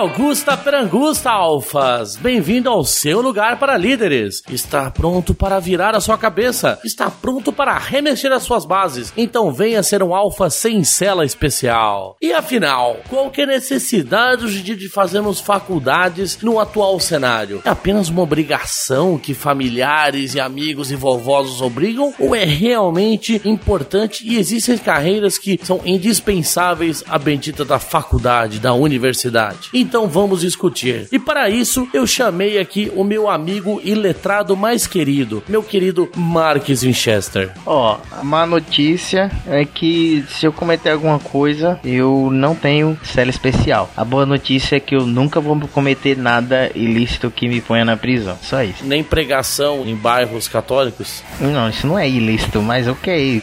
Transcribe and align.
Augusta 0.00 0.56
Perangusta, 0.56 1.30
Alfas! 1.30 2.16
Bem-vindo 2.16 2.70
ao 2.70 2.82
seu 2.84 3.20
lugar 3.20 3.58
para 3.58 3.76
líderes. 3.76 4.42
Está 4.48 4.90
pronto 4.90 5.34
para 5.34 5.60
virar 5.60 5.94
a 5.94 6.00
sua 6.00 6.16
cabeça? 6.16 6.80
Está 6.82 7.10
pronto 7.10 7.52
para 7.52 7.76
remexer 7.76 8.32
as 8.32 8.42
suas 8.42 8.64
bases? 8.64 9.12
Então 9.14 9.52
venha 9.52 9.82
ser 9.82 10.02
um 10.02 10.14
alfa 10.14 10.48
sem 10.48 10.84
cela 10.84 11.22
especial. 11.22 12.16
E 12.18 12.32
afinal, 12.32 12.96
qual 13.10 13.30
que 13.30 13.42
é 13.42 13.44
a 13.44 13.48
necessidade 13.48 14.62
de 14.62 14.88
fazermos 14.88 15.38
faculdades 15.38 16.40
no 16.40 16.58
atual 16.58 16.98
cenário? 16.98 17.60
É 17.62 17.68
apenas 17.68 18.08
uma 18.08 18.22
obrigação 18.22 19.18
que 19.18 19.34
familiares 19.34 20.34
e 20.34 20.40
amigos 20.40 20.90
e 20.90 20.96
vovós 20.96 21.60
obrigam? 21.60 22.14
Ou 22.18 22.34
é 22.34 22.44
realmente 22.44 23.38
importante 23.44 24.26
e 24.26 24.38
existem 24.38 24.78
carreiras 24.78 25.36
que 25.36 25.60
são 25.62 25.78
indispensáveis 25.84 27.04
à 27.06 27.18
bendita 27.18 27.66
da 27.66 27.78
faculdade, 27.78 28.58
da 28.58 28.72
universidade? 28.72 29.68
Então 29.74 29.89
vamos 30.08 30.40
discutir. 30.40 31.08
E 31.10 31.18
para 31.18 31.48
isso 31.48 31.88
eu 31.92 32.06
chamei 32.06 32.58
aqui 32.58 32.90
o 32.94 33.04
meu 33.04 33.28
amigo 33.28 33.80
e 33.84 33.94
letrado 33.94 34.56
mais 34.56 34.86
querido, 34.86 35.42
meu 35.48 35.62
querido 35.62 36.08
Marques 36.16 36.82
Winchester. 36.82 37.52
Ó, 37.66 37.98
a 38.12 38.24
má 38.24 38.46
notícia 38.46 39.30
é 39.46 39.64
que 39.64 40.24
se 40.28 40.46
eu 40.46 40.52
cometer 40.52 40.90
alguma 40.90 41.18
coisa, 41.18 41.78
eu 41.84 42.28
não 42.32 42.54
tenho 42.54 42.98
cela 43.02 43.30
especial. 43.30 43.90
A 43.96 44.04
boa 44.04 44.26
notícia 44.26 44.76
é 44.76 44.80
que 44.80 44.94
eu 44.94 45.06
nunca 45.06 45.40
vou 45.40 45.58
cometer 45.68 46.16
nada 46.16 46.70
ilícito 46.74 47.30
que 47.30 47.48
me 47.48 47.60
ponha 47.60 47.84
na 47.84 47.96
prisão. 47.96 48.38
Só 48.42 48.62
isso. 48.62 48.84
Nem 48.84 49.02
pregação 49.02 49.84
em 49.86 49.94
bairros 49.94 50.48
católicos? 50.48 51.22
Não, 51.40 51.68
isso 51.68 51.86
não 51.86 51.98
é 51.98 52.08
ilícito, 52.08 52.60
mas 52.62 52.86
ok. 52.88 53.42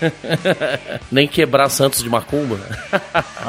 Nem 1.12 1.28
quebrar 1.28 1.70
santos 1.70 2.04
de 2.04 2.10
macumba? 2.10 2.60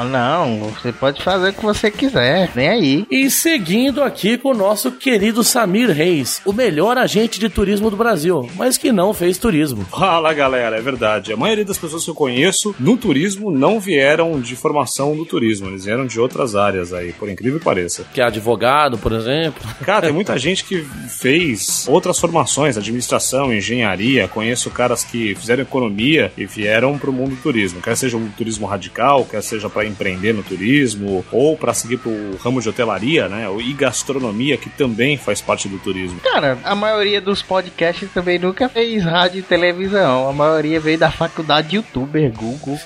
não, 0.09 0.69
você 0.69 0.91
pode 0.91 1.21
fazer 1.23 1.49
o 1.49 1.53
que 1.53 1.61
você 1.63 1.91
quiser. 1.91 2.49
Nem 2.55 2.67
aí 2.69 2.88
aí. 2.89 3.05
E 3.09 3.29
seguindo 3.29 4.01
aqui 4.01 4.37
com 4.37 4.49
o 4.49 4.57
nosso 4.57 4.91
querido 4.91 5.43
Samir 5.43 5.91
Reis, 5.91 6.41
o 6.45 6.53
melhor 6.53 6.97
agente 6.97 7.39
de 7.39 7.49
turismo 7.49 7.89
do 7.89 7.97
Brasil, 7.97 8.49
mas 8.55 8.77
que 8.77 8.91
não 8.91 9.13
fez 9.13 9.37
turismo. 9.37 9.85
Fala 9.85 10.33
galera, 10.33 10.77
é 10.77 10.81
verdade. 10.81 11.33
A 11.33 11.37
maioria 11.37 11.65
das 11.65 11.77
pessoas 11.77 12.03
que 12.03 12.09
eu 12.09 12.15
conheço 12.15 12.75
no 12.79 12.97
turismo 12.97 13.51
não 13.51 13.79
vieram 13.79 14.39
de 14.39 14.55
formação 14.55 15.15
do 15.15 15.25
turismo, 15.25 15.67
eles 15.67 15.85
vieram 15.85 16.05
de 16.05 16.19
outras 16.19 16.55
áreas 16.55 16.93
aí, 16.93 17.13
por 17.13 17.29
incrível 17.29 17.59
que 17.59 17.65
pareça. 17.65 18.05
Que 18.13 18.21
é 18.21 18.23
advogado, 18.23 18.97
por 18.97 19.11
exemplo. 19.11 19.61
Cara, 19.85 20.07
tem 20.07 20.13
muita 20.19 20.37
gente 20.37 20.63
que 20.63 20.83
fez 21.09 21.87
outras 21.87 22.19
formações, 22.19 22.77
administração, 22.77 23.53
engenharia. 23.53 24.27
Conheço 24.27 24.69
caras 24.69 25.03
que 25.03 25.35
fizeram 25.35 25.63
economia 25.63 26.31
e 26.37 26.45
vieram 26.45 26.97
para 26.97 27.09
o 27.09 27.13
mundo 27.13 27.35
do 27.35 27.41
turismo. 27.41 27.81
Quer 27.81 27.95
seja 27.95 28.17
um 28.17 28.29
turismo 28.29 28.65
radical, 28.65 29.25
quer 29.25 29.41
seja 29.41 29.69
para 29.69 29.85
empreender 29.85 30.33
no 30.33 30.43
turismo 30.43 31.25
ou 31.31 31.57
para 31.57 31.73
seguir 31.73 31.97
para 31.97 32.11
o 32.11 32.37
ramo 32.37 32.61
de 32.61 32.69
hotelaria, 32.79 33.27
né? 33.27 33.47
E 33.59 33.73
gastronomia, 33.73 34.57
que 34.57 34.69
também 34.69 35.17
faz 35.17 35.41
parte 35.41 35.67
do 35.67 35.77
turismo. 35.77 36.19
Cara, 36.21 36.57
a 36.63 36.73
maioria 36.73 37.19
dos 37.19 37.41
podcasts 37.41 38.09
também 38.13 38.39
nunca 38.39 38.69
fez 38.69 39.03
rádio 39.03 39.39
e 39.39 39.41
televisão. 39.41 40.29
A 40.29 40.33
maioria 40.33 40.79
veio 40.79 40.97
da 40.97 41.11
faculdade 41.11 41.69
de 41.69 41.75
youtuber, 41.77 42.31
Google. 42.31 42.79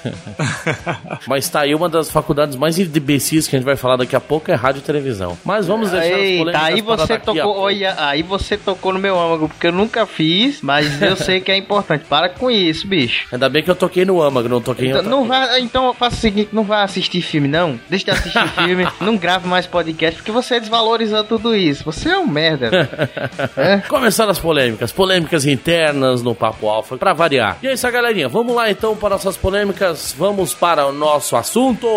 Mas 1.28 1.48
tá 1.50 1.62
aí 1.62 1.76
uma 1.76 1.88
das 1.88 2.10
faculdades 2.10 2.56
mais 2.56 2.80
imbecis 2.80 3.48
que 3.48 3.56
a 3.56 3.60
gente 3.60 3.66
vai 3.66 3.76
falar 3.76 3.98
daqui 3.98 4.16
a 4.16 4.20
pouco 4.20 4.52
é 4.52 4.56
rádio 4.56 4.80
e 4.80 4.84
televisão. 4.84 5.38
Mas 5.46 5.68
vamos 5.68 5.92
deixar 5.92 6.20
Eita, 6.20 6.64
aí 6.64 6.82
você 6.82 7.20
tocou, 7.20 7.58
olha, 7.58 7.96
aí 7.98 8.24
você 8.24 8.58
tocou 8.58 8.94
no 8.94 9.00
meu 9.00 9.20
âmago, 9.20 9.48
porque 9.48 9.68
eu 9.68 9.72
nunca 9.72 10.06
fiz, 10.06 10.62
mas 10.62 11.02
eu 11.02 11.16
sei 11.16 11.40
que 11.40 11.52
é 11.52 11.58
importante. 11.58 12.06
Para 12.06 12.30
com 12.30 12.50
isso, 12.50 12.88
bicho. 12.88 13.28
Ainda 13.32 13.50
bem 13.50 13.64
que 13.64 13.70
eu 13.70 13.76
toquei 13.76 14.06
no 14.06 14.22
âmago, 14.22 14.50
não 14.50 14.62
toquei 14.62 14.90
então, 14.90 15.04
não 15.04 15.28
vá, 15.28 15.60
então 15.60 15.94
faça 15.94 16.16
o 16.16 16.20
seguinte, 16.20 16.50
não 16.52 16.64
vá 16.64 16.84
assistir 16.84 17.22
filme 17.22 17.48
não. 17.48 17.80
Deixa 17.90 18.06
de 18.06 18.12
assistir 18.12 18.48
filme, 18.50 18.88
não 19.00 19.18
grave 19.18 19.48
mais 19.48 19.66
podcast 19.66 19.83
porque 20.16 20.32
você 20.32 20.60
desvalorizou 20.60 21.24
tudo 21.24 21.56
isso. 21.56 21.84
Você 21.84 22.10
é 22.10 22.18
um 22.18 22.28
merda. 22.28 22.70
é? 23.58 23.78
Começando 23.88 24.30
as 24.30 24.40
polêmicas. 24.40 24.92
Polêmicas 24.92 25.46
internas 25.46 26.22
no 26.22 26.36
Papo 26.36 26.68
Alfa, 26.70 26.98
pra 26.98 27.14
variar. 27.14 27.58
E 27.62 27.68
é 27.68 27.74
isso, 27.74 27.90
galerinha. 27.92 28.30
Vamos 28.30 28.56
lá 28.56 28.70
então 28.70 28.96
para 28.96 29.10
nossas 29.10 29.36
polêmicas. 29.36 30.16
Vamos 30.18 30.54
para 30.54 30.86
o 30.86 30.92
nosso 30.92 31.36
assunto. 31.36 31.88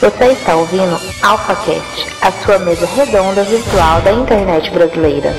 Você 0.00 0.24
está 0.26 0.54
ouvindo 0.56 1.00
AlphaCast, 1.22 2.06
a 2.20 2.30
sua 2.44 2.58
mesa 2.58 2.86
redonda 2.86 3.42
virtual 3.44 4.00
da 4.02 4.12
internet 4.12 4.70
brasileira. 4.70 5.34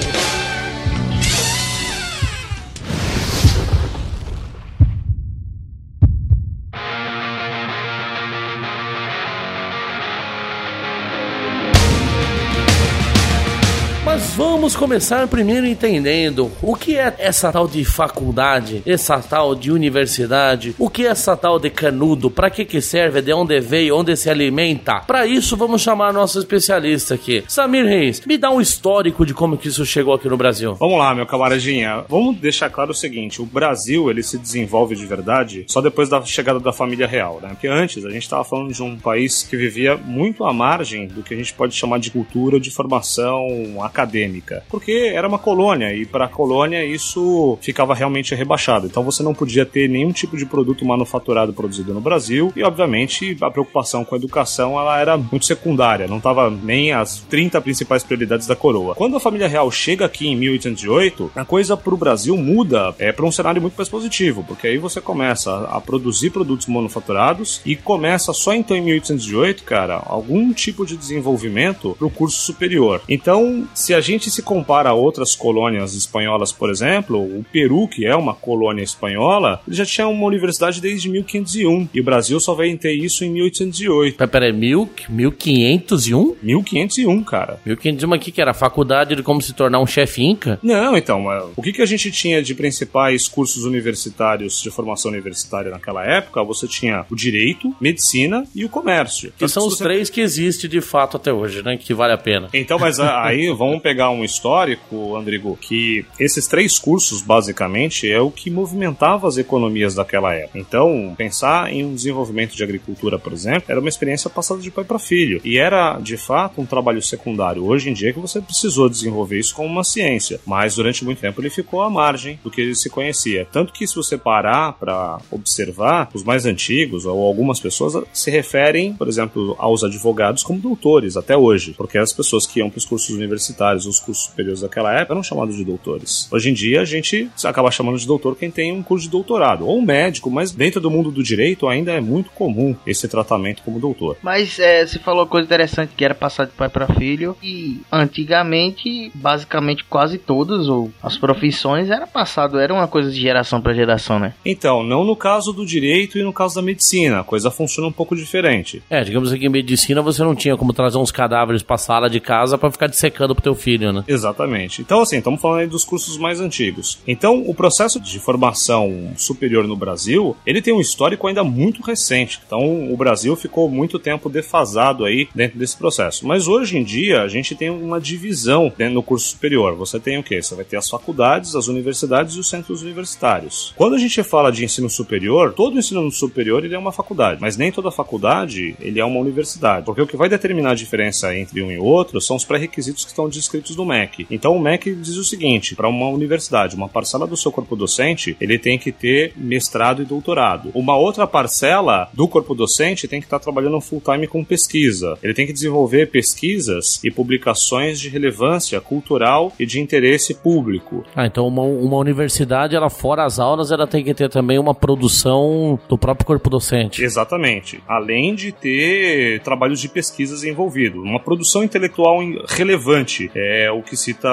Começar 14.77 15.25
primeiro 15.27 15.65
entendendo 15.65 16.51
o 16.61 16.75
que 16.75 16.97
é 16.97 17.15
essa 17.17 17.51
tal 17.51 17.65
de 17.65 17.83
faculdade, 17.85 18.83
essa 18.85 19.19
tal 19.19 19.55
de 19.55 19.71
universidade, 19.71 20.75
o 20.77 20.89
que 20.89 21.07
é 21.07 21.09
essa 21.09 21.35
tal 21.35 21.57
de 21.57 21.69
canudo, 21.69 22.29
para 22.29 22.49
que 22.49 22.65
que 22.65 22.81
serve, 22.81 23.21
de 23.21 23.33
onde 23.33 23.59
veio, 23.61 23.95
onde 23.97 24.15
se 24.17 24.29
alimenta. 24.29 24.99
Para 24.99 25.25
isso 25.25 25.55
vamos 25.55 25.81
chamar 25.81 26.13
nosso 26.13 26.37
especialista 26.37 27.15
aqui, 27.15 27.43
Samir 27.47 27.85
Reis. 27.85 28.21
Me 28.25 28.37
dá 28.37 28.51
um 28.51 28.59
histórico 28.59 29.25
de 29.25 29.33
como 29.33 29.57
que 29.57 29.69
isso 29.69 29.85
chegou 29.85 30.13
aqui 30.13 30.27
no 30.27 30.37
Brasil. 30.37 30.75
Vamos 30.75 30.99
lá, 30.99 31.15
meu 31.15 31.25
camaradinha. 31.25 32.03
Vamos 32.09 32.37
deixar 32.37 32.69
claro 32.69 32.91
o 32.91 32.95
seguinte, 32.95 33.41
o 33.41 33.45
Brasil, 33.45 34.09
ele 34.09 34.21
se 34.21 34.37
desenvolve 34.37 34.95
de 34.95 35.05
verdade 35.05 35.65
só 35.67 35.81
depois 35.81 36.09
da 36.09 36.21
chegada 36.23 36.59
da 36.59 36.73
família 36.73 37.07
real, 37.07 37.39
né? 37.41 37.49
Porque 37.49 37.67
antes 37.67 38.03
a 38.03 38.09
gente 38.09 38.23
estava 38.23 38.43
falando 38.43 38.73
de 38.73 38.83
um 38.83 38.97
país 38.97 39.41
que 39.41 39.55
vivia 39.55 39.95
muito 39.95 40.43
à 40.43 40.53
margem 40.53 41.07
do 41.07 41.23
que 41.23 41.33
a 41.33 41.37
gente 41.37 41.53
pode 41.53 41.73
chamar 41.73 41.99
de 41.99 42.11
cultura 42.11 42.59
de 42.59 42.69
formação 42.69 43.47
acadêmica 43.81 44.64
porque 44.69 45.11
era 45.13 45.27
uma 45.27 45.39
colônia 45.39 45.93
e 45.93 46.05
para 46.05 46.25
a 46.25 46.29
colônia 46.29 46.85
isso 46.85 47.57
ficava 47.61 47.93
realmente 47.93 48.33
rebaixado. 48.35 48.87
Então 48.87 49.03
você 49.03 49.23
não 49.23 49.33
podia 49.33 49.65
ter 49.65 49.89
nenhum 49.89 50.11
tipo 50.11 50.37
de 50.37 50.45
produto 50.45 50.85
manufaturado 50.85 51.53
produzido 51.53 51.93
no 51.93 52.01
Brasil 52.01 52.51
e, 52.55 52.63
obviamente, 52.63 53.37
a 53.41 53.51
preocupação 53.51 54.03
com 54.03 54.15
a 54.15 54.17
educação 54.17 54.79
ela 54.79 54.99
era 54.99 55.17
muito 55.17 55.45
secundária, 55.45 56.07
não 56.07 56.17
estava 56.17 56.49
nem 56.49 56.91
as 56.91 57.19
30 57.29 57.61
principais 57.61 58.03
prioridades 58.03 58.47
da 58.47 58.55
coroa. 58.55 58.95
Quando 58.95 59.17
a 59.17 59.19
família 59.19 59.47
real 59.47 59.69
chega 59.71 60.05
aqui 60.05 60.27
em 60.27 60.35
1808, 60.35 61.31
a 61.35 61.45
coisa 61.45 61.77
para 61.77 61.93
o 61.93 61.97
Brasil 61.97 62.37
muda 62.37 62.93
é 62.99 63.11
para 63.11 63.25
um 63.25 63.31
cenário 63.31 63.61
muito 63.61 63.75
mais 63.75 63.89
positivo, 63.89 64.43
porque 64.47 64.67
aí 64.67 64.77
você 64.77 65.01
começa 65.01 65.67
a 65.69 65.79
produzir 65.81 66.29
produtos 66.29 66.67
manufaturados 66.67 67.61
e 67.65 67.75
começa 67.75 68.33
só 68.33 68.53
então 68.53 68.75
em 68.75 68.81
1808, 68.81 69.63
cara, 69.63 70.01
algum 70.05 70.53
tipo 70.53 70.85
de 70.85 70.97
desenvolvimento 70.97 71.95
para 71.97 72.07
o 72.07 72.11
curso 72.11 72.39
superior. 72.39 73.01
Então, 73.07 73.67
se 73.73 73.93
a 73.93 74.01
gente 74.01 74.29
se 74.29 74.41
compara 74.55 74.91
a 74.91 74.93
outras 74.93 75.35
colônias 75.35 75.93
espanholas, 75.93 76.53
por 76.53 76.69
exemplo, 76.69 77.19
o 77.19 77.45
Peru, 77.51 77.89
que 77.89 78.05
é 78.05 78.15
uma 78.15 78.33
colônia 78.33 78.81
espanhola, 78.81 79.59
ele 79.67 79.75
já 79.75 79.85
tinha 79.85 80.07
uma 80.07 80.25
universidade 80.25 80.79
desde 80.79 81.09
1501 81.09 81.89
e 81.93 81.99
o 81.99 82.03
Brasil 82.03 82.39
só 82.39 82.53
veio 82.55 82.77
ter 82.77 82.93
isso 82.93 83.25
em 83.25 83.29
1808. 83.31 84.17
Pera, 84.17 84.27
pera 84.29 84.53
mil, 84.53 84.89
1501? 85.09 86.35
1501, 86.41 87.23
cara. 87.23 87.59
1501 87.65 88.13
aqui 88.13 88.31
que 88.31 88.41
era 88.41 88.51
a 88.51 88.53
faculdade 88.53 89.13
de 89.13 89.23
como 89.23 89.41
se 89.41 89.53
tornar 89.53 89.79
um 89.79 89.85
chefe 89.85 90.23
inca? 90.23 90.57
Não, 90.63 90.95
então, 90.95 91.25
o 91.55 91.61
que, 91.61 91.73
que 91.73 91.81
a 91.81 91.85
gente 91.85 92.09
tinha 92.11 92.41
de 92.41 92.55
principais 92.55 93.27
cursos 93.27 93.65
universitários 93.65 94.61
de 94.61 94.71
formação 94.71 95.11
universitária 95.11 95.69
naquela 95.69 96.05
época? 96.05 96.41
Você 96.45 96.65
tinha 96.65 97.05
o 97.11 97.15
direito, 97.15 97.75
medicina 97.81 98.45
e 98.55 98.63
o 98.63 98.69
comércio. 98.69 99.33
Que 99.37 99.49
são 99.49 99.67
os 99.67 99.77
você... 99.77 99.83
três 99.83 100.09
que 100.09 100.21
existem 100.21 100.69
de 100.69 100.79
fato 100.79 101.17
até 101.17 101.33
hoje, 101.33 101.61
né? 101.61 101.75
Que 101.77 101.93
vale 101.93 102.13
a 102.13 102.17
pena. 102.17 102.47
Então, 102.53 102.79
mas 102.79 102.99
aí 102.99 103.49
vamos 103.53 103.81
pegar 103.81 104.09
um 104.11 104.23
histórico, 104.45 105.15
Andrigo, 105.15 105.57
que 105.59 106.05
esses 106.19 106.45
três 106.45 106.77
cursos, 106.77 107.19
basicamente, 107.19 108.09
é 108.09 108.21
o 108.21 108.29
que 108.29 108.51
movimentava 108.51 109.27
as 109.27 109.37
economias 109.37 109.95
daquela 109.95 110.35
época. 110.35 110.59
Então, 110.59 111.15
pensar 111.17 111.73
em 111.73 111.83
um 111.83 111.95
desenvolvimento 111.95 112.55
de 112.55 112.63
agricultura, 112.63 113.17
por 113.17 113.33
exemplo, 113.33 113.63
era 113.67 113.79
uma 113.79 113.89
experiência 113.89 114.29
passada 114.29 114.61
de 114.61 114.69
pai 114.69 114.83
para 114.83 114.99
filho. 114.99 115.41
E 115.43 115.57
era, 115.57 115.97
de 115.99 116.15
fato, 116.15 116.61
um 116.61 116.65
trabalho 116.65 117.01
secundário. 117.01 117.65
Hoje 117.65 117.89
em 117.89 117.93
dia 117.93 118.13
que 118.13 118.19
você 118.19 118.39
precisou 118.39 118.87
desenvolver 118.87 119.39
isso 119.39 119.55
como 119.55 119.67
uma 119.67 119.83
ciência. 119.83 120.39
Mas 120.45 120.75
durante 120.75 121.03
muito 121.03 121.21
tempo 121.21 121.41
ele 121.41 121.49
ficou 121.49 121.81
à 121.81 121.89
margem 121.89 122.39
do 122.43 122.51
que 122.51 122.75
se 122.75 122.89
conhecia. 122.89 123.47
Tanto 123.51 123.73
que 123.73 123.87
se 123.87 123.95
você 123.95 124.15
parar 124.15 124.73
para 124.73 125.17
observar, 125.31 126.09
os 126.13 126.23
mais 126.23 126.45
antigos, 126.45 127.05
ou 127.05 127.25
algumas 127.25 127.59
pessoas, 127.59 127.95
se 128.13 128.29
referem, 128.29 128.93
por 128.93 129.07
exemplo, 129.07 129.55
aos 129.57 129.83
advogados 129.83 130.43
como 130.43 130.59
doutores 130.59 131.17
até 131.17 131.35
hoje. 131.35 131.73
Porque 131.75 131.97
as 131.97 132.13
pessoas 132.13 132.45
que 132.45 132.59
iam 132.59 132.69
para 132.69 132.77
os 132.77 132.85
cursos 132.85 133.09
universitários, 133.09 133.87
os 133.87 133.99
cursos 133.99 134.34
superiores 134.35 134.61
daquela 134.61 134.93
época 134.93 135.13
eram 135.13 135.23
chamados 135.23 135.55
de 135.55 135.63
doutores. 135.63 136.27
Hoje 136.31 136.49
em 136.49 136.53
dia 136.53 136.81
a 136.81 136.85
gente 136.85 137.29
acaba 137.43 137.71
chamando 137.71 137.97
de 137.97 138.05
doutor 138.05 138.35
quem 138.35 138.51
tem 138.51 138.71
um 138.71 138.83
curso 138.83 139.05
de 139.05 139.11
doutorado, 139.11 139.65
ou 139.65 139.79
um 139.79 139.81
médico, 139.81 140.29
mas 140.29 140.51
dentro 140.51 140.81
do 140.81 140.91
mundo 140.91 141.09
do 141.09 141.23
direito 141.23 141.67
ainda 141.67 141.93
é 141.93 142.01
muito 142.01 142.29
comum 142.31 142.75
esse 142.85 143.07
tratamento 143.07 143.63
como 143.63 143.79
doutor. 143.79 144.17
Mas 144.21 144.59
é, 144.59 144.85
você 144.85 144.99
falou 144.99 145.21
uma 145.21 145.27
coisa 145.27 145.45
interessante 145.45 145.93
que 145.95 146.03
era 146.03 146.13
passar 146.13 146.45
de 146.45 146.51
pai 146.51 146.67
para 146.67 146.87
filho 146.87 147.37
e 147.41 147.79
antigamente, 147.91 149.11
basicamente 149.15 149.85
quase 149.85 150.17
todas 150.17 150.67
ou 150.67 150.91
as 151.01 151.17
profissões 151.17 151.89
era 151.89 152.05
passado, 152.05 152.59
era 152.59 152.73
uma 152.73 152.87
coisa 152.87 153.09
de 153.09 153.19
geração 153.19 153.61
para 153.61 153.73
geração, 153.73 154.19
né? 154.19 154.33
Então, 154.45 154.83
não 154.83 155.03
no 155.05 155.15
caso 155.15 155.53
do 155.53 155.65
direito 155.65 156.17
e 156.17 156.23
no 156.23 156.33
caso 156.33 156.55
da 156.55 156.61
medicina, 156.61 157.21
a 157.21 157.23
coisa 157.23 157.49
funciona 157.49 157.87
um 157.87 157.91
pouco 157.91 158.15
diferente. 158.15 158.83
É, 158.89 159.03
digamos 159.03 159.31
que 159.31 159.45
em 159.45 159.49
medicina 159.49 160.01
você 160.01 160.23
não 160.23 160.35
tinha 160.35 160.57
como 160.57 160.73
trazer 160.73 160.97
uns 160.97 161.11
cadáveres 161.11 161.63
pra 161.63 161.77
sala 161.77 162.09
de 162.09 162.19
casa 162.19 162.57
para 162.57 162.71
ficar 162.71 162.87
dissecando 162.87 163.33
pro 163.33 163.43
teu 163.43 163.55
filho, 163.55 163.93
né? 163.93 164.03
Exatamente. 164.25 164.81
Então, 164.81 165.01
assim, 165.01 165.17
estamos 165.17 165.39
falando 165.39 165.59
aí 165.59 165.67
dos 165.67 165.85
cursos 165.85 166.17
mais 166.17 166.39
antigos. 166.39 166.97
Então, 167.07 167.43
o 167.45 167.53
processo 167.53 167.99
de 167.99 168.19
formação 168.19 169.13
superior 169.15 169.67
no 169.67 169.75
Brasil, 169.75 170.35
ele 170.45 170.63
tem 170.63 170.73
um 170.73 170.81
histórico 170.81 171.27
ainda 171.27 171.43
muito 171.43 171.83
recente. 171.83 172.39
Então, 172.45 172.91
o 172.91 172.97
Brasil 172.97 173.35
ficou 173.35 173.69
muito 173.69 173.99
tempo 173.99 174.27
defasado 174.27 175.05
aí 175.05 175.27
dentro 175.35 175.59
desse 175.59 175.77
processo. 175.77 176.25
Mas 176.25 176.47
hoje 176.47 176.77
em 176.77 176.83
dia, 176.83 177.21
a 177.21 177.27
gente 177.27 177.53
tem 177.53 177.69
uma 177.69 178.01
divisão 178.01 178.73
dentro 178.75 178.95
do 178.95 179.03
curso 179.03 179.27
superior. 179.27 179.75
Você 179.75 179.99
tem 179.99 180.17
o 180.17 180.23
quê? 180.23 180.41
Você 180.41 180.55
vai 180.55 180.65
ter 180.65 180.77
as 180.77 180.89
faculdades, 180.89 181.55
as 181.55 181.67
universidades 181.67 182.35
e 182.35 182.39
os 182.39 182.49
centros 182.49 182.81
universitários. 182.81 183.73
Quando 183.75 183.93
a 183.93 183.99
gente 183.99 184.23
fala 184.23 184.51
de 184.51 184.65
ensino 184.65 184.89
superior, 184.89 185.53
todo 185.53 185.77
ensino 185.77 186.09
superior 186.09 186.65
ele 186.65 186.73
é 186.73 186.79
uma 186.79 186.91
faculdade, 186.91 187.39
mas 187.39 187.57
nem 187.57 187.71
toda 187.71 187.91
faculdade 187.91 188.75
ele 188.79 188.99
é 188.99 189.05
uma 189.05 189.19
universidade. 189.19 189.85
Porque 189.85 190.01
o 190.01 190.07
que 190.07 190.17
vai 190.17 190.29
determinar 190.29 190.71
a 190.71 190.75
diferença 190.75 191.35
entre 191.37 191.61
um 191.61 191.71
e 191.71 191.77
outro 191.77 192.19
são 192.19 192.35
os 192.35 192.45
pré-requisitos 192.45 193.03
que 193.03 193.11
estão 193.11 193.29
descritos 193.29 193.75
no 193.75 193.85
MEC. 193.85 194.14
Então, 194.29 194.55
o 194.55 194.59
MEC 194.59 194.93
diz 194.95 195.17
o 195.17 195.23
seguinte: 195.23 195.75
para 195.75 195.87
uma 195.87 196.09
universidade, 196.09 196.75
uma 196.75 196.89
parcela 196.89 197.27
do 197.27 197.37
seu 197.37 197.51
corpo 197.51 197.75
docente, 197.75 198.35
ele 198.39 198.57
tem 198.57 198.77
que 198.77 198.91
ter 198.91 199.33
mestrado 199.35 200.01
e 200.01 200.05
doutorado. 200.05 200.71
Uma 200.73 200.97
outra 200.97 201.27
parcela 201.27 202.09
do 202.13 202.27
corpo 202.27 202.53
docente 202.53 203.07
tem 203.07 203.19
que 203.19 203.25
estar 203.25 203.39
trabalhando 203.39 203.79
full 203.81 204.01
time 204.01 204.27
com 204.27 204.43
pesquisa. 204.43 205.17
Ele 205.21 205.33
tem 205.33 205.45
que 205.45 205.53
desenvolver 205.53 206.11
pesquisas 206.11 207.03
e 207.03 207.11
publicações 207.11 207.99
de 207.99 208.09
relevância 208.09 208.79
cultural 208.81 209.51
e 209.59 209.65
de 209.65 209.79
interesse 209.79 210.33
público. 210.33 211.03
Ah, 211.15 211.25
então 211.25 211.47
uma, 211.47 211.63
uma 211.63 211.97
universidade, 211.97 212.75
ela 212.75 212.89
fora 212.89 213.25
as 213.25 213.39
aulas, 213.39 213.71
ela 213.71 213.87
tem 213.87 214.03
que 214.03 214.13
ter 214.13 214.29
também 214.29 214.59
uma 214.59 214.73
produção 214.73 215.79
do 215.87 215.97
próprio 215.97 216.25
corpo 216.25 216.49
docente. 216.49 217.03
Exatamente. 217.03 217.81
Além 217.87 218.35
de 218.35 218.51
ter 218.51 219.39
trabalhos 219.41 219.79
de 219.79 219.89
pesquisas 219.89 220.43
envolvidos. 220.43 221.01
Uma 221.01 221.19
produção 221.19 221.63
intelectual 221.63 222.19
relevante 222.47 223.31
é 223.35 223.71
o 223.71 223.81
que 223.81 223.94
cita 223.95 224.29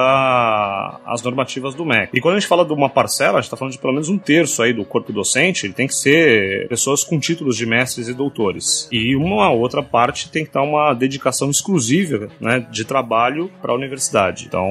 as 1.06 1.22
normativas 1.22 1.74
do 1.74 1.84
MEC. 1.84 2.10
E 2.14 2.20
quando 2.20 2.36
a 2.36 2.40
gente 2.40 2.48
fala 2.48 2.64
de 2.64 2.72
uma 2.72 2.88
parcela, 2.88 3.38
a 3.38 3.40
gente 3.40 3.46
está 3.46 3.56
falando 3.56 3.72
de 3.72 3.78
pelo 3.78 3.92
menos 3.92 4.08
um 4.08 4.18
terço 4.18 4.62
aí 4.62 4.72
do 4.72 4.84
corpo 4.84 5.12
docente, 5.12 5.66
ele 5.66 5.74
tem 5.74 5.86
que 5.86 5.94
ser 5.94 6.68
pessoas 6.68 7.04
com 7.04 7.18
títulos 7.18 7.56
de 7.56 7.66
mestres 7.66 8.08
e 8.08 8.14
doutores. 8.14 8.88
E 8.90 9.14
uma 9.16 9.50
outra 9.50 9.82
parte 9.82 10.30
tem 10.30 10.44
que 10.44 10.50
estar 10.50 10.62
uma 10.62 10.94
dedicação 10.94 11.50
exclusiva 11.50 12.28
né, 12.40 12.66
de 12.70 12.84
trabalho 12.84 13.50
para 13.60 13.72
a 13.72 13.74
universidade. 13.74 14.46
Então, 14.46 14.68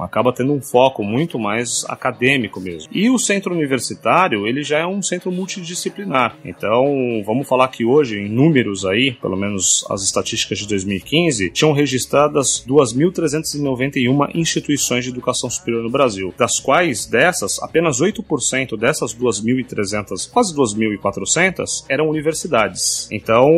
acaba 0.00 0.32
tendo 0.32 0.52
um 0.52 0.60
foco 0.60 1.02
muito 1.02 1.38
mais 1.38 1.84
acadêmico 1.88 2.60
mesmo. 2.60 2.88
E 2.92 3.10
o 3.10 3.18
centro 3.18 3.54
universitário, 3.54 4.46
ele 4.46 4.62
já 4.62 4.78
é 4.78 4.86
um 4.86 5.02
centro 5.02 5.30
multidisciplinar. 5.30 6.36
Então, 6.44 7.22
vamos 7.24 7.48
falar 7.48 7.68
que 7.68 7.84
hoje, 7.84 8.18
em 8.18 8.28
números 8.28 8.84
aí, 8.84 9.12
pelo 9.12 9.36
menos 9.36 9.84
as 9.90 10.02
estatísticas 10.02 10.58
de 10.58 10.68
2015, 10.68 11.50
tinham 11.50 11.72
registradas 11.72 12.64
2.391 12.66 14.07
instituições 14.34 15.04
de 15.04 15.10
educação 15.10 15.50
superior 15.50 15.82
no 15.82 15.90
Brasil, 15.90 16.34
das 16.36 16.58
quais 16.58 17.06
dessas, 17.06 17.58
apenas 17.62 18.00
8% 18.00 18.78
dessas 18.78 19.14
2.300, 19.14 20.30
quase 20.30 20.54
2.400, 20.54 21.84
eram 21.88 22.08
universidades. 22.08 23.08
Então, 23.10 23.48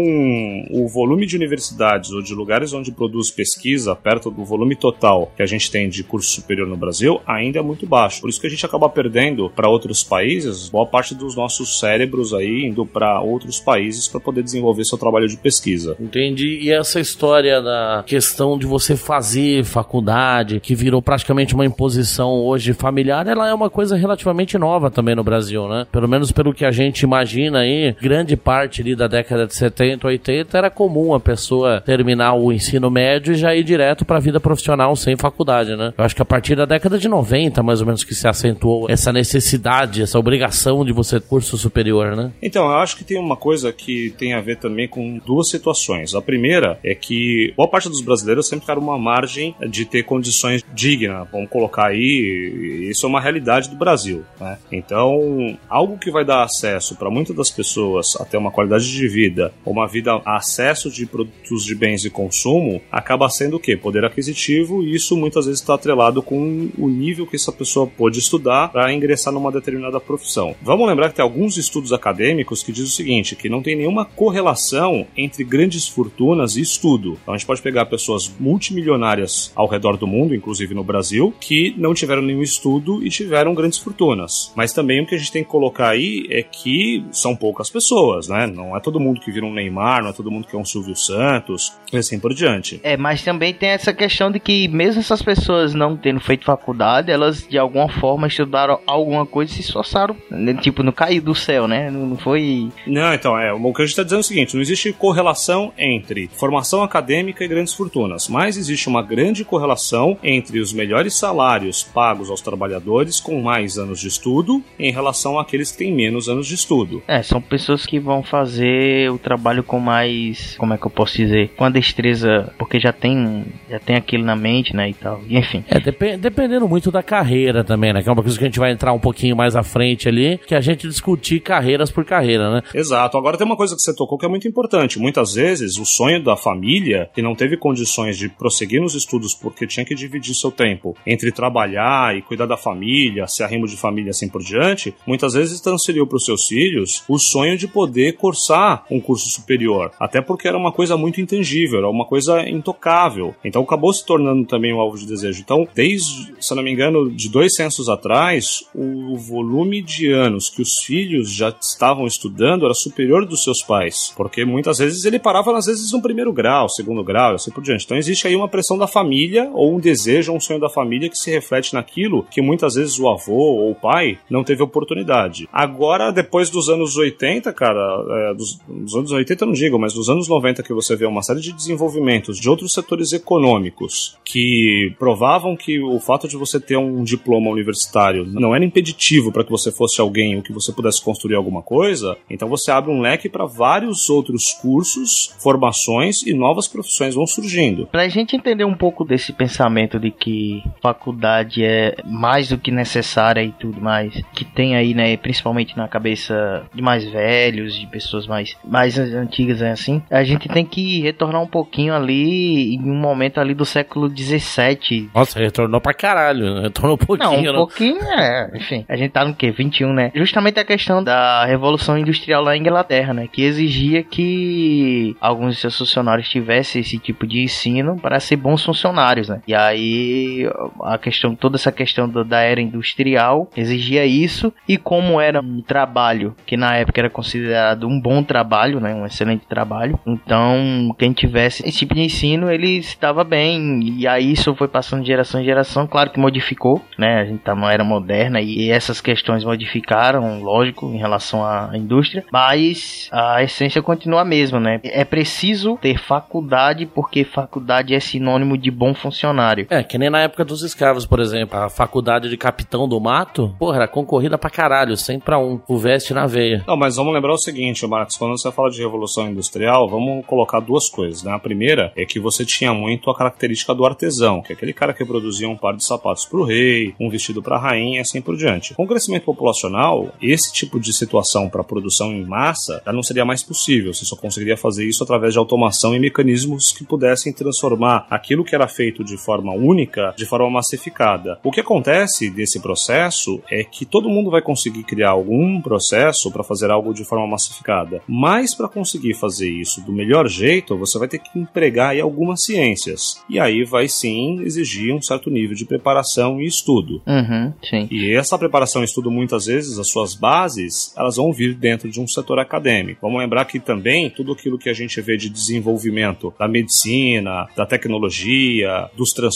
o 0.71 0.89
volume 0.89 1.27
de 1.27 1.37
universidades 1.37 2.11
ou 2.11 2.23
de 2.23 2.35
lugares 2.35 2.73
onde 2.73 2.93
produz 2.93 3.31
pesquisa, 3.31 3.95
perto 3.95 4.31
do 4.31 4.45
volume 4.45 4.77
total 4.77 5.33
que 5.37 5.43
a 5.43 5.47
gente 5.47 5.71
tem 5.71 5.89
de 5.89 6.03
curso 6.03 6.31
superior 6.31 6.67
no 6.67 6.77
Brasil, 6.77 7.21
ainda 7.27 7.59
é 7.59 7.63
muito 7.63 7.87
baixo. 7.87 8.21
Por 8.21 8.31
isso 8.31 8.41
que 8.41 8.47
a 8.47 8.51
gente 8.51 8.65
acaba 8.65 8.89
perdendo 8.89 9.51
para 9.51 9.69
outros 9.69 10.03
países 10.03 10.69
boa 10.69 10.87
parte 10.87 11.15
dos 11.15 11.35
nossos 11.37 11.79
cérebros 11.79 12.33
aí 12.33 12.67
indo 12.67 12.87
para 12.87 13.21
outros 13.21 13.61
países 13.61 14.09
para 14.09 14.21
poder 14.21 14.43
desenvolver 14.43 14.85
seu 14.85 14.99
trabalho 14.99 15.29
de 15.29 15.37
pesquisa. 15.37 15.97
Entendi. 16.01 16.59
E 16.63 16.71
essa 16.71 17.01
história 17.01 17.61
da 17.61 18.05
questão 18.07 18.59
de 18.59 18.67
você 18.67 18.97
fazer 18.97 19.65
faculdade, 19.65 20.40
que 20.45 20.75
virou 20.75 21.03
praticamente 21.03 21.55
uma 21.55 21.65
imposição 21.65 22.31
hoje 22.33 22.73
familiar, 22.73 23.27
ela 23.27 23.49
é 23.49 23.55
uma 23.55 23.69
coisa 23.69 23.97
relativamente 23.97 24.57
nova 24.57 24.91
também 24.91 25.15
no 25.15 25.25
Brasil, 25.25 25.69
né? 25.69 25.87
Pelo 25.93 26.09
menos 26.09 26.33
pelo 26.33 26.55
que 26.55 26.65
a 26.65 26.71
gente 26.71 27.03
imagina 27.03 27.61
aí, 27.61 27.95
grande 28.01 28.37
parte 28.37 28.81
ali 28.81 28.97
da 28.97 29.07
década 29.07 29.47
de 29.47 29.55
70, 29.55 30.07
80 30.07 30.57
era 30.57 30.71
comum 30.71 31.15
a 31.15 31.21
pessoa 31.21 31.81
terminar 31.81 32.35
o 32.35 32.53
ensino 32.53 32.91
médio 32.91 33.33
e 33.33 33.37
já 33.37 33.55
ir 33.55 33.65
direto 33.65 34.05
para 34.05 34.17
a 34.17 34.21
vida 34.21 34.41
profissional 34.41 34.97
sem 34.97 35.17
faculdade, 35.17 35.77
né? 35.77 35.93
Eu 35.97 36.05
acho 36.05 36.17
que 36.17 36.23
a 36.23 36.25
partir 36.25 36.57
da 36.57 36.65
década 36.65 36.99
de 36.99 37.09
90, 37.09 37.63
mais 37.63 37.81
ou 37.81 37.87
menos, 37.87 38.05
que 38.05 38.15
se 38.15 38.27
acentuou 38.27 38.87
essa 38.89 39.13
necessidade, 39.13 40.03
essa 40.03 40.19
obrigação 40.19 40.85
de 40.85 40.93
você 40.93 41.21
curso 41.21 41.57
superior, 41.57 42.17
né? 42.17 42.33
Então, 42.43 42.65
eu 42.65 42.77
acho 42.77 42.97
que 42.97 43.05
tem 43.05 43.19
uma 43.19 43.37
coisa 43.37 43.73
que 43.73 44.15
tem 44.19 44.33
a 44.33 44.41
ver 44.41 44.57
também 44.57 44.89
com 44.89 45.19
duas 45.25 45.49
situações. 45.49 46.15
A 46.15 46.23
primeira 46.23 46.79
é 46.83 46.95
que 46.95 47.53
boa 47.57 47.69
parte 47.69 47.89
dos 47.89 48.01
brasileiros 48.01 48.49
sempre 48.49 48.63
ficaram 48.63 48.83
uma 48.83 48.99
margem 48.99 49.55
de 49.69 49.85
ter 49.85 50.03
condições 50.03 50.30
dignas, 50.75 51.29
vamos 51.31 51.49
colocar 51.49 51.87
aí, 51.87 52.89
isso 52.91 53.07
é 53.07 53.09
uma 53.09 53.21
realidade 53.21 53.69
do 53.69 53.77
Brasil, 53.77 54.25
né? 54.41 54.59
Então, 54.71 55.57
algo 55.69 55.99
que 55.99 56.11
vai 56.11 56.25
dar 56.25 56.43
acesso 56.43 56.97
para 56.97 57.11
muitas 57.11 57.35
das 57.35 57.51
pessoas 57.51 58.17
a 58.21 58.25
ter 58.25 58.37
uma 58.37 58.51
qualidade 58.51 58.91
de 58.91 59.09
vida, 59.09 59.53
uma 59.65 59.87
vida 59.87 60.21
acesso 60.25 60.91
de 60.91 61.07
produtos 61.07 61.65
de 61.65 61.75
bens 61.75 62.05
e 62.05 62.11
consumo, 62.11 62.81
acaba 62.91 63.29
sendo 63.29 63.57
o 63.57 63.61
quê? 63.61 63.77
Poder 63.77 64.05
aquisitivo, 64.05 64.83
e 64.83 64.95
isso 64.95 65.17
muitas 65.17 65.47
vezes 65.47 65.61
está 65.61 65.75
atrelado 65.75 66.23
com 66.23 66.69
o 66.79 66.89
nível 66.89 67.27
que 67.27 67.37
essa 67.37 67.53
pessoa 67.53 67.87
pôde 67.87 68.19
estudar 68.19 68.69
para 68.69 68.93
ingressar 68.93 69.33
numa 69.33 69.53
determinada 69.53 70.01
profissão. 70.01 70.55
Vamos 70.63 70.89
lembrar 70.89 71.09
que 71.09 71.17
tem 71.17 71.23
alguns 71.23 71.57
estudos 71.57 71.93
acadêmicos 71.93 72.63
que 72.63 72.73
dizem 72.73 72.89
o 72.89 72.93
seguinte, 72.93 73.37
que 73.37 73.49
não 73.49 73.63
tem 73.63 73.77
nenhuma 73.77 74.05
correlação 74.05 75.07
entre 75.17 75.45
grandes 75.45 75.87
fortunas 75.89 76.57
e 76.57 76.61
estudo. 76.61 77.19
Então 77.23 77.35
a 77.35 77.37
gente 77.37 77.47
pode 77.47 77.63
pegar 77.63 77.87
pessoas 77.87 78.33
multimilionárias 78.39 79.53
ao 79.55 79.67
redor 79.67 79.97
do 79.97 80.07
mundo, 80.07 80.20
inclusive 80.35 80.75
no 80.75 80.85
Brasil, 80.85 81.35
que 81.41 81.75
não 81.77 81.95
tiveram 81.95 82.23
nenhum 82.23 82.43
estudo 82.43 83.05
e 83.05 83.09
tiveram 83.09 83.55
grandes 83.55 83.79
fortunas. 83.79 84.53
Mas 84.55 84.73
também 84.73 85.03
o 85.03 85.07
que 85.07 85.15
a 85.15 85.19
gente 85.19 85.33
tem 85.33 85.45
que 85.45 85.51
colocar 85.51 85.89
aí 85.89 86.27
é 86.31 86.43
que 86.43 87.05
são 87.11 87.35
poucas 87.35 87.71
pessoas, 87.71 88.29
né? 88.29 88.47
Não 88.47 88.77
é 88.77 88.81
todo 88.81 89.01
mundo 89.01 89.21
que 89.21 89.31
vira 89.31 89.47
um 89.47 89.53
Neymar, 89.53 90.03
não 90.03 90.11
é 90.11 90.13
todo 90.13 90.31
mundo 90.31 90.47
que 90.47 90.55
é 90.55 90.59
um 90.59 90.65
Silvio 90.65 90.97
Santos, 90.97 91.73
e 91.93 91.97
assim 91.97 92.19
por 92.19 92.35
diante. 92.35 92.81
É, 92.83 92.97
mas 92.97 93.23
também 93.23 93.53
tem 93.53 93.71
essa 93.71 93.93
questão 93.93 94.31
de 94.31 94.39
que 94.39 94.69
mesmo 94.69 95.01
essas 95.01 95.23
pessoas 95.23 95.75
não 95.75 95.97
tendo 95.97 96.21
feito 96.21 96.45
faculdade, 96.45 97.11
elas 97.11 97.47
de 97.49 97.59
alguma 97.59 97.89
forma 97.89 98.27
estudaram 98.27 98.81
alguma 98.87 99.27
coisa 99.27 99.53
e 99.53 99.55
se 99.57 99.61
esforçaram, 99.63 100.17
né? 100.31 100.55
tipo, 100.55 100.83
não 100.83 100.93
caiu 100.93 101.23
do 101.23 101.35
céu, 101.35 101.67
né? 101.67 101.91
Não 101.91 102.17
foi... 102.17 102.69
Não, 102.87 103.13
então, 103.15 103.39
é, 103.39 103.53
o 103.53 103.73
que 103.73 103.83
a 103.83 103.85
gente 103.85 103.93
está 103.93 104.03
dizendo 104.03 104.19
é 104.19 104.21
o 104.21 104.25
seguinte, 104.25 104.55
não 104.55 104.63
existe 104.63 104.93
correlação 104.93 105.73
entre 105.79 106.29
formação 106.37 106.83
acadêmica 106.83 107.45
e 107.45 107.49
grandes 107.49 107.75
fortunas, 107.75 108.29
mas 108.29 108.57
existe 108.57 108.89
uma 108.89 109.03
grande 109.03 109.45
correlação 109.45 110.10
entre 110.23 110.61
os 110.61 110.73
melhores 110.73 111.15
salários 111.15 111.83
pagos 111.83 112.31
aos 112.31 112.41
trabalhadores 112.41 113.21
com 113.21 113.41
mais 113.41 113.79
anos 113.79 114.01
de 114.01 114.09
estudo 114.09 114.63
em 114.79 114.93
relação 114.93 115.39
àqueles 115.39 115.73
que 115.73 115.79
têm 115.79 115.95
menos 115.95 116.29
anos 116.29 116.47
de 116.47 116.55
estudo. 116.55 117.03
É, 117.07 117.23
são 117.23 117.41
pessoas 117.41 117.87
que 117.87 117.99
vão 117.99 118.23
fazer 118.23 119.11
o 119.11 119.19
trabalho 119.19 119.63
com 119.63 119.79
mais, 119.79 120.57
como 120.57 120.75
é 120.75 120.79
que 120.79 120.87
eu 120.87 120.91
posso 120.91 121.17
dizer, 121.17 121.51
com 121.57 121.65
a 121.65 121.71
destreza, 121.71 122.53
porque 122.59 122.79
já 122.79 122.93
tem, 122.93 123.47
já 123.69 123.79
tem 123.79 123.97
aquilo 123.97 124.25
na 124.25 124.37
mente, 124.37 124.75
né, 124.75 124.91
e 124.91 124.95
tal. 124.95 125.21
E, 125.29 125.37
enfim. 125.37 125.65
É, 125.69 125.79
dep 125.79 126.17
dependendo 126.19 126.69
muito 126.69 126.91
da 126.91 127.03
carreira 127.03 127.63
também, 127.63 127.93
né, 127.93 128.03
que 128.03 128.09
é 128.09 128.13
uma 128.13 128.23
coisa 128.23 128.39
que 128.39 128.45
a 128.45 128.49
gente 128.49 128.59
vai 128.59 128.73
entrar 128.73 128.93
um 128.93 128.99
pouquinho 128.99 129.37
mais 129.37 129.57
à 129.57 129.63
frente 129.63 130.09
ali, 130.09 130.39
que 130.47 130.55
a 130.55 130.61
gente 130.61 130.89
discutir 130.89 131.41
carreiras 131.41 131.91
por 131.91 132.05
carreira, 132.05 132.55
né? 132.55 132.63
Exato. 132.75 133.17
Agora 133.17 133.37
tem 133.37 133.47
uma 133.47 133.57
coisa 133.57 133.75
que 133.75 133.83
você 133.83 133.95
tocou 133.95 134.19
que 134.19 134.27
é 134.27 134.29
muito 134.29 134.49
importante. 134.49 134.99
Muitas 134.99 135.35
vezes 135.35 135.77
o 135.79 135.85
sonho 135.85 136.23
da 136.23 136.37
família, 136.37 137.11
que 137.15 137.23
não 137.23 137.35
teve 137.35 137.57
condições 137.57 138.17
de 138.17 138.29
prosseguir 138.29 138.81
nos 138.81 138.95
estudos 138.95 139.35
porque 139.35 139.67
tinha 139.67 139.85
que 139.85 139.95
dividir 140.01 140.35
seu 140.35 140.51
tempo 140.51 140.97
entre 141.07 141.31
trabalhar 141.31 142.17
e 142.17 142.23
cuidar 142.23 142.47
da 142.47 142.57
família, 142.57 143.27
ser 143.27 143.45
arrimo 143.45 143.67
de 143.67 143.77
família 143.77 144.11
assim 144.11 144.29
por 144.29 144.43
diante, 144.43 144.95
muitas 145.07 145.35
vezes 145.35 145.61
transferiu 145.61 146.07
para 146.07 146.17
os 146.17 146.25
seus 146.25 146.47
filhos 146.47 147.05
o 147.09 147.19
sonho 147.19 147.57
de 147.57 147.69
poder 147.69 148.17
cursar 148.17 148.85
um 148.91 149.01
curso 149.01 149.29
superior. 149.29 149.93
Até 149.99 150.21
porque 150.21 150.49
era 150.49 150.57
uma 150.57 150.73
coisa 150.73 150.97
muito 150.97 151.21
intangível, 151.21 151.79
era 151.79 151.89
uma 151.89 152.05
coisa 152.05 152.49
intocável. 152.49 153.35
Então 153.45 153.63
acabou 153.63 153.93
se 153.93 154.05
tornando 154.05 154.47
também 154.47 154.73
um 154.73 154.81
alvo 154.81 154.99
de 154.99 155.07
desejo. 155.07 155.41
Então, 155.41 155.67
desde, 155.75 156.35
se 156.41 156.55
não 156.55 156.63
me 156.63 156.73
engano, 156.73 157.11
de 157.11 157.29
dois 157.29 157.55
censos 157.55 157.89
atrás, 157.89 158.65
o 158.75 159.17
volume 159.17 159.83
de 159.83 160.11
anos 160.11 160.49
que 160.49 160.63
os 160.63 160.79
filhos 160.79 161.33
já 161.33 161.55
estavam 161.61 162.07
estudando 162.07 162.65
era 162.65 162.75
superior 162.75 163.27
dos 163.27 163.45
seus 163.45 163.63
pais. 163.63 164.13
Porque 164.17 164.45
muitas 164.45 164.79
vezes 164.79 165.05
ele 165.05 165.19
parava, 165.19 165.57
às 165.57 165.67
vezes, 165.67 165.93
no 165.93 166.03
primeiro 166.03 166.33
grau, 166.33 166.69
segundo 166.69 167.05
grau, 167.05 167.35
assim 167.35 167.51
por 167.51 167.63
diante. 167.63 167.85
Então 167.85 167.97
existe 167.97 168.27
aí 168.27 168.37
uma 168.37 168.49
pressão 168.49 168.79
da 168.79 168.87
família 168.87 169.51
ou 169.53 169.75
um 169.75 169.81
desejo, 169.91 170.33
um 170.33 170.41
sonho 170.41 170.61
da 170.61 170.69
família 170.69 171.09
que 171.09 171.19
se 171.19 171.31
reflete 171.31 171.75
naquilo 171.75 172.25
que 172.31 172.41
muitas 172.41 172.75
vezes 172.75 172.99
o 172.99 173.09
avô 173.09 173.33
ou 173.33 173.73
o 173.73 173.75
pai 173.75 174.19
não 174.31 174.45
teve 174.45 174.63
oportunidade. 174.63 175.49
Agora, 175.53 176.13
depois 176.13 176.49
dos 176.49 176.69
anos 176.69 176.97
80, 176.97 177.53
cara, 177.53 178.31
é, 178.31 178.35
dos, 178.35 178.61
dos 178.69 178.95
anos 178.95 179.11
80 179.11 179.45
eu 179.45 179.47
não 179.47 179.55
digo, 179.55 179.79
mas 179.79 179.93
dos 179.93 180.09
anos 180.09 180.29
90 180.29 180.63
que 180.63 180.73
você 180.73 180.95
vê 180.95 181.07
uma 181.07 181.23
série 181.23 181.41
de 181.41 181.53
desenvolvimentos 181.53 182.39
de 182.39 182.49
outros 182.49 182.73
setores 182.73 183.13
econômicos 183.13 184.17
que 184.25 184.95
provavam 184.99 185.57
que 185.57 185.81
o 185.81 185.99
fato 185.99 186.29
de 186.29 186.37
você 186.37 186.61
ter 186.61 186.77
um 186.77 187.03
diploma 187.03 187.51
universitário 187.51 188.25
não 188.25 188.55
era 188.55 188.65
impeditivo 188.65 189.33
para 189.33 189.45
que 189.45 189.51
você 189.51 189.73
fosse 189.73 190.01
alguém 190.01 190.37
ou 190.37 190.43
que 190.43 190.53
você 190.53 190.73
pudesse 190.73 191.03
construir 191.03 191.35
alguma 191.35 191.63
coisa, 191.63 192.17
então 192.29 192.49
você 192.49 192.71
abre 192.71 192.93
um 192.93 193.01
leque 193.01 193.29
para 193.29 193.47
vários 193.47 194.09
outros 194.09 194.53
cursos, 194.53 195.35
formações 195.39 196.23
e 196.25 196.33
novas 196.33 196.69
profissões 196.69 197.15
vão 197.15 197.27
surgindo. 197.27 197.87
Pra 197.87 198.09
gente 198.09 198.37
entender 198.37 198.65
um 198.65 198.77
pouco 198.77 199.05
desse 199.05 199.33
pensamento 199.33 199.80
de 199.89 200.11
que 200.11 200.63
faculdade 200.83 201.65
é 201.65 201.97
mais 202.05 202.49
do 202.49 202.59
que 202.59 202.71
necessária 202.71 203.43
e 203.43 203.53
tudo 203.53 203.81
mais, 203.81 204.23
que 204.35 204.45
tem 204.45 204.77
aí, 204.77 204.95
né, 204.95 205.17
principalmente 205.17 205.77
na 205.77 205.89
cabeça 205.89 206.65
de 206.75 206.83
mais 206.83 207.05
velhos, 207.05 207.75
de 207.75 207.87
pessoas 207.87 208.27
mais, 208.27 208.57
mais 208.65 208.99
antigas, 208.99 209.61
né, 209.61 209.73
assim, 209.73 210.03
a 210.11 210.23
gente 210.25 210.49
tem 210.49 210.65
que 210.65 211.01
retornar 211.01 211.43
um 211.43 211.47
pouquinho 211.47 211.95
ali 211.95 212.75
em 212.75 212.91
um 212.91 212.97
momento 212.97 213.41
ali 213.41 213.55
do 213.55 213.65
século 213.65 214.09
17. 214.09 215.11
Nossa, 215.15 215.39
retornou 215.39 215.81
pra 215.81 215.95
caralho, 215.95 216.63
retornou 216.63 216.95
um 216.95 217.07
pouquinho. 217.07 217.31
Não, 217.31 217.39
um 217.39 217.53
né? 217.53 217.53
pouquinho, 217.53 218.03
é, 218.03 218.51
enfim, 218.55 218.85
a 218.89 218.97
gente 218.97 219.11
tá 219.11 219.25
no 219.25 219.35
que? 219.35 219.51
21, 219.51 219.93
né? 219.93 220.13
Justamente 220.15 220.61
a 220.61 220.65
questão 220.65 221.03
da 221.03 221.45
Revolução 221.45 221.99
Industrial 221.99 222.43
lá 222.43 222.57
em 222.57 222.61
Inglaterra, 222.61 223.13
né, 223.13 223.29
que 223.31 223.43
exigia 223.43 224.03
que 224.03 225.17
alguns 225.21 225.55
de 225.55 225.61
seus 225.61 225.79
funcionários 225.79 226.29
tivessem 226.29 226.81
esse 226.81 226.99
tipo 226.99 227.27
de 227.27 227.43
ensino 227.43 227.97
para 228.01 228.21
ser 228.21 228.37
bons 228.37 228.65
funcionários, 228.65 229.29
né? 229.29 229.41
E 229.47 229.55
aí 229.67 230.49
a 230.83 230.99
questão, 230.99 231.35
toda 231.35 231.57
essa 231.57 231.73
questão 231.73 232.09
do, 232.09 232.25
da 232.25 232.41
era 232.41 232.61
industrial 232.61 233.49
exigia 233.57 234.05
isso 234.05 234.53
e 234.69 234.77
como 234.77 235.21
era 235.21 235.41
um 235.41 235.63
trabalho 235.63 236.35
que 236.47 236.57
na 236.57 236.77
época 236.77 237.01
era 237.01 237.11
considerado 237.11 237.87
um 237.87 238.01
bom 238.01 238.23
trabalho, 238.23 238.81
né? 238.81 238.95
Um 238.95 239.07
excelente 239.07 239.47
trabalho. 239.47 239.99
Então 240.07 240.95
quem 240.99 241.13
tivesse 241.13 241.67
esse 241.67 241.79
tipo 241.79 241.95
de 241.95 242.03
ensino 242.03 242.51
ele 242.51 242.79
estava 242.79 243.25
bem 243.25 243.81
e 243.99 244.07
aí 244.07 244.33
isso 244.33 244.55
foi 244.55 244.69
passando 244.69 245.03
de 245.03 245.09
geração 245.09 245.41
em 245.41 245.45
geração. 245.45 245.87
Claro 245.87 246.11
que 246.11 246.21
modificou, 246.21 246.83
né? 246.99 247.21
A 247.21 247.25
gente 247.25 247.41
tá 247.41 247.55
numa 247.55 247.73
era 247.73 247.85
moderna 247.85 248.41
e 248.41 248.71
essas 248.71 249.01
questões 249.01 249.45
modificaram, 249.45 250.43
lógico, 250.43 250.87
em 250.87 250.99
relação 250.99 251.45
à 251.45 251.71
indústria, 251.75 252.25
mas 252.33 253.09
a 253.13 253.43
essência 253.43 253.83
continua 253.83 254.23
a 254.23 254.25
mesma, 254.25 254.61
né? 254.61 254.81
É 254.85 255.05
preciso 255.05 255.77
ter 255.81 255.99
faculdade 255.99 256.87
porque 256.87 257.25
faculdade 257.25 257.95
é 257.95 258.01
sinônimo 258.01 258.57
de 258.57 258.71
bom 258.71 258.95
funcionário. 258.95 259.50
É, 259.71 259.83
que 259.83 259.99
nem 259.99 260.11
na 260.11 260.21
época 260.21 260.45
dos 260.45 260.63
escravos, 260.63 261.07
por 261.07 261.21
exemplo. 261.21 261.59
A 261.59 261.69
faculdade 261.69 262.29
de 262.29 262.37
capitão 262.37 262.89
do 262.89 263.01
mato, 263.01 263.55
porra, 263.59 263.77
era 263.77 263.89
concorrida 263.89 264.39
pra 264.39 264.51
caralho, 264.51 264.97
100 264.97 265.21
pra 265.21 265.39
1. 265.39 265.61
O 265.67 265.79
veste 265.79 266.15
na 266.15 266.27
veia. 266.27 266.65
Não, 266.67 266.77
mas 266.77 266.97
vamos 266.97 267.13
lembrar 267.13 267.33
o 267.33 267.39
seguinte, 267.39 267.87
Marcos, 267.87 268.17
quando 268.17 268.39
você 268.39 268.51
fala 268.53 268.71
de 268.71 268.81
revolução 268.81 269.29
industrial, 269.29 269.89
vamos 269.89 270.25
colocar 270.27 270.61
duas 270.61 270.89
coisas, 270.89 271.23
né? 271.23 271.33
A 271.33 271.39
primeira 271.39 271.93
é 271.97 272.05
que 272.05 272.21
você 272.21 272.45
tinha 272.45 272.73
muito 272.73 273.11
a 273.11 273.17
característica 273.17 273.75
do 273.75 273.85
artesão, 273.85 274.43
que 274.43 274.53
é 274.53 274.55
aquele 274.55 274.73
cara 274.73 274.93
que 274.93 275.05
produzia 275.05 275.49
um 275.49 275.57
par 275.57 275.75
de 275.75 275.85
sapatos 275.85 276.25
pro 276.25 276.45
rei, 276.45 276.95
um 277.01 277.09
vestido 277.11 277.43
pra 277.43 277.59
rainha 277.59 277.99
e 277.99 278.01
assim 278.01 278.21
por 278.21 278.37
diante. 278.37 278.75
Com 278.75 278.85
o 278.85 278.89
crescimento 278.89 279.25
populacional, 279.25 280.13
esse 280.23 280.53
tipo 280.53 280.79
de 280.79 280.93
situação 280.93 281.49
para 281.49 281.65
produção 281.65 282.13
em 282.13 282.25
massa 282.25 282.83
já 282.85 282.93
não 282.93 283.03
seria 283.03 283.25
mais 283.25 283.43
possível. 283.43 283.93
Você 283.93 284.05
só 284.05 284.17
conseguiria 284.17 284.57
fazer 284.57 284.87
isso 284.87 285.03
através 285.03 285.33
de 285.33 285.39
automação 285.39 285.95
e 285.95 285.99
mecanismos 285.99 286.73
que 286.73 286.85
pudessem 286.85 287.33
transformar 287.33 288.07
aquilo 288.11 288.45
que 288.45 288.55
era 288.55 288.69
feito 288.69 289.03
de 289.03 289.17
forma 289.17 289.40
única 289.41 290.15
de 290.17 290.27
forma 290.27 290.51
massificada. 290.51 291.39
O 291.43 291.51
que 291.51 291.61
acontece 291.61 292.31
desse 292.31 292.61
processo 292.61 293.41
é 293.51 293.65
que 293.65 293.85
todo 293.85 294.09
mundo 294.09 294.31
vai 294.31 294.43
conseguir 294.43 294.85
criar 294.85 295.11
algum 295.11 295.61
processo 295.61 296.31
para 296.31 296.45
fazer 296.45 296.71
algo 296.71 296.93
de 296.93 297.05
forma 297.05 297.27
massificada, 297.27 298.03
mas 298.07 298.55
para 298.55 298.69
conseguir 298.69 299.15
fazer 299.15 299.51
isso 299.51 299.81
do 299.83 299.93
melhor 299.93 300.29
jeito, 300.29 300.77
você 300.77 300.99
vai 300.99 301.09
ter 301.09 301.19
que 301.19 301.39
empregar 301.39 301.91
aí 301.91 302.01
algumas 302.01 302.45
ciências. 302.45 303.23
E 303.29 303.39
aí 303.39 303.65
vai 303.65 303.89
sim 303.89 304.41
exigir 304.43 304.95
um 304.95 305.03
certo 305.03 305.31
nível 305.31 305.55
de 305.55 305.65
preparação 305.65 306.41
e 306.41 306.47
estudo. 306.47 307.03
Uhum. 307.07 307.53
E 307.91 308.15
essa 308.15 308.39
preparação 308.39 308.83
e 308.83 308.85
estudo, 308.85 309.11
muitas 309.11 309.47
vezes, 309.47 309.79
as 309.79 309.89
suas 309.89 310.15
bases, 310.15 310.95
elas 310.97 311.17
vão 311.17 311.33
vir 311.33 311.55
dentro 311.55 311.91
de 311.91 312.01
um 312.01 312.07
setor 312.07 312.39
acadêmico. 312.39 313.01
Vamos 313.03 313.21
lembrar 313.21 313.45
que 313.45 313.61
também 313.61 314.11
tudo 314.11 314.33
aquilo 314.33 314.59
que 314.59 314.69
a 314.69 314.75
gente 314.75 315.01
vê 315.01 315.17
de 315.17 315.29
desenvolvimento 315.29 316.33
da 316.39 316.49
medicina, 316.49 317.47
da 317.57 317.67
tecnologia, 317.67 318.91
dos 318.97 319.11
transportes 319.11 319.30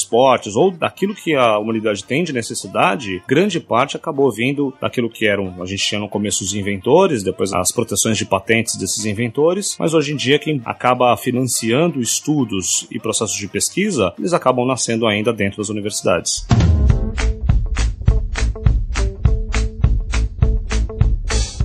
ou 0.57 0.71
daquilo 0.71 1.15
que 1.15 1.35
a 1.35 1.59
humanidade 1.59 2.05
tem 2.05 2.25
de 2.25 2.33
necessidade, 2.33 3.23
grande 3.29 3.61
parte 3.61 3.97
acabou 3.97 4.31
vindo 4.31 4.75
daquilo 4.81 5.11
que 5.11 5.27
eram, 5.27 5.63
a 5.63 5.67
gente 5.67 5.85
tinha 5.85 6.01
no 6.01 6.09
começo 6.09 6.43
os 6.43 6.55
inventores, 6.55 7.23
depois 7.23 7.53
as 7.53 7.71
proteções 7.71 8.19
de 8.19 8.25
patentes 8.25 8.77
desses 8.77 9.05
inventores, 9.05 9.77
mas 9.79 9.95
hoje 9.95 10.13
em 10.13 10.17
dia 10.17 10.39
quem 10.39 10.61
acaba 10.65 11.17
financiando 11.17 12.01
estudos 12.01 12.87
e 12.91 12.99
processos 12.99 13.37
de 13.37 13.49
pesquisa, 13.49 14.13
eles 14.19 14.33
acabam 14.33 14.67
nascendo 14.67 15.07
ainda 15.07 15.33
dentro 15.33 15.59
das 15.59 15.69
universidades. 15.69 16.47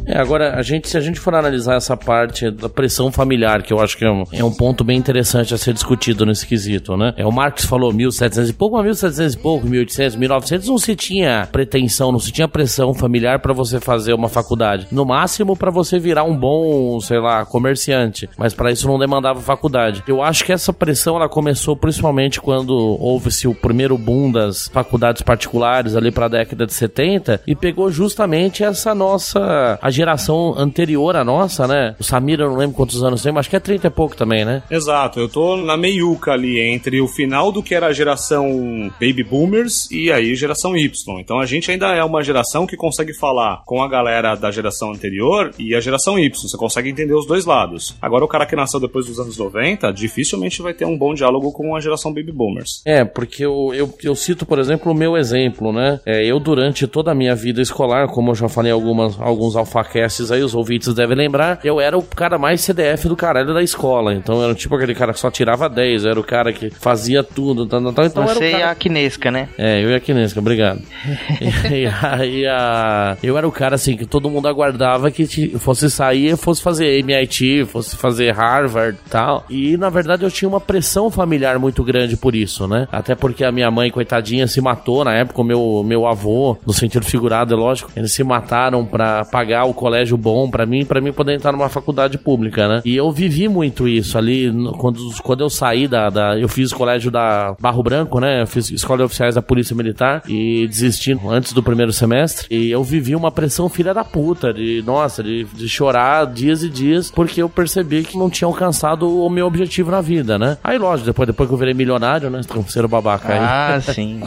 É, 0.10 0.18
agora, 0.18 0.56
a 0.56 0.64
gente, 0.64 0.90
se 0.90 0.98
a 0.98 1.02
gente 1.02 1.20
for 1.20 1.36
analisar 1.36 1.76
essa 1.76 1.96
parte 1.96 2.50
da 2.50 2.68
pressão 2.68 3.12
familiar, 3.12 3.62
que 3.62 3.72
eu 3.72 3.80
acho 3.80 3.96
que 3.96 4.04
é 4.04 4.10
um, 4.10 4.24
é 4.34 4.44
um 4.44 4.52
ponto 4.52 4.84
bem 4.84 4.98
interessante 4.98 5.54
a 5.54 5.58
ser 5.58 5.72
discutido 5.72 6.26
nesse 6.26 6.48
quesito, 6.48 6.98
né? 6.98 7.14
É, 7.16 7.24
o 7.24 7.32
Marx 7.32 7.64
falou 7.64 7.94
1700 7.94 8.50
e 8.50 8.54
pouco, 8.54 8.76
mas 8.76 8.86
1700 8.86 9.34
e 9.36 9.38
pouco, 9.38 9.68
1800, 9.68 10.16
1900 10.16 10.68
não 10.68 10.78
se 10.80 10.96
tinha 10.96 11.48
pretensão, 11.52 12.12
não 12.12 12.18
se 12.18 12.32
tinha 12.32 12.48
pressão 12.48 12.92
familiar 12.92 13.38
para 13.38 13.54
você 13.54 13.80
fazer 13.80 14.14
uma 14.14 14.28
faculdade. 14.28 14.88
No 14.92 15.06
máximo 15.06 15.56
para 15.56 15.70
você 15.70 16.00
virar 16.00 16.24
um 16.24 16.36
bom, 16.36 17.00
sei 17.00 17.20
lá, 17.20 17.46
comerciante, 17.46 18.28
mas 18.36 18.56
para 18.56 18.72
isso 18.72 18.88
não 18.88 18.98
demandava 18.98 19.40
faculdade. 19.42 20.04
Eu 20.08 20.24
acho 20.24 20.44
que 20.44 20.52
essa 20.52 20.74
pressão 20.74 21.18
ela 21.18 21.30
começou 21.30 21.76
principalmente 21.76 22.42
quando 22.42 22.74
houve-se 22.74 23.48
o 23.48 23.54
primeiro 23.54 23.96
boom 23.96 24.32
das 24.32 24.70
faculdades 24.70 25.22
particulares 25.22 25.96
ali 25.96 26.10
para 26.10 26.26
a 26.26 26.30
década 26.30 26.66
de 26.66 26.74
70 26.74 27.42
e 27.46 27.56
pegou 27.56 27.92
justamente 27.92 28.64
essa 28.64 28.96
nossa 28.96 29.78
geração 30.00 30.54
anterior 30.58 31.16
à 31.18 31.24
nossa, 31.26 31.68
né? 31.68 31.96
O 32.00 32.04
Samir, 32.04 32.40
eu 32.40 32.50
não 32.50 32.56
lembro 32.56 32.76
quantos 32.76 33.04
anos 33.04 33.22
tem, 33.22 33.34
mas 33.34 33.42
acho 33.42 33.50
que 33.50 33.56
é 33.56 33.60
30 33.60 33.88
e 33.88 33.90
pouco 33.90 34.16
também, 34.16 34.46
né? 34.46 34.64
Exato, 34.72 35.20
eu 35.20 35.28
tô 35.28 35.58
na 35.58 35.76
meiuca 35.76 36.32
ali 36.32 36.60
entre 36.60 37.02
o 37.02 37.08
final 37.08 37.52
do 37.52 37.62
que 37.62 37.76
era 37.76 37.88
a 37.88 37.94
geração 37.94 38.90
Baby 38.94 39.24
Boomers 39.24 39.92
e 39.92 40.10
aí 40.12 40.36
geração 40.36 40.76
Y. 40.76 41.20
Então 41.20 41.40
a 41.40 41.46
gente 41.46 41.70
ainda 41.70 41.94
é 41.94 42.04
uma 42.04 42.24
geração 42.24 42.66
que 42.66 42.78
consegue 42.78 43.14
falar 43.14 43.62
com 43.66 43.84
a 43.84 43.90
galera 43.90 44.36
da 44.36 44.52
geração 44.52 44.92
anterior 44.92 45.52
e 45.60 45.76
a 45.76 45.82
geração 45.82 46.18
Y. 46.18 46.32
Você 46.34 46.58
consegue 46.58 46.90
entender 46.90 47.14
os 47.14 47.28
dois 47.28 47.46
lados. 47.46 47.96
Agora 48.02 48.24
o 48.24 48.28
cara 48.28 48.46
que 48.46 48.56
nasceu 48.56 48.80
depois 48.80 49.06
dos 49.06 49.20
anos 49.20 49.38
90 49.38 49.92
dificilmente 49.92 50.62
vai 50.62 50.74
ter 50.74 50.86
um 50.86 50.98
bom 50.98 51.14
diálogo 51.14 51.52
com 51.52 51.76
a 51.76 51.82
geração 51.82 52.14
Baby 52.14 52.32
Boomers. 52.32 52.82
É, 52.86 53.04
porque 53.04 53.46
eu, 53.46 53.74
eu, 53.74 53.94
eu 54.02 54.16
cito, 54.16 54.46
por 54.46 54.60
exemplo, 54.60 54.92
o 54.92 54.96
meu 54.96 55.18
exemplo, 55.18 55.74
né? 55.74 56.00
É, 56.06 56.26
eu, 56.26 56.40
durante 56.40 56.88
toda 56.88 57.12
a 57.12 57.16
minha 57.16 57.36
vida 57.36 57.62
escolar, 57.62 58.08
como 58.08 58.32
eu 58.32 58.36
já 58.36 58.48
falei 58.48 58.72
algumas, 58.72 59.20
alguns 59.20 59.56
alfa 59.56 59.84
podcasts 59.90 60.32
aí, 60.32 60.44
os 60.44 60.54
ouvintes 60.54 60.94
devem 60.94 61.18
lembrar, 61.18 61.60
eu 61.64 61.82
era 61.82 61.98
o 61.98 62.04
cara 62.04 62.38
mais 62.38 62.62
CDF 62.62 63.08
do 63.08 63.16
caralho 63.16 63.54
da 63.54 63.64
escola. 63.64 64.14
Então 64.14 64.38
eu 64.38 64.46
era 64.46 64.56
tipo 64.56 64.76
aquele 64.76 64.94
cara 64.94 65.12
que 65.12 65.20
só 65.20 65.32
tirava 65.32 65.68
10, 65.68 66.06
eu 66.06 66.12
era 66.12 66.20
o 66.20 66.24
cara 66.24 66.54
que 66.54 66.70
fazia 66.70 67.24
tudo. 67.24 67.66
Tal, 67.66 67.82
tal, 67.92 68.06
então 68.06 68.24
Você 68.24 68.46
era 68.46 68.48
o 68.48 68.52
cara... 68.52 68.64
e 68.64 68.72
a 68.72 68.76
Kinesca, 68.76 69.32
né? 69.32 69.50
É, 69.58 69.84
eu 69.84 69.90
e 69.90 69.96
a 69.96 70.00
Kinesca, 70.00 70.40
obrigado. 70.40 70.82
e, 71.72 71.88
aí 72.02 72.46
a... 72.46 73.18
eu 73.24 73.38
era 73.38 73.48
o 73.48 73.52
cara 73.52 73.76
assim 73.76 73.98
que 73.98 74.06
todo 74.06 74.30
mundo 74.30 74.48
aguardava 74.48 75.10
que 75.10 75.58
fosse 75.58 75.90
sair, 75.90 76.38
fosse 76.38 76.62
fazer 76.62 77.00
MIT, 77.00 77.66
fosse 77.66 77.96
fazer 77.96 78.32
Harvard 78.32 78.98
e 79.06 79.10
tal. 79.10 79.46
E 79.50 79.78
na 79.78 79.90
verdade 79.90 80.24
eu 80.24 80.32
tinha 80.32 80.48
uma 80.48 80.62
pressão 80.62 81.10
familiar 81.10 81.58
muito 81.58 81.84
grande 81.84 82.16
por 82.16 82.36
isso, 82.36 82.68
né? 82.68 82.88
Até 82.92 83.16
porque 83.16 83.44
a 83.44 83.52
minha 83.52 83.72
mãe, 83.72 83.90
coitadinha, 83.90 84.48
se 84.48 84.62
matou 84.62 85.04
na 85.04 85.14
época, 85.14 85.42
o 85.42 85.44
meu, 85.44 85.84
meu 85.86 86.06
avô, 86.06 86.58
no 86.66 86.74
sentido 86.74 87.06
figurado, 87.06 87.54
é 87.54 87.58
lógico, 87.58 87.92
eles 87.96 88.12
se 88.12 88.24
mataram 88.24 88.86
para 88.86 89.26
pagar 89.26 89.66
o 89.66 89.74
colégio 89.80 90.18
bom 90.18 90.50
para 90.50 90.66
mim, 90.66 90.84
para 90.84 91.00
mim 91.00 91.14
poder 91.14 91.36
entrar 91.36 91.54
numa 91.54 91.70
faculdade 91.70 92.18
pública, 92.18 92.68
né? 92.68 92.82
E 92.84 92.98
eu 92.98 93.10
vivi 93.14 93.48
muito 93.48 93.88
isso 93.88 94.18
ali 94.18 94.52
quando, 94.78 95.00
quando 95.24 95.42
eu 95.42 95.50
saí 95.50 95.88
da, 95.88 96.10
da 96.10 96.38
eu 96.38 96.50
fiz 96.50 96.74
colégio 96.74 97.10
da 97.10 97.56
Barro 97.62 97.82
Branco, 97.82 98.20
né? 98.20 98.42
Eu 98.42 98.48
fiz 98.48 98.70
escola 98.70 98.98
de 98.98 99.04
oficiais 99.06 99.36
da 99.36 99.42
Polícia 99.42 99.74
Militar 99.74 100.22
e 100.28 100.68
desisti 100.68 101.18
antes 101.26 101.54
do 101.54 101.64
primeiro 101.64 101.94
semestre. 101.94 102.46
E 102.52 102.70
eu 102.70 102.84
vivi 102.84 103.16
uma 103.16 103.32
pressão 103.32 103.70
filha 103.70 103.94
da 103.94 104.04
puta, 104.04 104.54
de 104.54 104.84
nossa, 104.86 105.24
de, 105.24 105.46
de 105.46 105.70
chorar 105.70 106.26
dias 106.26 106.62
e 106.62 106.70
dias, 106.70 107.10
porque 107.10 107.42
eu 107.42 107.48
percebi 107.48 108.04
que 108.04 108.18
não 108.18 108.30
tinha 108.30 108.48
alcançado 108.48 109.24
o 109.24 109.30
meu 109.30 109.48
objetivo 109.48 109.92
na 109.92 110.02
vida, 110.02 110.38
né? 110.38 110.58
Aí, 110.62 110.78
lógico, 110.78 111.06
depois, 111.06 111.26
depois 111.26 111.48
que 111.48 111.54
eu 111.54 111.58
virei 111.58 111.74
milionário, 111.74 112.30
né? 112.30 112.42
Ser 112.68 112.86
babaca 112.86 113.32
aí. 113.32 113.40
Ah, 113.40 113.80
sim. 113.94 114.20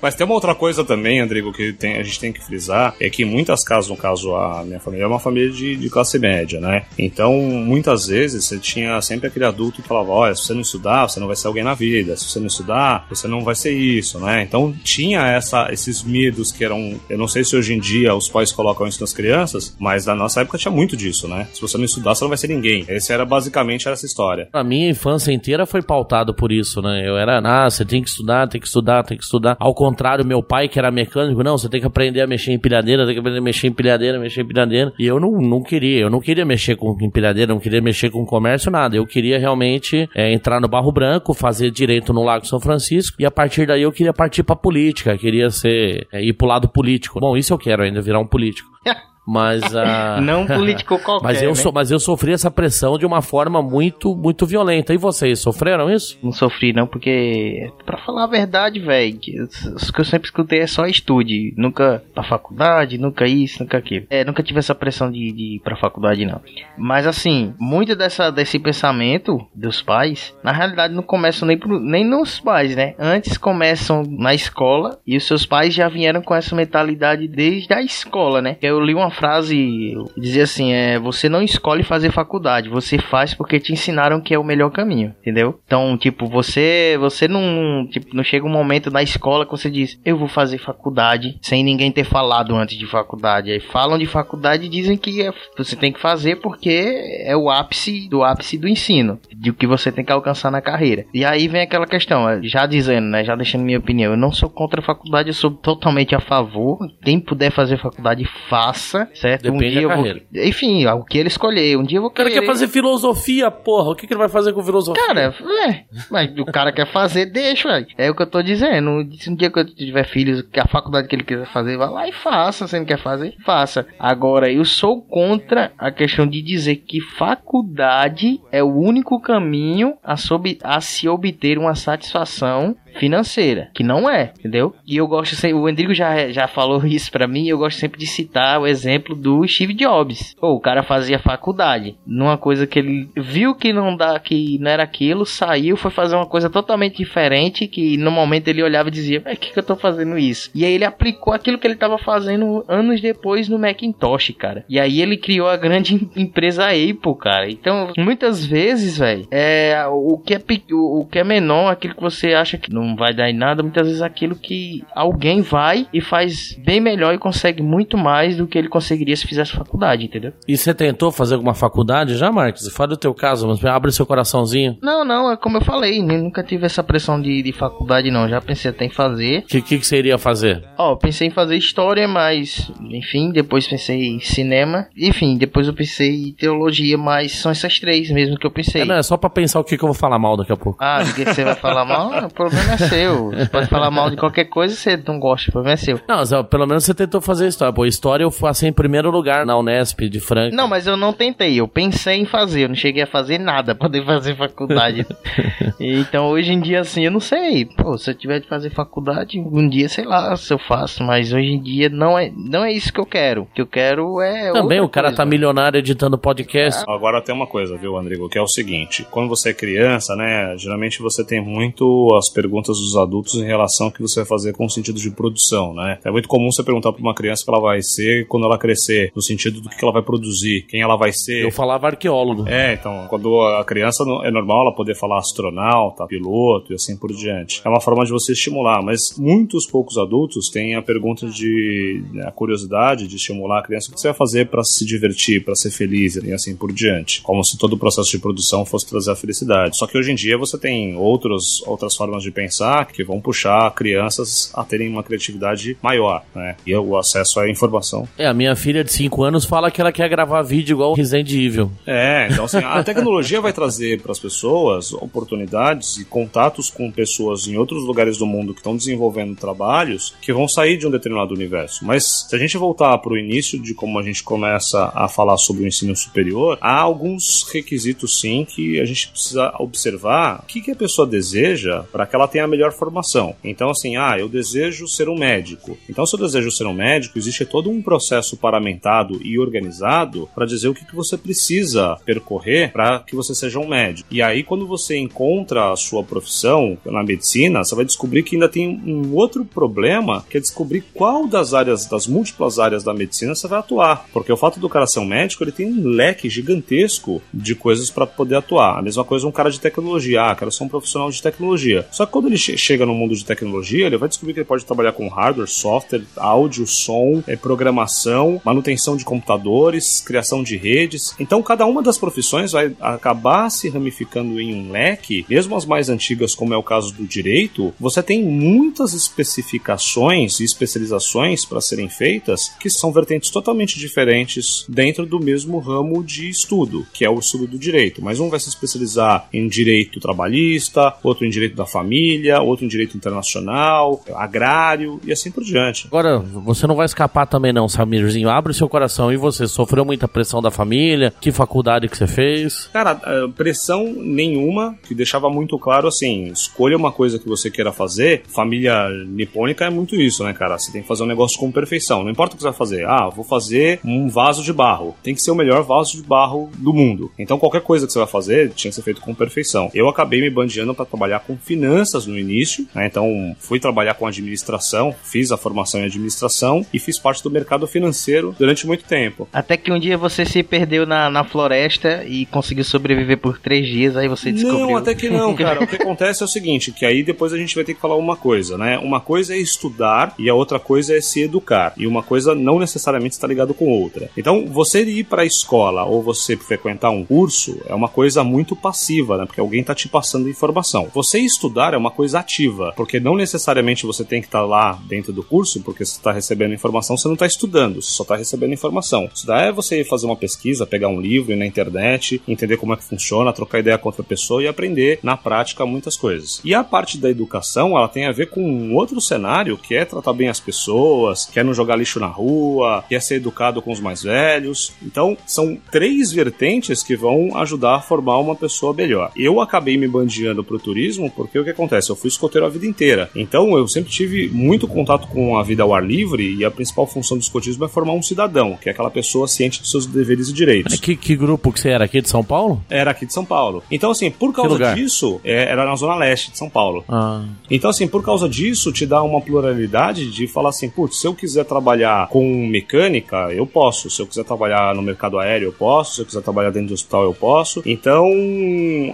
Mas 0.00 0.14
tem 0.14 0.24
uma 0.24 0.34
outra 0.34 0.54
coisa 0.54 0.84
também, 0.84 1.20
Andrigo, 1.20 1.52
que 1.52 1.72
tem, 1.72 1.96
a 1.96 2.04
gente 2.04 2.20
tem 2.20 2.32
que 2.32 2.44
frisar, 2.44 2.94
é 3.00 3.10
que 3.10 3.24
em 3.24 3.26
muitas 3.26 3.64
casas, 3.64 3.90
no 3.90 3.96
caso 3.96 4.32
a 4.36 4.49
minha 4.64 4.80
família 4.80 5.04
é 5.04 5.06
uma 5.06 5.20
família 5.20 5.50
de, 5.50 5.76
de 5.76 5.90
classe 5.90 6.18
média, 6.18 6.60
né? 6.60 6.84
Então, 6.98 7.32
muitas 7.34 8.06
vezes, 8.06 8.44
você 8.44 8.58
tinha 8.58 9.00
sempre 9.00 9.28
aquele 9.28 9.44
adulto 9.44 9.82
que 9.82 9.88
falava: 9.88 10.10
olha, 10.10 10.34
se 10.34 10.42
você 10.42 10.54
não 10.54 10.60
estudar, 10.60 11.08
você 11.08 11.20
não 11.20 11.26
vai 11.26 11.36
ser 11.36 11.46
alguém 11.46 11.64
na 11.64 11.74
vida. 11.74 12.16
Se 12.16 12.28
você 12.28 12.38
não 12.38 12.46
estudar, 12.46 13.06
você 13.08 13.26
não 13.26 13.42
vai 13.42 13.54
ser 13.54 13.72
isso, 13.72 14.18
né? 14.18 14.42
Então, 14.42 14.72
tinha 14.84 15.26
essa, 15.26 15.68
esses 15.72 16.02
medos 16.02 16.52
que 16.52 16.64
eram. 16.64 17.00
Eu 17.08 17.18
não 17.18 17.28
sei 17.28 17.44
se 17.44 17.56
hoje 17.56 17.74
em 17.74 17.80
dia 17.80 18.14
os 18.14 18.28
pais 18.28 18.52
colocam 18.52 18.86
isso 18.86 19.00
nas 19.00 19.12
crianças, 19.12 19.76
mas 19.78 20.06
na 20.06 20.14
nossa 20.14 20.40
época 20.40 20.58
tinha 20.58 20.72
muito 20.72 20.96
disso, 20.96 21.28
né? 21.28 21.46
Se 21.52 21.60
você 21.60 21.76
não 21.76 21.84
estudar, 21.84 22.14
você 22.14 22.24
não 22.24 22.28
vai 22.28 22.38
ser 22.38 22.48
ninguém. 22.48 22.84
Esse 22.88 23.12
era 23.12 23.24
basicamente 23.24 23.88
essa 23.88 24.06
história. 24.06 24.48
A 24.52 24.64
minha 24.64 24.90
infância 24.90 25.32
inteira 25.32 25.66
foi 25.66 25.82
pautado 25.82 26.34
por 26.34 26.52
isso, 26.52 26.80
né? 26.82 27.08
Eu 27.08 27.16
era, 27.16 27.40
ah, 27.44 27.68
você 27.68 27.84
tem 27.84 28.02
que 28.02 28.08
estudar, 28.08 28.48
tem 28.48 28.60
que 28.60 28.66
estudar, 28.66 29.02
tem 29.04 29.16
que 29.16 29.24
estudar. 29.24 29.56
Ao 29.58 29.74
contrário, 29.74 30.24
meu 30.24 30.42
pai, 30.42 30.68
que 30.68 30.78
era 30.78 30.90
mecânico, 30.90 31.42
não, 31.42 31.56
você 31.56 31.68
tem 31.68 31.80
que 31.80 31.86
aprender 31.86 32.20
a 32.20 32.26
mexer 32.26 32.52
em 32.52 32.54
empilhadeira, 32.54 33.04
tem 33.04 33.14
que 33.14 33.20
aprender 33.20 33.38
a 33.38 33.42
mexer 33.42 33.66
em 33.66 33.70
empilhadeira, 33.70 34.18
mexer 34.18 34.39
em 34.40 34.44
empilhadeira. 34.44 34.92
E 34.98 35.06
eu 35.06 35.18
não, 35.20 35.32
não 35.32 35.62
queria, 35.62 36.00
eu 36.00 36.10
não 36.10 36.20
queria 36.20 36.44
mexer 36.44 36.76
com 36.76 36.96
empilhadeira, 37.00 37.52
não 37.52 37.60
queria 37.60 37.80
mexer 37.80 38.10
com 38.10 38.24
comércio, 38.24 38.70
nada. 38.70 38.96
Eu 38.96 39.06
queria 39.06 39.38
realmente 39.38 40.08
é, 40.14 40.32
entrar 40.32 40.60
no 40.60 40.68
Barro 40.68 40.92
Branco, 40.92 41.34
fazer 41.34 41.70
direito 41.70 42.12
no 42.12 42.22
Lago 42.22 42.46
São 42.46 42.60
Francisco, 42.60 43.16
e 43.20 43.26
a 43.26 43.30
partir 43.30 43.66
daí 43.66 43.82
eu 43.82 43.92
queria 43.92 44.12
partir 44.12 44.42
pra 44.42 44.56
política, 44.56 45.16
queria 45.16 45.50
ser, 45.50 46.06
é, 46.12 46.22
ir 46.22 46.32
pro 46.32 46.46
lado 46.46 46.68
político. 46.68 47.20
Bom, 47.20 47.36
isso 47.36 47.52
eu 47.52 47.58
quero 47.58 47.82
ainda, 47.82 48.00
virar 48.00 48.20
um 48.20 48.26
político. 48.26 48.68
Mas 49.26 49.62
uh... 49.72 50.20
não 50.22 50.46
político 50.46 50.98
qualquer. 51.00 51.24
mas 51.24 51.42
eu 51.42 51.50
né? 51.50 51.54
so, 51.54 51.72
mas 51.72 51.90
eu 51.90 52.00
sofri 52.00 52.32
essa 52.32 52.50
pressão 52.50 52.98
de 52.98 53.06
uma 53.06 53.22
forma 53.22 53.62
muito 53.62 54.14
muito 54.16 54.46
violenta. 54.46 54.94
E 54.94 54.96
vocês 54.96 55.38
sofreram 55.38 55.90
isso? 55.90 56.18
Não 56.22 56.32
sofri 56.32 56.72
não, 56.72 56.86
porque 56.86 57.70
para 57.84 57.98
falar 57.98 58.24
a 58.24 58.26
verdade, 58.26 58.80
velho, 58.80 59.14
o 59.14 59.18
que 59.18 60.00
eu 60.00 60.04
sempre 60.04 60.26
escutei 60.26 60.60
é 60.60 60.66
só 60.66 60.86
estude, 60.86 61.54
nunca 61.56 62.02
pra 62.14 62.22
faculdade, 62.22 62.98
nunca 62.98 63.26
isso, 63.26 63.62
nunca 63.62 63.78
aquilo. 63.78 64.06
É, 64.10 64.24
nunca 64.24 64.42
tive 64.42 64.58
essa 64.58 64.74
pressão 64.74 65.10
de, 65.10 65.32
de 65.32 65.56
ir 65.56 65.60
pra 65.60 65.76
faculdade 65.76 66.24
não. 66.24 66.40
Mas 66.76 67.06
assim, 67.06 67.54
muito 67.58 67.94
dessa 67.94 68.30
desse 68.30 68.58
pensamento 68.58 69.46
dos 69.54 69.82
pais, 69.82 70.34
na 70.42 70.52
realidade 70.52 70.94
não 70.94 71.02
começam 71.02 71.46
nem 71.46 71.58
pro, 71.58 71.78
nem 71.78 72.04
nos 72.04 72.40
pais, 72.40 72.74
né? 72.74 72.94
Antes 72.98 73.36
começam 73.36 74.02
na 74.08 74.34
escola 74.34 74.98
e 75.06 75.16
os 75.16 75.26
seus 75.26 75.46
pais 75.46 75.74
já 75.74 75.88
vieram 75.88 76.22
com 76.22 76.34
essa 76.34 76.54
mentalidade 76.54 77.28
desde 77.28 77.72
a 77.72 77.82
escola, 77.82 78.40
né? 78.40 78.56
Eu 78.62 78.80
li 78.80 78.94
uma 78.94 79.09
frase 79.10 79.94
dizia 80.16 80.44
assim: 80.44 80.72
é 80.72 80.98
você 80.98 81.28
não 81.28 81.42
escolhe 81.42 81.82
fazer 81.82 82.10
faculdade, 82.10 82.68
você 82.68 82.98
faz 82.98 83.34
porque 83.34 83.60
te 83.60 83.72
ensinaram 83.72 84.20
que 84.20 84.34
é 84.34 84.38
o 84.38 84.44
melhor 84.44 84.70
caminho, 84.70 85.14
entendeu? 85.20 85.60
Então, 85.66 85.96
tipo, 85.96 86.26
você 86.26 86.96
você 86.98 87.28
não, 87.28 87.86
tipo, 87.90 88.14
não 88.14 88.24
chega 88.24 88.46
um 88.46 88.50
momento 88.50 88.90
na 88.90 89.02
escola 89.02 89.44
que 89.44 89.50
você 89.50 89.70
diz: 89.70 89.98
"Eu 90.04 90.16
vou 90.16 90.28
fazer 90.28 90.58
faculdade", 90.58 91.38
sem 91.42 91.62
ninguém 91.62 91.92
ter 91.92 92.04
falado 92.04 92.54
antes 92.54 92.78
de 92.78 92.86
faculdade. 92.86 93.50
Aí 93.50 93.60
falam 93.60 93.98
de 93.98 94.06
faculdade 94.06 94.66
e 94.66 94.68
dizem 94.68 94.96
que 94.96 95.22
é, 95.22 95.32
você 95.56 95.76
tem 95.76 95.92
que 95.92 96.00
fazer 96.00 96.36
porque 96.36 97.24
é 97.24 97.36
o 97.36 97.50
ápice 97.50 98.08
do 98.08 98.22
ápice 98.22 98.58
do 98.58 98.68
ensino, 98.68 99.18
de 99.34 99.50
o 99.50 99.54
que 99.54 99.66
você 99.66 99.90
tem 99.90 100.04
que 100.04 100.12
alcançar 100.12 100.50
na 100.50 100.60
carreira. 100.60 101.04
E 101.12 101.24
aí 101.24 101.48
vem 101.48 101.62
aquela 101.62 101.86
questão, 101.86 102.42
já 102.42 102.66
dizendo, 102.66 103.06
né, 103.06 103.24
já 103.24 103.34
deixando 103.34 103.64
minha 103.64 103.78
opinião, 103.78 104.12
eu 104.12 104.16
não 104.16 104.32
sou 104.32 104.48
contra 104.48 104.80
a 104.80 104.84
faculdade, 104.84 105.28
eu 105.28 105.34
sou 105.34 105.50
totalmente 105.50 106.14
a 106.14 106.20
favor. 106.20 106.78
Quem 107.02 107.18
puder 107.18 107.50
fazer 107.50 107.78
faculdade, 107.78 108.24
faça 108.48 108.99
certo? 109.14 109.42
Depende 109.42 109.64
um 109.64 109.70
dia 109.70 109.74
da 109.74 109.80
eu 109.82 109.88
vou, 109.88 109.96
carreira. 110.04 110.22
enfim, 110.34 110.86
o 110.86 111.04
que 111.04 111.18
ele 111.18 111.28
escolher. 111.28 111.76
Um 111.76 111.84
dia 111.84 111.98
eu 111.98 112.02
vou 112.02 112.10
O 112.10 112.14
cara 112.14 112.28
querer. 112.28 112.40
quer 112.40 112.46
fazer 112.46 112.68
filosofia, 112.68 113.50
porra. 113.50 113.90
O 113.90 113.94
que, 113.94 114.06
que 114.06 114.12
ele 114.12 114.18
vai 114.18 114.28
fazer 114.28 114.52
com 114.52 114.62
filosofia? 114.62 115.06
Cara, 115.06 115.34
é, 115.66 115.84
mas 116.10 116.30
o 116.38 116.44
cara 116.44 116.72
quer 116.72 116.86
fazer, 116.86 117.26
deixa, 117.26 117.68
velho. 117.68 117.86
É 117.96 118.10
o 118.10 118.14
que 118.14 118.22
eu 118.22 118.26
tô 118.26 118.42
dizendo. 118.42 119.06
Se 119.16 119.30
um 119.30 119.34
dia 119.34 119.50
que 119.50 119.58
eu 119.58 119.64
tiver 119.64 120.04
filhos, 120.04 120.42
que 120.42 120.60
a 120.60 120.66
faculdade 120.66 121.08
que 121.08 121.14
ele 121.16 121.24
quiser 121.24 121.46
fazer, 121.46 121.76
vai 121.76 121.88
lá 121.88 122.08
e 122.08 122.12
faça. 122.12 122.66
Se 122.66 122.76
ele 122.76 122.84
quer 122.84 122.98
fazer, 122.98 123.34
faça. 123.44 123.86
Agora, 123.98 124.50
eu 124.50 124.64
sou 124.64 125.00
contra 125.02 125.72
a 125.78 125.90
questão 125.90 126.26
de 126.26 126.40
dizer 126.42 126.76
que 126.76 127.00
faculdade 127.00 128.40
é 128.50 128.62
o 128.62 128.74
único 128.74 129.20
caminho 129.20 129.94
a, 130.02 130.16
sob, 130.16 130.58
a 130.62 130.80
se 130.80 131.08
obter 131.08 131.58
uma 131.58 131.74
satisfação 131.74 132.76
financeira, 132.98 133.70
que 133.74 133.82
não 133.82 134.08
é, 134.08 134.32
entendeu? 134.38 134.74
E 134.86 134.96
eu 134.96 135.06
gosto 135.06 135.34
sempre, 135.36 135.54
o 135.56 135.68
Endrigo 135.68 135.94
já, 135.94 136.30
já 136.30 136.46
falou 136.46 136.84
isso 136.86 137.10
pra 137.10 137.26
mim, 137.28 137.46
eu 137.48 137.58
gosto 137.58 137.78
sempre 137.78 137.98
de 137.98 138.06
citar 138.06 138.60
o 138.60 138.66
exemplo 138.66 139.14
do 139.14 139.46
Steve 139.46 139.74
Jobs. 139.74 140.34
Pô, 140.40 140.52
o 140.52 140.60
cara 140.60 140.82
fazia 140.82 141.18
faculdade, 141.18 141.96
numa 142.06 142.36
coisa 142.38 142.66
que 142.66 142.78
ele 142.78 143.08
viu 143.16 143.54
que 143.54 143.72
não 143.72 143.96
dá, 143.96 144.18
que 144.18 144.58
não 144.58 144.70
era 144.70 144.82
aquilo, 144.82 145.24
saiu, 145.26 145.76
foi 145.76 145.90
fazer 145.90 146.16
uma 146.16 146.26
coisa 146.26 146.48
totalmente 146.50 146.96
diferente, 146.98 147.66
que 147.66 147.96
no 147.96 148.10
momento 148.10 148.48
ele 148.48 148.62
olhava 148.62 148.88
e 148.88 148.92
dizia, 148.92 149.22
mas 149.24 149.38
que 149.38 149.52
que 149.52 149.58
eu 149.58 149.62
tô 149.62 149.76
fazendo 149.76 150.18
isso? 150.18 150.50
E 150.54 150.64
aí 150.64 150.72
ele 150.72 150.84
aplicou 150.84 151.32
aquilo 151.32 151.58
que 151.58 151.66
ele 151.66 151.74
tava 151.76 151.98
fazendo 151.98 152.64
anos 152.68 153.00
depois 153.00 153.48
no 153.48 153.58
Macintosh, 153.58 154.32
cara. 154.38 154.64
E 154.68 154.78
aí 154.78 155.00
ele 155.00 155.16
criou 155.16 155.48
a 155.48 155.56
grande 155.56 155.94
em- 155.94 156.10
empresa 156.22 156.66
Apple, 156.68 157.14
cara. 157.18 157.50
Então, 157.50 157.92
muitas 157.98 158.44
vezes, 158.44 158.98
velho, 158.98 159.26
é 159.30 159.84
o 159.88 160.18
que 160.18 160.34
é 160.34 160.40
o, 160.72 161.00
o 161.00 161.06
que 161.06 161.18
é 161.18 161.24
menor, 161.24 161.70
aquilo 161.70 161.94
que 161.94 162.00
você 162.02 162.32
acha 162.34 162.58
que 162.58 162.72
não 162.80 162.96
vai 162.96 163.14
dar 163.14 163.30
em 163.30 163.36
nada, 163.36 163.62
muitas 163.62 163.86
vezes 163.86 164.02
aquilo 164.02 164.34
que 164.34 164.84
alguém 164.94 165.40
vai 165.42 165.86
e 165.92 166.00
faz 166.00 166.56
bem 166.64 166.80
melhor 166.80 167.14
e 167.14 167.18
consegue 167.18 167.62
muito 167.62 167.96
mais 167.96 168.36
do 168.36 168.46
que 168.46 168.58
ele 168.58 168.68
conseguiria 168.68 169.16
se 169.16 169.26
fizesse 169.26 169.52
faculdade, 169.52 170.04
entendeu? 170.04 170.32
E 170.46 170.56
você 170.56 170.74
tentou 170.74 171.10
fazer 171.10 171.34
alguma 171.34 171.54
faculdade 171.54 172.16
já, 172.16 172.30
Marcos? 172.30 172.68
Fala 172.72 172.90
do 172.90 172.96
teu 172.96 173.14
caso, 173.14 173.46
mas 173.48 173.64
abre 173.64 173.92
seu 173.92 174.06
coraçãozinho. 174.06 174.78
Não, 174.82 175.04
não, 175.04 175.30
é 175.30 175.36
como 175.36 175.58
eu 175.58 175.64
falei, 175.64 176.02
nunca 176.02 176.42
tive 176.42 176.66
essa 176.66 176.82
pressão 176.82 177.20
de, 177.20 177.42
de 177.42 177.52
faculdade, 177.52 178.10
não. 178.10 178.28
Já 178.28 178.40
pensei 178.40 178.70
até 178.70 178.84
em 178.84 178.90
fazer. 178.90 179.40
O 179.40 179.42
que, 179.46 179.62
que, 179.62 179.78
que 179.78 179.86
você 179.86 179.98
iria 179.98 180.18
fazer? 180.18 180.64
Ó, 180.78 180.96
pensei 180.96 181.28
em 181.28 181.30
fazer 181.30 181.56
história, 181.56 182.06
mas 182.08 182.70
enfim, 182.90 183.30
depois 183.30 183.66
pensei 183.66 184.06
em 184.06 184.20
cinema. 184.20 184.88
Enfim, 184.96 185.36
depois 185.36 185.66
eu 185.66 185.74
pensei 185.74 186.28
em 186.28 186.32
teologia, 186.32 186.96
mas 186.96 187.32
são 187.32 187.50
essas 187.50 187.78
três 187.78 188.10
mesmo 188.10 188.38
que 188.38 188.46
eu 188.46 188.50
pensei. 188.50 188.82
É, 188.82 188.84
não, 188.84 188.96
é 188.96 189.02
só 189.02 189.16
pra 189.16 189.30
pensar 189.30 189.60
o 189.60 189.64
que, 189.64 189.76
que 189.76 189.84
eu 189.84 189.88
vou 189.88 189.94
falar 189.94 190.18
mal 190.18 190.36
daqui 190.36 190.52
a 190.52 190.56
pouco. 190.56 190.78
Ah, 190.82 191.02
de 191.02 191.12
que 191.12 191.24
você 191.24 191.44
vai 191.44 191.54
falar 191.54 191.84
mal? 191.84 192.10
O 192.30 192.32
problema 192.32 192.69
é 192.72 192.76
seu. 192.76 193.30
Você 193.30 193.48
pode 193.48 193.66
falar 193.68 193.90
mal 193.90 194.10
de 194.10 194.16
qualquer 194.16 194.44
coisa, 194.44 194.74
você 194.74 194.96
não 195.06 195.18
gosta, 195.18 195.50
o 195.50 195.52
problema 195.52 195.74
é 195.74 195.76
seu. 195.76 196.00
Não, 196.08 196.24
Zé, 196.24 196.42
pelo 196.42 196.66
menos 196.66 196.84
você 196.84 196.94
tentou 196.94 197.20
fazer 197.20 197.46
história. 197.46 197.72
Pô, 197.72 197.84
história 197.84 198.24
eu 198.24 198.30
passei 198.30 198.68
em 198.68 198.72
primeiro 198.72 199.10
lugar 199.10 199.44
na 199.44 199.56
Unesp 199.58 200.00
de 200.08 200.20
Franca. 200.20 200.54
Não, 200.54 200.68
mas 200.68 200.86
eu 200.86 200.96
não 200.96 201.12
tentei, 201.12 201.60
eu 201.60 201.68
pensei 201.68 202.16
em 202.16 202.24
fazer, 202.24 202.64
eu 202.64 202.68
não 202.68 202.74
cheguei 202.74 203.02
a 203.02 203.06
fazer 203.06 203.38
nada 203.38 203.74
pra 203.74 203.88
poder 203.88 204.04
fazer 204.04 204.36
faculdade. 204.36 205.06
então 205.80 206.28
hoje 206.28 206.52
em 206.52 206.60
dia, 206.60 206.80
assim, 206.80 207.04
eu 207.04 207.10
não 207.10 207.20
sei. 207.20 207.64
Pô, 207.64 207.98
se 207.98 208.10
eu 208.10 208.14
tiver 208.14 208.40
de 208.40 208.46
fazer 208.46 208.70
faculdade, 208.70 209.38
um 209.38 209.68
dia, 209.68 209.88
sei 209.88 210.04
lá, 210.04 210.36
se 210.36 210.52
eu 210.52 210.58
faço, 210.58 211.02
mas 211.02 211.32
hoje 211.32 211.52
em 211.52 211.60
dia 211.60 211.88
não 211.88 212.18
é, 212.18 212.30
não 212.36 212.64
é 212.64 212.72
isso 212.72 212.92
que 212.92 213.00
eu 213.00 213.06
quero. 213.06 213.42
O 213.42 213.46
que 213.46 213.60
eu 213.60 213.66
quero 213.66 214.20
é. 214.20 214.52
Também 214.52 214.80
outra 214.80 214.84
o 214.84 214.88
cara 214.88 215.08
coisa. 215.08 215.16
tá 215.16 215.26
milionário 215.26 215.78
editando 215.78 216.16
podcast. 216.18 216.84
Agora 216.88 217.20
tem 217.22 217.34
uma 217.34 217.46
coisa, 217.46 217.76
viu, 217.76 217.96
Andrigo, 217.96 218.28
que 218.28 218.38
é 218.38 218.42
o 218.42 218.48
seguinte: 218.48 219.06
quando 219.10 219.28
você 219.28 219.50
é 219.50 219.54
criança, 219.54 220.14
né, 220.14 220.54
geralmente 220.56 221.00
você 221.00 221.24
tem 221.24 221.40
muito 221.40 222.08
as 222.16 222.32
perguntas 222.32 222.59
dos 222.68 222.96
adultos 222.96 223.34
em 223.34 223.44
relação 223.44 223.86
ao 223.86 223.92
que 223.92 224.02
você 224.02 224.20
vai 224.20 224.26
fazer 224.26 224.52
com 224.52 224.66
o 224.66 224.70
sentido 224.70 224.98
de 224.98 225.10
produção, 225.10 225.74
né? 225.74 225.98
É 226.04 226.10
muito 226.10 226.28
comum 226.28 226.50
você 226.50 226.62
perguntar 226.62 226.92
pra 226.92 227.00
uma 227.00 227.14
criança 227.14 227.42
o 227.42 227.44
que 227.44 227.50
ela 227.50 227.60
vai 227.60 227.82
ser 227.82 228.26
quando 228.26 228.44
ela 228.44 228.58
crescer, 228.58 229.12
no 229.14 229.22
sentido 229.22 229.60
do 229.60 229.68
que 229.68 229.82
ela 229.82 229.92
vai 229.92 230.02
produzir, 230.02 230.66
quem 230.68 230.80
ela 230.80 230.96
vai 230.96 231.12
ser. 231.12 231.44
Eu 231.44 231.50
falava 231.50 231.86
arqueólogo. 231.86 232.48
É, 232.48 232.74
então, 232.74 233.06
quando 233.08 233.40
a 233.42 233.64
criança 233.64 234.04
é 234.24 234.30
normal 234.30 234.62
ela 234.62 234.74
poder 234.74 234.94
falar 234.94 235.18
astronauta, 235.18 236.06
piloto 236.06 236.72
e 236.72 236.74
assim 236.74 236.96
por 236.96 237.12
diante. 237.12 237.60
É 237.64 237.68
uma 237.68 237.80
forma 237.80 238.04
de 238.04 238.10
você 238.10 238.32
estimular, 238.32 238.82
mas 238.82 239.14
muitos 239.16 239.66
poucos 239.66 239.98
adultos 239.98 240.48
têm 240.50 240.74
a 240.74 240.82
pergunta 240.82 241.26
de 241.26 242.02
né, 242.12 242.24
a 242.26 242.32
curiosidade 242.32 243.06
de 243.06 243.16
estimular 243.16 243.60
a 243.60 243.62
criança 243.62 243.90
o 243.90 243.94
que 243.94 244.00
você 244.00 244.08
vai 244.08 244.16
fazer 244.16 244.48
para 244.48 244.62
se 244.64 244.84
divertir, 244.84 245.44
para 245.44 245.54
ser 245.54 245.70
feliz 245.70 246.16
e 246.16 246.32
assim 246.32 246.56
por 246.56 246.72
diante. 246.72 247.22
Como 247.22 247.44
se 247.44 247.58
todo 247.58 247.74
o 247.74 247.78
processo 247.78 248.10
de 248.10 248.18
produção 248.18 248.64
fosse 248.64 248.86
trazer 248.86 249.10
a 249.10 249.16
felicidade. 249.16 249.76
Só 249.76 249.86
que 249.86 249.96
hoje 249.96 250.12
em 250.12 250.14
dia 250.14 250.36
você 250.36 250.58
tem 250.58 250.96
outros, 250.96 251.62
outras 251.66 251.96
formas 251.96 252.22
de 252.22 252.30
pensar 252.30 252.49
que 252.86 253.04
vão 253.04 253.20
puxar 253.20 253.70
crianças 253.72 254.52
a 254.54 254.64
terem 254.64 254.88
uma 254.88 255.02
criatividade 255.02 255.76
maior, 255.82 256.22
né? 256.34 256.56
E 256.66 256.74
o 256.74 256.96
acesso 256.96 257.40
à 257.40 257.48
informação 257.48 258.08
É, 258.18 258.26
a 258.26 258.34
minha 258.34 258.54
filha 258.56 258.84
de 258.84 258.92
5 258.92 259.22
anos 259.22 259.44
fala 259.44 259.70
que 259.70 259.80
ela 259.80 259.92
quer 259.92 260.08
gravar 260.08 260.42
vídeo 260.42 260.74
igual 260.74 260.92
o 260.92 260.94
Resident 260.94 261.30
Evil. 261.30 261.70
É, 261.86 262.28
então 262.30 262.44
assim, 262.44 262.58
a 262.58 262.82
tecnologia 262.82 263.40
vai 263.40 263.52
trazer 263.52 264.00
para 264.00 264.12
as 264.12 264.18
pessoas 264.18 264.92
oportunidades 264.92 265.96
e 265.98 266.04
contatos 266.04 266.70
com 266.70 266.90
pessoas 266.90 267.46
em 267.46 267.56
outros 267.56 267.84
lugares 267.84 268.18
do 268.18 268.26
mundo 268.26 268.52
que 268.52 268.60
estão 268.60 268.76
desenvolvendo 268.76 269.34
trabalhos 269.36 270.14
que 270.20 270.32
vão 270.32 270.48
sair 270.48 270.76
de 270.76 270.86
um 270.86 270.90
determinado 270.90 271.34
universo. 271.34 271.84
Mas 271.84 272.26
se 272.28 272.34
a 272.34 272.38
gente 272.38 272.56
voltar 272.56 272.96
para 272.98 273.12
o 273.12 273.18
início 273.18 273.60
de 273.60 273.74
como 273.74 273.98
a 273.98 274.02
gente 274.02 274.22
começa 274.22 274.90
a 274.94 275.08
falar 275.08 275.36
sobre 275.36 275.64
o 275.64 275.66
ensino 275.66 275.94
superior, 275.96 276.58
há 276.60 276.80
alguns 276.80 277.48
requisitos 277.52 278.20
sim 278.20 278.44
que 278.44 278.80
a 278.80 278.84
gente 278.84 279.08
precisa 279.08 279.52
observar 279.58 280.40
o 280.42 280.46
que, 280.46 280.60
que 280.60 280.70
a 280.70 280.76
pessoa 280.76 281.06
deseja 281.06 281.84
para 281.90 282.06
que 282.06 282.14
ela 282.14 282.28
tenha 282.28 282.39
tem 282.40 282.44
a 282.44 282.48
melhor 282.48 282.72
formação. 282.72 283.34
Então, 283.44 283.70
assim, 283.70 283.96
ah, 283.96 284.16
eu 284.18 284.28
desejo 284.28 284.88
ser 284.88 285.08
um 285.08 285.18
médico. 285.18 285.76
Então, 285.88 286.06
se 286.06 286.16
eu 286.16 286.20
desejo 286.20 286.50
ser 286.50 286.66
um 286.66 286.72
médico, 286.72 287.18
existe 287.18 287.44
todo 287.44 287.70
um 287.70 287.82
processo 287.82 288.36
paramentado 288.36 289.20
e 289.22 289.38
organizado 289.38 290.28
para 290.34 290.46
dizer 290.46 290.68
o 290.68 290.74
que, 290.74 290.86
que 290.86 290.96
você 290.96 291.18
precisa 291.18 291.96
percorrer 292.04 292.72
para 292.72 293.00
que 293.00 293.14
você 293.14 293.34
seja 293.34 293.58
um 293.58 293.68
médico. 293.68 294.08
E 294.10 294.22
aí, 294.22 294.42
quando 294.42 294.66
você 294.66 294.96
encontra 294.96 295.72
a 295.72 295.76
sua 295.76 296.02
profissão 296.02 296.78
na 296.86 297.02
medicina, 297.02 297.62
você 297.62 297.74
vai 297.74 297.84
descobrir 297.84 298.22
que 298.22 298.36
ainda 298.36 298.48
tem 298.48 298.80
um 298.86 299.14
outro 299.14 299.44
problema, 299.44 300.24
que 300.30 300.38
é 300.38 300.40
descobrir 300.40 300.82
qual 300.94 301.26
das 301.26 301.52
áreas, 301.52 301.86
das 301.86 302.06
múltiplas 302.06 302.58
áreas 302.58 302.82
da 302.82 302.94
medicina 302.94 303.34
você 303.34 303.46
vai 303.46 303.58
atuar. 303.58 304.06
Porque 304.12 304.32
o 304.32 304.36
fato 304.36 304.58
do 304.58 304.68
cara 304.68 304.86
ser 304.86 305.00
um 305.00 305.04
médico, 305.04 305.44
ele 305.44 305.52
tem 305.52 305.66
um 305.66 305.88
leque 305.88 306.30
gigantesco 306.30 307.20
de 307.34 307.54
coisas 307.54 307.90
para 307.90 308.06
poder 308.06 308.36
atuar. 308.36 308.78
A 308.78 308.82
mesma 308.82 309.04
coisa 309.04 309.26
um 309.26 309.32
cara 309.32 309.50
de 309.50 309.60
tecnologia. 309.60 310.22
Ah, 310.22 310.34
quero 310.34 310.50
ser 310.50 310.64
um 310.64 310.68
profissional 310.68 311.10
de 311.10 311.22
tecnologia. 311.22 311.86
Só 311.90 312.06
que 312.06 312.12
quando 312.12 312.29
ele 312.30 312.38
che 312.38 312.56
chega 312.56 312.86
no 312.86 312.94
mundo 312.94 313.14
de 313.14 313.24
tecnologia, 313.24 313.86
ele 313.86 313.96
vai 313.96 314.08
descobrir 314.08 314.32
que 314.32 314.40
ele 314.40 314.46
pode 314.46 314.64
trabalhar 314.64 314.92
com 314.92 315.08
hardware, 315.08 315.48
software, 315.48 316.02
áudio, 316.16 316.66
som, 316.66 317.22
é, 317.26 317.36
programação, 317.36 318.40
manutenção 318.44 318.96
de 318.96 319.04
computadores, 319.04 320.00
criação 320.00 320.42
de 320.42 320.56
redes. 320.56 321.14
Então, 321.18 321.42
cada 321.42 321.66
uma 321.66 321.82
das 321.82 321.98
profissões 321.98 322.52
vai 322.52 322.74
acabar 322.80 323.50
se 323.50 323.68
ramificando 323.68 324.40
em 324.40 324.54
um 324.54 324.70
leque, 324.70 325.24
mesmo 325.28 325.56
as 325.56 325.66
mais 325.66 325.88
antigas, 325.88 326.34
como 326.34 326.54
é 326.54 326.56
o 326.56 326.62
caso 326.62 326.92
do 326.94 327.06
direito, 327.06 327.74
você 327.78 328.02
tem 328.02 328.22
muitas 328.22 328.94
especificações 328.94 330.40
e 330.40 330.44
especializações 330.44 331.44
para 331.44 331.60
serem 331.60 331.88
feitas 331.88 332.50
que 332.60 332.70
são 332.70 332.92
vertentes 332.92 333.30
totalmente 333.30 333.78
diferentes 333.78 334.64
dentro 334.68 335.04
do 335.04 335.18
mesmo 335.18 335.58
ramo 335.58 336.04
de 336.04 336.28
estudo, 336.28 336.86
que 336.92 337.04
é 337.04 337.10
o 337.10 337.18
estudo 337.18 337.46
do 337.46 337.58
direito. 337.58 338.02
Mas 338.02 338.20
um 338.20 338.28
vai 338.28 338.38
se 338.38 338.48
especializar 338.48 339.28
em 339.32 339.48
direito 339.48 340.00
trabalhista, 340.00 340.94
outro 341.02 341.26
em 341.26 341.30
direito 341.30 341.56
da 341.56 341.66
família, 341.66 342.09
outro 342.42 342.64
em 342.64 342.68
direito 342.68 342.96
internacional, 342.96 344.02
agrário 344.14 345.00
e 345.04 345.12
assim 345.12 345.30
por 345.30 345.42
diante. 345.42 345.86
Agora, 345.86 346.18
você 346.18 346.66
não 346.66 346.74
vai 346.74 346.86
escapar 346.86 347.26
também 347.26 347.52
não, 347.52 347.68
Samirzinho. 347.68 348.28
Abre 348.28 348.54
seu 348.54 348.68
coração. 348.68 349.12
E 349.12 349.16
você, 349.16 349.46
sofreu 349.46 349.84
muita 349.84 350.08
pressão 350.08 350.40
da 350.40 350.50
família? 350.50 351.12
Que 351.20 351.32
faculdade 351.32 351.88
que 351.88 351.96
você 351.96 352.06
fez? 352.06 352.68
Cara, 352.72 353.00
eh, 353.04 353.28
pressão 353.36 353.92
nenhuma, 353.96 354.76
que 354.86 354.94
deixava 354.94 355.28
muito 355.28 355.58
claro 355.58 355.88
assim, 355.88 356.28
escolha 356.28 356.76
uma 356.76 356.92
coisa 356.92 357.18
que 357.18 357.28
você 357.28 357.50
queira 357.50 357.72
fazer. 357.72 358.22
Família 358.28 358.88
nipônica 359.06 359.64
é 359.64 359.70
muito 359.70 359.96
isso, 359.96 360.24
né, 360.24 360.32
cara? 360.32 360.58
Você 360.58 360.72
tem 360.72 360.82
que 360.82 360.88
fazer 360.88 361.02
um 361.02 361.06
negócio 361.06 361.38
com 361.38 361.50
perfeição. 361.50 362.02
Não 362.02 362.10
importa 362.10 362.34
o 362.34 362.36
que 362.36 362.42
você 362.42 362.48
vai 362.48 362.58
fazer. 362.58 362.86
Ah, 362.86 363.08
vou 363.08 363.24
fazer 363.24 363.80
um 363.84 364.08
vaso 364.08 364.42
de 364.42 364.52
barro. 364.52 364.94
Tem 365.02 365.14
que 365.14 365.22
ser 365.22 365.30
o 365.30 365.34
melhor 365.34 365.62
vaso 365.62 365.96
de 365.96 366.02
barro 366.02 366.50
do 366.58 366.72
mundo. 366.72 367.10
Então 367.18 367.38
qualquer 367.38 367.62
coisa 367.62 367.86
que 367.86 367.92
você 367.92 367.98
vai 367.98 368.08
fazer 368.08 368.50
tinha 368.50 368.70
que 368.70 368.74
ser 368.74 368.82
feito 368.82 369.00
com 369.00 369.14
perfeição. 369.14 369.70
Eu 369.74 369.88
acabei 369.88 370.20
me 370.20 370.30
bandeando 370.30 370.74
para 370.74 370.84
trabalhar 370.84 371.20
com 371.20 371.36
finanças 371.36 371.99
no 372.06 372.18
início, 372.18 372.66
né? 372.74 372.86
Então 372.86 373.34
fui 373.38 373.58
trabalhar 373.58 373.94
com 373.94 374.06
administração, 374.06 374.94
fiz 375.02 375.32
a 375.32 375.36
formação 375.36 375.80
em 375.80 375.84
administração 375.84 376.64
e 376.72 376.78
fiz 376.78 376.98
parte 376.98 377.22
do 377.22 377.30
mercado 377.30 377.66
financeiro 377.66 378.34
durante 378.38 378.66
muito 378.66 378.84
tempo. 378.84 379.28
Até 379.32 379.56
que 379.56 379.72
um 379.72 379.78
dia 379.78 379.96
você 379.96 380.24
se 380.24 380.42
perdeu 380.42 380.86
na, 380.86 381.10
na 381.10 381.24
floresta 381.24 382.04
e 382.06 382.26
conseguiu 382.26 382.64
sobreviver 382.64 383.18
por 383.18 383.38
três 383.38 383.66
dias, 383.66 383.96
aí 383.96 384.08
você 384.08 384.32
descobriu. 384.32 384.66
Não, 384.66 384.76
até 384.76 384.94
que 384.94 385.08
não, 385.08 385.34
cara. 385.34 385.62
o 385.62 385.66
que 385.66 385.76
acontece 385.80 386.22
é 386.22 386.24
o 386.24 386.28
seguinte, 386.28 386.72
que 386.72 386.84
aí 386.84 387.02
depois 387.02 387.32
a 387.32 387.38
gente 387.38 387.54
vai 387.54 387.64
ter 387.64 387.74
que 387.74 387.80
falar 387.80 387.96
uma 387.96 388.16
coisa, 388.16 388.56
né? 388.56 388.78
Uma 388.78 389.00
coisa 389.00 389.34
é 389.34 389.38
estudar 389.38 390.14
e 390.18 390.28
a 390.28 390.34
outra 390.34 390.58
coisa 390.58 390.96
é 390.96 391.00
se 391.00 391.22
educar. 391.22 391.72
E 391.76 391.86
uma 391.86 392.02
coisa 392.02 392.34
não 392.34 392.58
necessariamente 392.58 393.14
está 393.14 393.26
ligada 393.26 393.54
com 393.54 393.68
outra. 393.68 394.10
Então, 394.16 394.46
você 394.46 394.82
ir 394.82 395.04
para 395.04 395.22
a 395.22 395.26
escola 395.26 395.84
ou 395.84 396.02
você 396.02 396.36
frequentar 396.36 396.90
um 396.90 397.04
curso 397.04 397.60
é 397.66 397.74
uma 397.74 397.88
coisa 397.88 398.24
muito 398.24 398.56
passiva, 398.56 399.16
né? 399.16 399.26
Porque 399.26 399.40
alguém 399.40 399.60
está 399.60 399.74
te 399.74 399.88
passando 399.88 400.28
informação. 400.28 400.88
Você 400.94 401.18
estudar 401.18 401.74
é 401.74 401.76
uma 401.76 401.89
coisa 401.90 402.20
ativa, 402.20 402.72
porque 402.76 403.00
não 403.00 403.16
necessariamente 403.16 403.86
você 403.86 404.04
tem 404.04 404.20
que 404.20 404.28
estar 404.28 404.40
tá 404.40 404.46
lá 404.46 404.78
dentro 404.86 405.12
do 405.12 405.22
curso, 405.22 405.62
porque 405.62 405.84
você 405.84 405.96
está 405.96 406.12
recebendo 406.12 406.54
informação, 406.54 406.96
você 406.96 407.08
não 407.08 407.14
está 407.14 407.26
estudando, 407.26 407.82
você 407.82 407.92
só 407.92 408.02
está 408.02 408.16
recebendo 408.16 408.52
informação. 408.52 409.08
Estudar 409.12 409.42
é 409.42 409.52
você 409.52 409.84
fazer 409.84 410.06
uma 410.06 410.16
pesquisa, 410.16 410.66
pegar 410.66 410.88
um 410.88 411.00
livro 411.00 411.36
na 411.36 411.46
internet, 411.46 412.20
entender 412.26 412.56
como 412.56 412.72
é 412.72 412.76
que 412.76 412.84
funciona, 412.84 413.32
trocar 413.32 413.60
ideia 413.60 413.78
com 413.78 413.88
outra 413.88 414.02
pessoa 414.02 414.42
e 414.42 414.48
aprender 414.48 414.98
na 415.02 415.16
prática 415.16 415.66
muitas 415.66 415.96
coisas. 415.96 416.40
E 416.44 416.54
a 416.54 416.64
parte 416.64 416.98
da 416.98 417.10
educação, 417.10 417.76
ela 417.76 417.88
tem 417.88 418.06
a 418.06 418.12
ver 418.12 418.30
com 418.30 418.42
um 418.42 418.74
outro 418.74 419.00
cenário, 419.00 419.58
que 419.58 419.74
é 419.74 419.84
tratar 419.84 420.12
bem 420.12 420.28
as 420.28 420.40
pessoas, 420.40 421.26
que 421.26 421.38
é 421.38 421.44
não 421.44 421.54
jogar 421.54 421.76
lixo 421.76 422.00
na 422.00 422.06
rua, 422.06 422.84
que 422.88 422.94
é 422.94 423.00
ser 423.00 423.16
educado 423.16 423.62
com 423.62 423.72
os 423.72 423.80
mais 423.80 424.02
velhos. 424.02 424.72
Então, 424.82 425.16
são 425.26 425.56
três 425.70 426.12
vertentes 426.12 426.82
que 426.82 426.96
vão 426.96 427.36
ajudar 427.36 427.76
a 427.76 427.80
formar 427.80 428.18
uma 428.18 428.34
pessoa 428.34 428.74
melhor. 428.74 429.10
Eu 429.16 429.40
acabei 429.40 429.76
me 429.76 429.88
bandeando 429.88 430.44
pro 430.44 430.58
turismo 430.58 431.10
porque 431.10 431.38
o 431.38 431.44
que 431.44 431.50
acontece? 431.50 431.79
Eu 431.88 431.96
fui 431.96 432.08
escoteiro 432.08 432.46
a 432.46 432.50
vida 432.50 432.66
inteira. 432.66 433.10
Então, 433.14 433.56
eu 433.56 433.66
sempre 433.68 433.90
tive 433.90 434.28
muito 434.28 434.68
contato 434.68 435.08
com 435.08 435.38
a 435.38 435.42
vida 435.42 435.62
ao 435.62 435.74
ar 435.74 435.84
livre 435.84 436.34
e 436.34 436.44
a 436.44 436.50
principal 436.50 436.86
função 436.86 437.16
do 437.16 437.22
escotismo 437.22 437.64
é 437.64 437.68
formar 437.68 437.92
um 437.92 438.02
cidadão, 438.02 438.58
que 438.60 438.68
é 438.68 438.72
aquela 438.72 438.90
pessoa 438.90 439.26
ciente 439.28 439.60
dos 439.60 439.70
seus 439.70 439.86
deveres 439.86 440.28
e 440.28 440.32
direitos. 440.32 440.78
Que, 440.80 440.96
que 440.96 441.16
grupo 441.16 441.52
que 441.52 441.60
você 441.60 441.70
era 441.70 441.84
aqui 441.84 442.00
de 442.00 442.08
São 442.08 442.24
Paulo? 442.24 442.62
Era 442.68 442.90
aqui 442.90 443.06
de 443.06 443.12
São 443.12 443.24
Paulo. 443.24 443.62
Então, 443.70 443.90
assim, 443.90 444.10
por 444.10 444.32
causa 444.32 444.74
disso, 444.74 445.20
é, 445.24 445.44
era 445.44 445.64
na 445.64 445.74
zona 445.76 445.94
leste 445.94 446.30
de 446.30 446.38
São 446.38 446.48
Paulo. 446.48 446.84
Ah. 446.88 447.24
Então, 447.50 447.70
assim, 447.70 447.86
por 447.86 448.04
causa 448.04 448.28
disso, 448.28 448.72
te 448.72 448.86
dá 448.86 449.02
uma 449.02 449.20
pluralidade 449.20 450.10
de 450.10 450.26
falar 450.26 450.50
assim, 450.50 450.68
putz, 450.68 451.00
se 451.00 451.06
eu 451.06 451.14
quiser 451.14 451.44
trabalhar 451.44 452.08
com 452.08 452.46
mecânica, 452.46 453.32
eu 453.32 453.46
posso. 453.46 453.90
Se 453.90 454.00
eu 454.00 454.06
quiser 454.06 454.24
trabalhar 454.24 454.74
no 454.74 454.82
mercado 454.82 455.18
aéreo, 455.18 455.48
eu 455.48 455.52
posso. 455.52 455.96
Se 455.96 456.00
eu 456.02 456.06
quiser 456.06 456.22
trabalhar 456.22 456.50
dentro 456.50 456.68
do 456.68 456.74
hospital, 456.74 457.04
eu 457.04 457.14
posso. 457.14 457.62
Então, 457.64 458.10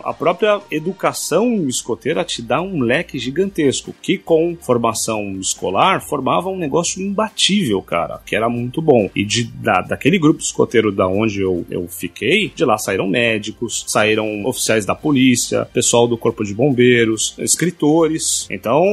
a 0.05 0.13
própria 0.13 0.61
educação 0.71 1.67
escoteira 1.69 2.25
te 2.25 2.43
dá 2.43 2.61
um 2.61 2.76
leque 2.83 3.19
gigantesco, 3.19 3.95
que 4.03 4.19
com 4.19 4.57
formação 4.61 5.37
escolar 5.41 6.01
formava 6.01 6.49
um 6.49 6.57
negócio 6.57 7.03
imbatível, 7.03 7.81
cara, 7.83 8.21
que 8.25 8.37
era 8.37 8.49
muito 8.49 8.81
bom. 8.81 9.11
E 9.15 9.25
de, 9.25 9.45
da, 9.45 9.81
daquele 9.81 10.19
grupo 10.19 10.41
escoteiro 10.41 10.93
da 10.93 11.07
onde 11.07 11.41
eu, 11.41 11.65
eu 11.71 11.87
fiquei, 11.89 12.53
de 12.55 12.65
lá 12.65 12.79
saíram 12.79 13.07
médicos, 13.07 13.85
saíram 13.87 14.45
oficiais 14.45 14.85
da 14.85 14.95
polícia, 14.95 15.65
pessoal 15.73 16.07
do 16.07 16.17
corpo 16.17 16.45
de 16.45 16.55
bombeiros, 16.55 17.35
escritores. 17.39 18.47
Então, 18.51 18.85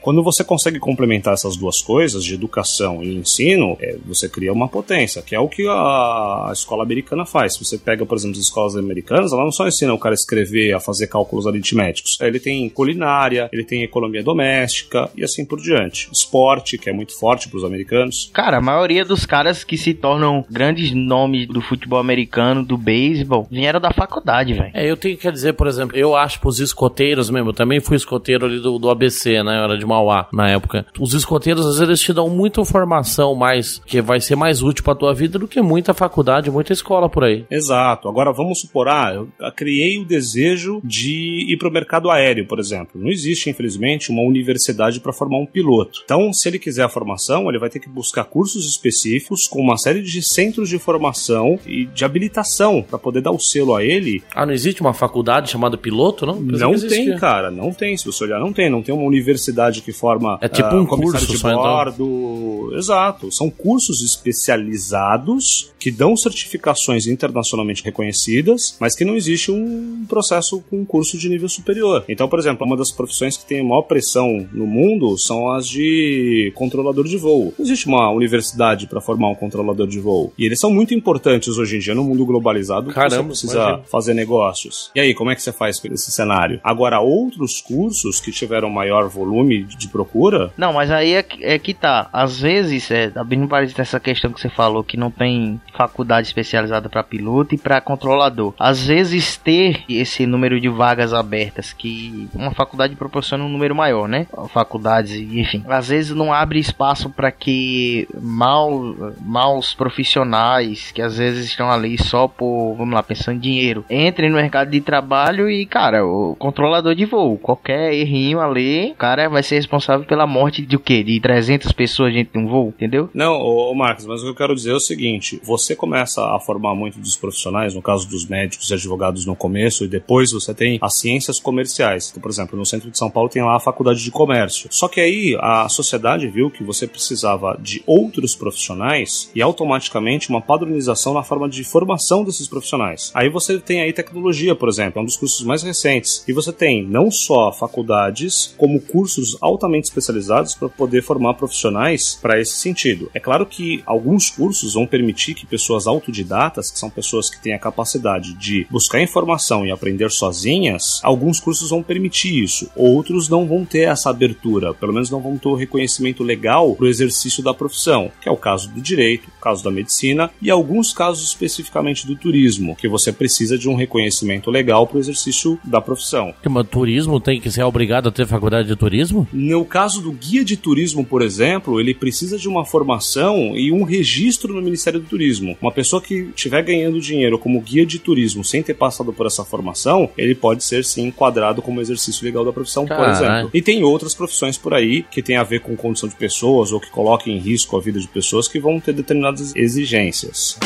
quando 0.00 0.22
você 0.22 0.44
consegue 0.44 0.78
complementar 0.78 1.34
essas 1.34 1.56
duas 1.56 1.80
coisas, 1.80 2.24
de 2.24 2.34
educação 2.34 3.02
e 3.02 3.16
ensino, 3.16 3.76
é, 3.80 3.96
você 4.04 4.28
cria 4.28 4.52
uma 4.52 4.68
potência, 4.68 5.22
que 5.22 5.34
é 5.34 5.40
o 5.40 5.48
que 5.48 5.66
a, 5.68 6.50
escola 6.52 6.82
americana 6.82 7.24
faz. 7.24 7.54
Se 7.54 7.64
você 7.64 7.78
pega, 7.78 8.04
por 8.04 8.16
exemplo, 8.16 8.38
as 8.38 8.44
escolas 8.44 8.76
americanas, 8.76 9.32
ela 9.32 9.44
não 9.44 9.52
só 9.52 9.66
ensina 9.66 9.92
o 9.92 9.98
cara 9.98 10.14
a 10.14 10.20
escrever, 10.20 10.72
a 10.72 10.80
fazer 10.80 11.06
cálculos 11.06 11.46
aritméticos. 11.46 12.18
Ele 12.20 12.40
tem 12.40 12.68
culinária, 13.00 13.48
ele 13.52 13.64
tem 13.64 13.82
economia 13.82 14.22
doméstica 14.22 15.10
e 15.16 15.24
assim 15.24 15.44
por 15.44 15.60
diante. 15.60 16.08
Esporte, 16.12 16.76
que 16.76 16.90
é 16.90 16.92
muito 16.92 17.18
forte 17.18 17.48
para 17.48 17.56
os 17.56 17.64
americanos. 17.64 18.30
Cara, 18.32 18.58
a 18.58 18.60
maioria 18.60 19.04
dos 19.04 19.24
caras 19.24 19.64
que 19.64 19.78
se 19.78 19.94
tornam 19.94 20.44
grandes 20.50 20.92
nomes 20.92 21.46
do 21.46 21.60
futebol 21.60 21.98
americano, 21.98 22.64
do 22.64 22.76
beisebol, 22.76 23.46
vieram 23.50 23.80
da 23.80 23.92
faculdade, 23.92 24.52
velho. 24.52 24.70
É, 24.74 24.88
eu 24.88 24.96
tenho 24.96 25.16
que 25.16 25.30
dizer, 25.30 25.54
por 25.54 25.66
exemplo, 25.66 25.96
eu 25.96 26.14
acho 26.14 26.40
pros 26.40 26.60
escoteiros 26.60 27.30
mesmo, 27.30 27.50
eu 27.50 27.54
também 27.54 27.80
fui 27.80 27.96
escoteiro 27.96 28.46
ali 28.46 28.60
do, 28.60 28.78
do 28.78 28.90
ABC, 28.90 29.42
né? 29.42 29.58
Eu 29.58 29.64
era 29.64 29.78
de 29.78 29.86
Mauá 29.86 30.28
na 30.32 30.50
época. 30.50 30.84
Os 30.98 31.14
escoteiros, 31.14 31.64
às 31.64 31.74
vezes, 31.74 31.88
eles 31.88 32.00
te 32.00 32.12
dão 32.12 32.28
muita 32.28 32.60
informação 32.60 33.34
mais, 33.34 33.80
que 33.86 34.00
vai 34.02 34.20
ser 34.20 34.36
mais 34.36 34.62
útil 34.62 34.84
pra 34.84 34.94
tua 34.94 35.14
vida 35.14 35.38
do 35.38 35.48
que 35.48 35.62
muita 35.62 35.94
faculdade, 35.94 36.50
muita 36.50 36.72
escola 36.72 37.08
por 37.08 37.24
aí. 37.24 37.44
Exato. 37.50 38.08
Agora, 38.08 38.32
vamos 38.32 38.60
supor, 38.60 38.88
ah, 38.88 39.12
eu 39.14 39.28
criei 39.52 39.98
o 39.98 40.04
desejo 40.04 40.80
de 40.84 41.46
ir 41.48 41.56
pro 41.56 41.70
mercado 41.70 42.10
aéreo, 42.10 42.46
por 42.46 42.58
exemplo. 42.58 42.89
Não 42.94 43.10
existe, 43.10 43.50
infelizmente, 43.50 44.10
uma 44.10 44.22
universidade 44.22 45.00
para 45.00 45.12
formar 45.12 45.38
um 45.38 45.46
piloto. 45.46 46.02
Então, 46.04 46.32
se 46.32 46.48
ele 46.48 46.58
quiser 46.58 46.84
a 46.84 46.88
formação, 46.88 47.48
ele 47.48 47.58
vai 47.58 47.70
ter 47.70 47.80
que 47.80 47.88
buscar 47.88 48.24
cursos 48.24 48.68
específicos 48.68 49.46
com 49.46 49.60
uma 49.60 49.76
série 49.76 50.02
de 50.02 50.22
centros 50.22 50.68
de 50.68 50.78
formação 50.78 51.58
e 51.66 51.86
de 51.86 52.04
habilitação 52.04 52.82
para 52.82 52.98
poder 52.98 53.20
dar 53.20 53.30
o 53.30 53.38
selo 53.38 53.74
a 53.74 53.84
ele. 53.84 54.22
Ah, 54.34 54.46
não 54.46 54.52
existe 54.52 54.80
uma 54.80 54.94
faculdade 54.94 55.50
chamada 55.50 55.76
piloto, 55.76 56.26
não? 56.26 56.40
Não 56.40 56.78
tem, 56.78 57.16
cara, 57.16 57.50
não 57.50 57.72
tem. 57.72 57.96
Se 57.96 58.04
você 58.04 58.24
olhar, 58.24 58.40
não 58.40 58.52
tem. 58.52 58.70
Não 58.70 58.82
tem 58.82 58.94
uma 58.94 59.04
universidade 59.04 59.82
que 59.82 59.92
forma 59.92 60.38
é 60.40 60.48
tipo 60.48 60.74
uh, 60.74 60.80
um 60.80 60.86
curso 60.86 61.26
de 61.26 61.38
bordo. 61.38 62.66
Então. 62.66 62.78
Exato. 62.78 63.30
São 63.30 63.50
cursos 63.50 64.02
especializados 64.02 65.72
que 65.78 65.90
dão 65.90 66.16
certificações 66.16 67.06
internacionalmente 67.06 67.82
reconhecidas, 67.82 68.76
mas 68.78 68.94
que 68.94 69.04
não 69.04 69.16
existe 69.16 69.50
um 69.50 70.04
processo 70.08 70.62
com 70.68 70.80
um 70.80 70.84
curso 70.84 71.16
de 71.16 71.28
nível 71.28 71.48
superior. 71.48 72.04
Então, 72.08 72.28
por 72.28 72.38
exemplo, 72.38 72.66
uma 72.66 72.76
das 72.80 72.90
profissões 72.90 73.36
que 73.36 73.44
tem 73.44 73.62
maior 73.62 73.82
pressão 73.82 74.48
no 74.52 74.66
mundo 74.66 75.16
são 75.16 75.50
as 75.50 75.68
de 75.68 76.52
controlador 76.54 77.04
de 77.04 77.16
voo. 77.16 77.54
Não 77.58 77.64
existe 77.64 77.86
uma 77.86 78.10
universidade 78.10 78.86
para 78.86 79.00
formar 79.00 79.28
um 79.28 79.34
controlador 79.34 79.86
de 79.86 80.00
voo. 80.00 80.32
E 80.36 80.44
eles 80.44 80.58
são 80.58 80.70
muito 80.70 80.94
importantes 80.94 81.56
hoje 81.56 81.76
em 81.76 81.78
dia 81.78 81.94
no 81.94 82.04
mundo 82.04 82.24
globalizado. 82.26 82.90
Caramba, 82.90 83.34
você 83.34 83.46
precisa 83.46 83.58
imagina. 83.58 83.82
fazer 83.90 84.14
negócios. 84.14 84.90
E 84.94 85.00
aí, 85.00 85.14
como 85.14 85.30
é 85.30 85.34
que 85.34 85.42
você 85.42 85.52
faz 85.52 85.80
esse 85.84 86.10
cenário? 86.10 86.60
Agora, 86.64 87.00
outros 87.00 87.60
cursos 87.60 88.20
que 88.20 88.32
tiveram 88.32 88.70
maior 88.70 89.08
volume 89.08 89.62
de 89.64 89.88
procura. 89.88 90.52
Não, 90.56 90.72
mas 90.72 90.90
aí 90.90 91.14
é, 91.14 91.24
é 91.42 91.58
que 91.58 91.74
tá. 91.74 92.08
Às 92.12 92.40
vezes, 92.40 92.90
é, 92.90 93.12
abrindo 93.14 93.46
parede 93.48 93.74
dessa 93.74 94.00
questão 94.00 94.32
que 94.32 94.40
você 94.40 94.48
falou, 94.48 94.82
que 94.82 94.96
não 94.96 95.10
tem 95.10 95.60
faculdade 95.76 96.28
especializada 96.28 96.88
para 96.88 97.02
piloto 97.02 97.54
e 97.54 97.58
para 97.58 97.80
controlador. 97.80 98.54
Às 98.58 98.86
vezes 98.86 99.36
ter 99.36 99.84
esse 99.88 100.26
número 100.26 100.60
de 100.60 100.68
vagas 100.68 101.12
abertas 101.12 101.72
que 101.72 102.28
uma 102.34 102.52
faculdade 102.52 102.69
faculdade 102.70 102.94
proporciona 102.94 103.42
um 103.42 103.48
número 103.48 103.74
maior, 103.74 104.08
né? 104.08 104.26
Faculdades, 104.52 105.12
enfim. 105.12 105.64
Às 105.66 105.88
vezes 105.88 106.14
não 106.14 106.32
abre 106.32 106.60
espaço 106.60 107.10
para 107.10 107.32
que 107.32 108.06
mal, 108.20 108.94
maus 109.20 109.74
profissionais, 109.74 110.92
que 110.92 111.02
às 111.02 111.16
vezes 111.16 111.46
estão 111.46 111.70
ali 111.70 111.98
só 112.00 112.28
por, 112.28 112.76
vamos 112.76 112.94
lá, 112.94 113.02
pensando 113.02 113.36
em 113.36 113.40
dinheiro, 113.40 113.84
entrem 113.90 114.30
no 114.30 114.36
mercado 114.36 114.70
de 114.70 114.80
trabalho 114.80 115.50
e, 115.50 115.66
cara, 115.66 116.06
o 116.06 116.36
controlador 116.36 116.94
de 116.94 117.04
voo, 117.04 117.36
qualquer 117.38 117.92
errinho 117.92 118.40
ali, 118.40 118.92
o 118.92 118.94
cara 118.94 119.28
vai 119.28 119.42
ser 119.42 119.56
responsável 119.56 120.06
pela 120.06 120.26
morte 120.26 120.64
de 120.64 120.76
o 120.76 120.80
quê? 120.80 121.02
De 121.02 121.18
300 121.20 121.72
pessoas 121.72 122.14
dentro 122.14 122.34
de 122.34 122.38
um 122.38 122.48
voo, 122.48 122.68
entendeu? 122.68 123.10
Não, 123.12 123.32
ô, 123.32 123.72
ô 123.72 123.74
Marcos, 123.74 124.06
mas 124.06 124.20
o 124.20 124.24
que 124.24 124.30
eu 124.30 124.34
quero 124.34 124.54
dizer 124.54 124.70
é 124.70 124.74
o 124.74 124.80
seguinte: 124.80 125.40
você 125.42 125.74
começa 125.74 126.24
a 126.24 126.38
formar 126.38 126.74
muito 126.74 127.00
dos 127.00 127.16
profissionais, 127.16 127.74
no 127.74 127.82
caso 127.82 128.08
dos 128.08 128.26
médicos 128.26 128.70
e 128.70 128.74
advogados 128.74 129.26
no 129.26 129.34
começo, 129.34 129.84
e 129.84 129.88
depois 129.88 130.30
você 130.30 130.54
tem 130.54 130.78
as 130.80 130.94
ciências 130.94 131.40
comerciais. 131.40 132.10
Então, 132.10 132.22
por 132.22 132.30
exemplo, 132.30 132.49
no 132.56 132.66
centro 132.66 132.90
de 132.90 132.98
São 132.98 133.10
Paulo 133.10 133.28
tem 133.28 133.42
lá 133.42 133.56
a 133.56 133.60
faculdade 133.60 134.02
de 134.02 134.10
comércio. 134.10 134.68
Só 134.70 134.88
que 134.88 135.00
aí 135.00 135.36
a 135.40 135.68
sociedade 135.68 136.28
viu 136.28 136.50
que 136.50 136.64
você 136.64 136.86
precisava 136.86 137.58
de 137.60 137.82
outros 137.86 138.34
profissionais 138.34 139.30
e 139.34 139.42
automaticamente 139.42 140.28
uma 140.30 140.40
padronização 140.40 141.14
na 141.14 141.22
forma 141.22 141.48
de 141.48 141.64
formação 141.64 142.24
desses 142.24 142.48
profissionais. 142.48 143.10
Aí 143.14 143.28
você 143.28 143.58
tem 143.58 143.80
aí 143.80 143.92
tecnologia, 143.92 144.54
por 144.54 144.68
exemplo, 144.68 144.98
é 144.98 145.02
um 145.02 145.06
dos 145.06 145.16
cursos 145.16 145.44
mais 145.44 145.62
recentes. 145.62 146.24
E 146.26 146.32
você 146.32 146.52
tem 146.52 146.84
não 146.84 147.10
só 147.10 147.52
faculdades, 147.52 148.54
como 148.56 148.80
cursos 148.80 149.36
altamente 149.40 149.88
especializados 149.88 150.54
para 150.54 150.68
poder 150.68 151.02
formar 151.02 151.34
profissionais 151.34 152.18
para 152.20 152.40
esse 152.40 152.56
sentido. 152.56 153.10
É 153.14 153.20
claro 153.20 153.46
que 153.46 153.82
alguns 153.86 154.30
cursos 154.30 154.74
vão 154.74 154.86
permitir 154.86 155.34
que 155.34 155.46
pessoas 155.46 155.86
autodidatas, 155.86 156.70
que 156.70 156.78
são 156.78 156.90
pessoas 156.90 157.28
que 157.30 157.40
têm 157.40 157.54
a 157.54 157.58
capacidade 157.58 158.34
de 158.34 158.66
buscar 158.70 159.00
informação 159.00 159.66
e 159.66 159.70
aprender 159.70 160.10
sozinhas, 160.10 161.00
alguns 161.02 161.40
cursos 161.40 161.70
vão 161.70 161.82
permitir 161.82 162.39
isso. 162.42 162.70
Outros 162.74 163.28
não 163.28 163.46
vão 163.46 163.64
ter 163.64 163.88
essa 163.88 164.10
abertura, 164.10 164.74
pelo 164.74 164.92
menos 164.92 165.10
não 165.10 165.20
vão 165.20 165.36
ter 165.36 165.48
o 165.48 165.54
reconhecimento 165.54 166.22
legal 166.22 166.74
para 166.74 166.84
o 166.84 166.88
exercício 166.88 167.42
da 167.42 167.54
profissão, 167.54 168.10
que 168.20 168.28
é 168.28 168.32
o 168.32 168.36
caso 168.36 168.70
do 168.70 168.80
direito, 168.80 169.28
o 169.28 169.40
caso 169.40 169.62
da 169.62 169.70
medicina 169.70 170.30
e 170.40 170.50
alguns 170.50 170.92
casos 170.92 171.24
especificamente 171.24 172.06
do 172.06 172.16
turismo, 172.16 172.76
que 172.76 172.88
você 172.88 173.12
precisa 173.12 173.56
de 173.56 173.68
um 173.68 173.74
reconhecimento 173.74 174.50
legal 174.50 174.86
para 174.86 174.96
o 174.96 175.00
exercício 175.00 175.58
da 175.64 175.80
profissão. 175.80 176.34
Mas 176.48 176.68
turismo 176.68 177.20
tem 177.20 177.40
que 177.40 177.50
ser 177.50 177.62
obrigado 177.62 178.08
a 178.08 178.12
ter 178.12 178.26
faculdade 178.26 178.68
de 178.68 178.76
turismo? 178.76 179.26
No 179.32 179.64
caso 179.64 180.00
do 180.00 180.12
guia 180.12 180.44
de 180.44 180.56
turismo, 180.56 181.04
por 181.04 181.22
exemplo, 181.22 181.80
ele 181.80 181.94
precisa 181.94 182.38
de 182.38 182.48
uma 182.48 182.64
formação 182.64 183.56
e 183.56 183.72
um 183.72 183.82
registro 183.82 184.54
no 184.54 184.62
Ministério 184.62 185.00
do 185.00 185.06
Turismo. 185.06 185.56
Uma 185.60 185.72
pessoa 185.72 186.00
que 186.00 186.30
estiver 186.34 186.62
ganhando 186.62 187.00
dinheiro 187.00 187.38
como 187.38 187.60
guia 187.60 187.84
de 187.84 187.98
turismo 187.98 188.44
sem 188.44 188.62
ter 188.62 188.74
passado 188.74 189.12
por 189.12 189.26
essa 189.26 189.44
formação, 189.44 190.10
ele 190.16 190.34
pode 190.34 190.64
ser 190.64 190.84
sim 190.84 191.06
enquadrado 191.06 191.62
como 191.62 191.80
exercício 191.80 192.22
legal 192.30 192.44
da 192.44 192.52
profissão, 192.52 192.86
por 192.86 193.08
exemplo. 193.08 193.50
E 193.52 193.60
tem 193.60 193.82
outras 193.82 194.14
profissões 194.14 194.56
por 194.56 194.72
aí 194.72 195.02
que 195.02 195.22
tem 195.22 195.36
a 195.36 195.42
ver 195.42 195.60
com 195.60 195.76
condição 195.76 196.08
de 196.08 196.14
pessoas 196.14 196.72
ou 196.72 196.80
que 196.80 196.90
coloquem 196.90 197.36
em 197.36 197.40
risco 197.40 197.76
a 197.76 197.80
vida 197.80 197.98
de 197.98 198.08
pessoas 198.08 198.48
que 198.48 198.58
vão 198.58 198.80
ter 198.80 198.92
determinadas 198.92 199.54
exigências. 199.54 200.58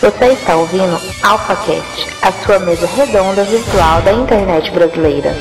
Você 0.00 0.26
está 0.26 0.56
ouvindo 0.56 0.98
AlphaCast, 1.22 2.06
a 2.22 2.32
sua 2.44 2.58
mesa 2.60 2.86
redonda 2.86 3.42
virtual 3.44 4.00
da 4.02 4.12
internet 4.12 4.70
brasileira. 4.70 5.36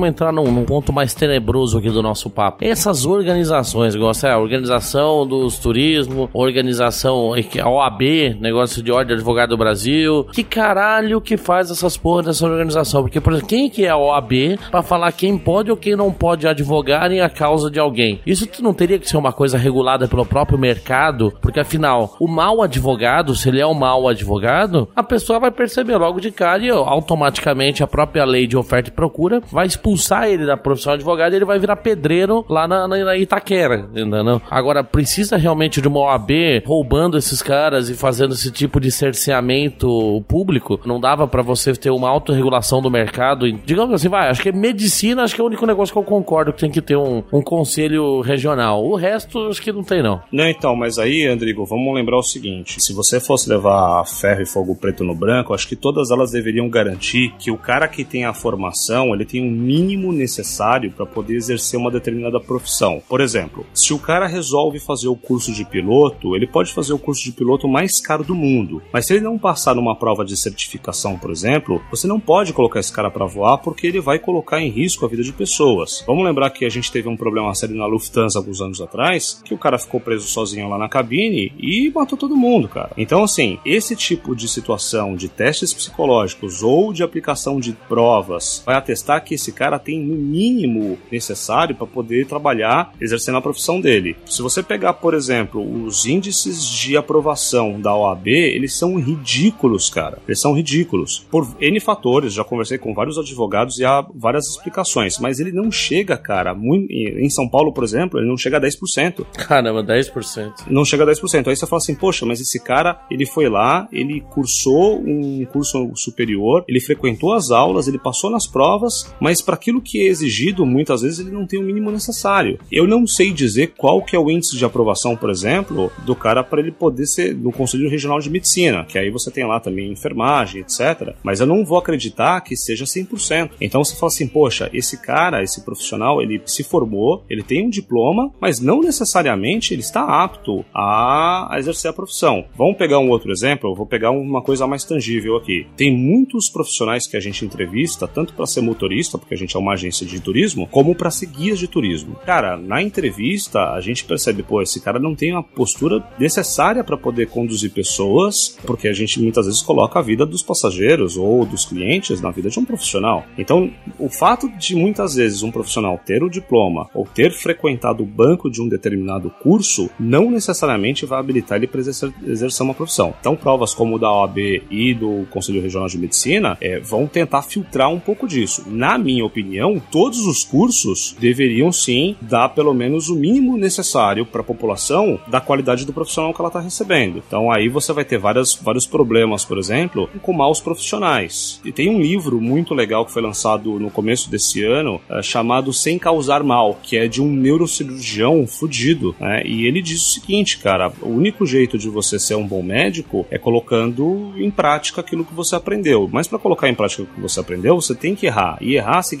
Vamos 0.00 0.08
entrar 0.08 0.32
num, 0.32 0.50
num 0.50 0.64
ponto 0.64 0.92
mais 0.92 1.12
tenebroso 1.12 1.76
aqui 1.76 1.90
do 1.90 2.02
nosso 2.02 2.30
papo. 2.30 2.64
Essas 2.64 3.04
organizações, 3.04 3.94
igual 3.94 4.12
a 4.22 4.38
organização 4.38 5.26
dos 5.26 5.58
turismo, 5.58 6.30
organização 6.32 7.32
a 7.34 7.68
OAB, 7.68 8.36
negócio 8.40 8.82
de 8.82 8.90
ordem 8.90 9.08
de 9.08 9.14
advogado 9.14 9.50
do 9.50 9.56
Brasil. 9.58 10.24
Que 10.32 10.42
caralho 10.42 11.20
que 11.20 11.36
faz 11.36 11.70
essas 11.70 11.96
porras 11.96 12.26
dessa 12.26 12.46
organização? 12.46 13.02
Porque, 13.02 13.20
por 13.20 13.32
exemplo, 13.32 13.48
quem 13.48 13.68
que 13.68 13.84
é 13.84 13.90
a 13.90 13.96
OAB 13.96 14.58
para 14.70 14.82
falar 14.82 15.12
quem 15.12 15.36
pode 15.36 15.70
ou 15.70 15.76
quem 15.76 15.94
não 15.94 16.12
pode 16.12 16.46
advogar 16.46 17.12
em 17.12 17.20
a 17.20 17.28
causa 17.28 17.70
de 17.70 17.78
alguém? 17.78 18.20
Isso 18.24 18.48
não 18.62 18.72
teria 18.72 18.98
que 18.98 19.08
ser 19.08 19.16
uma 19.16 19.32
coisa 19.32 19.58
regulada 19.58 20.08
pelo 20.08 20.24
próprio 20.24 20.58
mercado, 20.58 21.32
porque 21.42 21.60
afinal, 21.60 22.16
o 22.18 22.28
mau 22.28 22.62
advogado, 22.62 23.34
se 23.34 23.48
ele 23.48 23.60
é 23.60 23.66
um 23.66 23.74
mau 23.74 24.08
advogado, 24.08 24.88
a 24.96 25.02
pessoa 25.02 25.38
vai 25.38 25.50
perceber 25.50 25.96
logo 25.96 26.20
de 26.20 26.30
cara 26.30 26.64
e 26.64 26.70
automaticamente 26.70 27.82
a 27.82 27.86
própria 27.86 28.24
lei 28.24 28.46
de 28.46 28.56
oferta 28.56 28.88
e 28.88 28.92
procura 28.92 29.42
vai 29.50 29.66
expulsar 29.66 29.89
ele 30.28 30.46
da 30.46 30.56
profissão 30.56 30.92
de 30.92 30.96
advogado 31.00 31.34
ele 31.34 31.44
vai 31.44 31.58
virar 31.58 31.76
pedreiro 31.76 32.44
lá 32.48 32.66
na, 32.66 32.86
na, 32.86 33.04
na 33.04 33.16
Itaquera, 33.16 33.88
entendeu? 33.90 34.40
Agora, 34.50 34.82
precisa 34.84 35.36
realmente 35.36 35.80
de 35.80 35.88
uma 35.88 36.00
OAB 36.00 36.30
roubando 36.64 37.16
esses 37.16 37.42
caras 37.42 37.88
e 37.88 37.94
fazendo 37.94 38.34
esse 38.34 38.50
tipo 38.50 38.80
de 38.80 38.90
cerceamento 38.90 40.22
público? 40.28 40.80
Não 40.84 41.00
dava 41.00 41.26
para 41.26 41.42
você 41.42 41.72
ter 41.72 41.90
uma 41.90 42.08
autorregulação 42.08 42.82
do 42.82 42.90
mercado? 42.90 43.50
Digamos 43.52 43.94
assim, 43.94 44.08
vai, 44.08 44.28
acho 44.28 44.42
que 44.42 44.52
medicina, 44.52 45.22
acho 45.22 45.34
que 45.34 45.40
é 45.40 45.44
o 45.44 45.46
único 45.46 45.66
negócio 45.66 45.92
que 45.92 45.98
eu 45.98 46.04
concordo 46.04 46.52
que 46.52 46.60
tem 46.60 46.70
que 46.70 46.82
ter 46.82 46.96
um, 46.96 47.22
um 47.32 47.42
conselho 47.42 48.20
regional. 48.20 48.84
O 48.84 48.96
resto, 48.96 49.48
acho 49.48 49.62
que 49.62 49.72
não 49.72 49.82
tem, 49.82 50.02
não. 50.02 50.20
Não, 50.32 50.48
então, 50.48 50.74
mas 50.76 50.98
aí, 50.98 51.26
Andrigo, 51.26 51.64
vamos 51.64 51.94
lembrar 51.94 52.18
o 52.18 52.22
seguinte: 52.22 52.80
se 52.80 52.92
você 52.92 53.20
fosse 53.20 53.48
levar 53.48 54.04
ferro 54.04 54.42
e 54.42 54.46
fogo 54.46 54.74
preto 54.74 55.04
no 55.04 55.14
branco, 55.14 55.54
acho 55.54 55.68
que 55.68 55.76
todas 55.76 56.10
elas 56.10 56.30
deveriam 56.30 56.68
garantir 56.68 57.34
que 57.38 57.50
o 57.50 57.56
cara 57.56 57.88
que 57.88 58.04
tem 58.04 58.24
a 58.24 58.32
formação, 58.32 59.14
ele 59.14 59.24
tem 59.24 59.42
um 59.42 59.50
mínimo 59.80 60.12
necessário 60.12 60.90
para 60.90 61.06
poder 61.06 61.34
exercer 61.34 61.78
uma 61.78 61.90
determinada 61.90 62.38
profissão. 62.38 63.02
Por 63.08 63.20
exemplo, 63.20 63.66
se 63.72 63.94
o 63.94 63.98
cara 63.98 64.26
resolve 64.26 64.78
fazer 64.78 65.08
o 65.08 65.16
curso 65.16 65.52
de 65.52 65.64
piloto, 65.64 66.36
ele 66.36 66.46
pode 66.46 66.72
fazer 66.72 66.92
o 66.92 66.98
curso 66.98 67.24
de 67.24 67.32
piloto 67.32 67.66
mais 67.66 68.00
caro 68.00 68.22
do 68.22 68.34
mundo, 68.34 68.82
mas 68.92 69.06
se 69.06 69.14
ele 69.14 69.24
não 69.24 69.38
passar 69.38 69.74
numa 69.74 69.96
prova 69.96 70.24
de 70.24 70.36
certificação, 70.36 71.18
por 71.18 71.30
exemplo, 71.30 71.82
você 71.90 72.06
não 72.06 72.20
pode 72.20 72.52
colocar 72.52 72.80
esse 72.80 72.92
cara 72.92 73.10
para 73.10 73.26
voar 73.26 73.58
porque 73.58 73.86
ele 73.86 74.00
vai 74.00 74.18
colocar 74.18 74.60
em 74.60 74.68
risco 74.68 75.04
a 75.04 75.08
vida 75.08 75.22
de 75.22 75.32
pessoas. 75.32 76.04
Vamos 76.06 76.24
lembrar 76.24 76.50
que 76.50 76.64
a 76.64 76.68
gente 76.68 76.92
teve 76.92 77.08
um 77.08 77.16
problema 77.16 77.54
sério 77.54 77.76
na 77.76 77.86
Lufthansa 77.86 78.38
alguns 78.38 78.60
anos 78.60 78.80
atrás, 78.80 79.40
que 79.44 79.54
o 79.54 79.58
cara 79.58 79.78
ficou 79.78 80.00
preso 80.00 80.28
sozinho 80.28 80.68
lá 80.68 80.78
na 80.78 80.88
cabine 80.88 81.52
e 81.58 81.90
matou 81.94 82.18
todo 82.18 82.36
mundo, 82.36 82.68
cara. 82.68 82.90
Então, 82.96 83.22
assim, 83.22 83.58
esse 83.64 83.96
tipo 83.96 84.34
de 84.34 84.48
situação 84.48 85.14
de 85.14 85.28
testes 85.28 85.72
psicológicos 85.72 86.62
ou 86.62 86.92
de 86.92 87.02
aplicação 87.02 87.60
de 87.60 87.72
provas 87.72 88.62
vai 88.64 88.76
atestar 88.76 89.24
que 89.24 89.34
esse 89.34 89.52
cara 89.52 89.69
tem 89.78 90.00
no 90.00 90.14
mínimo 90.14 90.98
necessário 91.10 91.74
para 91.74 91.86
poder 91.86 92.26
trabalhar 92.26 92.92
exercendo 93.00 93.38
a 93.38 93.42
profissão 93.42 93.80
dele. 93.80 94.16
Se 94.26 94.42
você 94.42 94.62
pegar, 94.62 94.94
por 94.94 95.14
exemplo, 95.14 95.60
os 95.84 96.06
índices 96.06 96.64
de 96.64 96.96
aprovação 96.96 97.80
da 97.80 97.94
OAB, 97.94 98.28
eles 98.28 98.74
são 98.74 98.96
ridículos, 98.96 99.88
cara. 99.90 100.18
Eles 100.26 100.40
são 100.40 100.54
ridículos. 100.54 101.26
Por 101.30 101.48
N 101.60 101.80
fatores, 101.80 102.34
já 102.34 102.44
conversei 102.44 102.78
com 102.78 102.94
vários 102.94 103.18
advogados 103.18 103.78
e 103.78 103.84
há 103.84 104.04
várias 104.14 104.46
explicações, 104.48 105.18
mas 105.18 105.40
ele 105.40 105.52
não 105.52 105.70
chega, 105.70 106.16
cara, 106.16 106.54
muito, 106.54 106.92
em 106.92 107.30
São 107.30 107.48
Paulo, 107.48 107.72
por 107.72 107.84
exemplo, 107.84 108.18
ele 108.20 108.28
não 108.28 108.36
chega 108.36 108.58
a 108.58 108.60
10%. 108.60 109.24
Caramba, 109.34 109.82
10%. 109.82 110.66
Não 110.68 110.84
chega 110.84 111.04
a 111.04 111.06
10%. 111.06 111.48
Aí 111.48 111.56
você 111.56 111.66
fala 111.66 111.78
assim, 111.78 111.94
poxa, 111.94 112.26
mas 112.26 112.40
esse 112.40 112.62
cara, 112.62 113.00
ele 113.10 113.26
foi 113.26 113.48
lá, 113.48 113.88
ele 113.92 114.20
cursou 114.20 115.00
um 115.00 115.44
curso 115.46 115.90
superior, 115.94 116.64
ele 116.68 116.80
frequentou 116.80 117.32
as 117.32 117.50
aulas, 117.50 117.88
ele 117.88 117.98
passou 117.98 118.30
nas 118.30 118.46
provas, 118.46 119.12
mas 119.20 119.30
mas 119.30 119.40
para 119.40 119.56
aquilo 119.60 119.82
que 119.82 120.00
é 120.00 120.06
exigido, 120.06 120.64
muitas 120.64 121.02
vezes 121.02 121.20
ele 121.20 121.30
não 121.30 121.46
tem 121.46 121.60
o 121.60 121.62
mínimo 121.62 121.90
necessário. 121.90 122.58
Eu 122.72 122.86
não 122.86 123.06
sei 123.06 123.30
dizer 123.30 123.74
qual 123.76 124.02
que 124.02 124.16
é 124.16 124.18
o 124.18 124.30
índice 124.30 124.56
de 124.56 124.64
aprovação, 124.64 125.14
por 125.14 125.28
exemplo, 125.28 125.92
do 126.06 126.16
cara 126.16 126.42
para 126.42 126.60
ele 126.60 126.72
poder 126.72 127.06
ser 127.06 127.34
no 127.34 127.52
Conselho 127.52 127.90
Regional 127.90 128.18
de 128.18 128.30
Medicina, 128.30 128.84
que 128.84 128.98
aí 128.98 129.10
você 129.10 129.30
tem 129.30 129.46
lá 129.46 129.60
também 129.60 129.92
enfermagem, 129.92 130.62
etc. 130.62 131.14
Mas 131.22 131.40
eu 131.40 131.46
não 131.46 131.64
vou 131.64 131.78
acreditar 131.78 132.40
que 132.40 132.56
seja 132.56 132.84
100%. 132.84 133.50
Então 133.60 133.84
você 133.84 133.94
fala 133.94 134.08
assim, 134.08 134.26
poxa, 134.26 134.70
esse 134.72 134.96
cara, 134.96 135.42
esse 135.42 135.62
profissional, 135.64 136.22
ele 136.22 136.40
se 136.46 136.64
formou, 136.64 137.24
ele 137.28 137.42
tem 137.42 137.66
um 137.66 137.70
diploma, 137.70 138.32
mas 138.40 138.60
não 138.60 138.80
necessariamente 138.80 139.74
ele 139.74 139.82
está 139.82 140.22
apto 140.24 140.64
a, 140.74 141.54
exercer 141.58 141.90
a 141.90 141.94
profissão. 141.94 142.46
Vamos 142.56 142.78
pegar 142.78 142.98
um 142.98 143.10
outro 143.10 143.30
exemplo, 143.30 143.70
eu 143.70 143.74
vou 143.74 143.86
pegar 143.86 144.10
uma 144.10 144.42
coisa 144.42 144.66
mais 144.66 144.84
tangível 144.84 145.36
aqui. 145.36 145.66
Tem 145.76 145.94
muitos 145.94 146.48
profissionais 146.48 147.06
que 147.06 147.16
a 147.16 147.20
gente 147.20 147.44
entrevista, 147.44 148.08
tanto 148.08 148.32
para 148.32 148.46
ser 148.46 148.60
motorista, 148.60 149.18
porque 149.18 149.34
a 149.34 149.36
gente 149.40 149.56
é 149.56 149.58
uma 149.58 149.72
agência 149.72 150.06
de 150.06 150.20
turismo, 150.20 150.66
como 150.66 150.94
para 150.94 151.10
ser 151.10 151.26
guias 151.26 151.58
de 151.58 151.66
turismo. 151.66 152.16
Cara, 152.24 152.56
na 152.56 152.82
entrevista 152.82 153.72
a 153.72 153.80
gente 153.80 154.04
percebe, 154.04 154.42
pô, 154.42 154.62
esse 154.62 154.80
cara 154.80 154.98
não 154.98 155.14
tem 155.14 155.32
a 155.32 155.42
postura 155.42 156.02
necessária 156.18 156.84
para 156.84 156.96
poder 156.96 157.28
conduzir 157.28 157.70
pessoas, 157.72 158.58
porque 158.64 158.88
a 158.88 158.92
gente 158.92 159.20
muitas 159.20 159.46
vezes 159.46 159.62
coloca 159.62 159.98
a 159.98 160.02
vida 160.02 160.24
dos 160.26 160.42
passageiros 160.42 161.16
ou 161.16 161.44
dos 161.44 161.64
clientes 161.64 162.20
na 162.20 162.30
vida 162.30 162.48
de 162.48 162.58
um 162.58 162.64
profissional. 162.64 163.24
Então, 163.38 163.70
o 163.98 164.08
fato 164.08 164.48
de 164.58 164.74
muitas 164.74 165.14
vezes 165.14 165.42
um 165.42 165.50
profissional 165.50 165.98
ter 166.04 166.22
o 166.22 166.30
diploma 166.30 166.88
ou 166.94 167.06
ter 167.06 167.32
frequentado 167.32 168.02
o 168.02 168.06
banco 168.06 168.50
de 168.50 168.60
um 168.60 168.68
determinado 168.68 169.30
curso 169.42 169.90
não 169.98 170.30
necessariamente 170.30 171.06
vai 171.06 171.18
habilitar 171.18 171.58
ele 171.58 171.66
para 171.66 171.80
exercer, 171.80 172.60
uma 172.60 172.74
profissão. 172.74 173.14
Então, 173.20 173.36
provas 173.36 173.72
como 173.74 173.96
o 173.96 173.98
da 173.98 174.12
OAB 174.12 174.38
e 174.70 174.94
do 174.94 175.26
Conselho 175.30 175.62
Regional 175.62 175.88
de 175.88 175.98
Medicina 175.98 176.58
é, 176.60 176.78
vão 176.78 177.06
tentar 177.06 177.42
filtrar 177.42 177.90
um 177.90 177.98
pouco 177.98 178.26
disso. 178.26 178.64
Na 178.66 178.98
minha 178.98 179.24
opinião, 179.30 179.80
todos 179.90 180.20
os 180.26 180.44
cursos 180.44 181.16
deveriam 181.18 181.72
sim 181.72 182.16
dar 182.20 182.48
pelo 182.50 182.74
menos 182.74 183.08
o 183.08 183.16
mínimo 183.16 183.56
necessário 183.56 184.26
para 184.26 184.40
a 184.40 184.44
população 184.44 185.18
da 185.28 185.40
qualidade 185.40 185.86
do 185.86 185.92
profissional 185.92 186.34
que 186.34 186.40
ela 186.40 186.48
está 186.48 186.60
recebendo. 186.60 187.22
Então, 187.26 187.50
aí 187.50 187.68
você 187.68 187.92
vai 187.92 188.04
ter 188.04 188.18
várias, 188.18 188.54
vários 188.54 188.86
problemas, 188.86 189.44
por 189.44 189.58
exemplo, 189.58 190.10
com 190.20 190.32
maus 190.32 190.60
profissionais. 190.60 191.60
E 191.64 191.72
tem 191.72 191.88
um 191.88 192.00
livro 192.00 192.40
muito 192.40 192.74
legal 192.74 193.06
que 193.06 193.12
foi 193.12 193.22
lançado 193.22 193.78
no 193.78 193.90
começo 193.90 194.30
desse 194.30 194.64
ano, 194.64 195.00
é, 195.08 195.22
chamado 195.22 195.72
Sem 195.72 195.98
Causar 195.98 196.42
Mal, 196.42 196.78
que 196.82 196.96
é 196.96 197.06
de 197.06 197.22
um 197.22 197.30
neurocirurgião 197.30 198.46
fudido, 198.46 199.14
né? 199.20 199.42
E 199.44 199.66
ele 199.66 199.80
diz 199.80 200.02
o 200.02 200.10
seguinte, 200.12 200.58
cara, 200.58 200.92
o 201.00 201.08
único 201.08 201.46
jeito 201.46 201.78
de 201.78 201.88
você 201.88 202.18
ser 202.18 202.34
um 202.34 202.46
bom 202.46 202.62
médico 202.62 203.26
é 203.30 203.38
colocando 203.38 204.32
em 204.36 204.50
prática 204.50 205.00
aquilo 205.00 205.24
que 205.24 205.34
você 205.34 205.54
aprendeu. 205.54 206.08
Mas 206.12 206.26
para 206.26 206.38
colocar 206.38 206.68
em 206.68 206.74
prática 206.74 207.02
o 207.02 207.06
que 207.06 207.20
você 207.20 207.40
aprendeu, 207.40 207.80
você 207.80 207.94
tem 207.94 208.14
que 208.14 208.26
errar. 208.26 208.58
E 208.60 208.74
errar 208.74 209.02
significa 209.02 209.19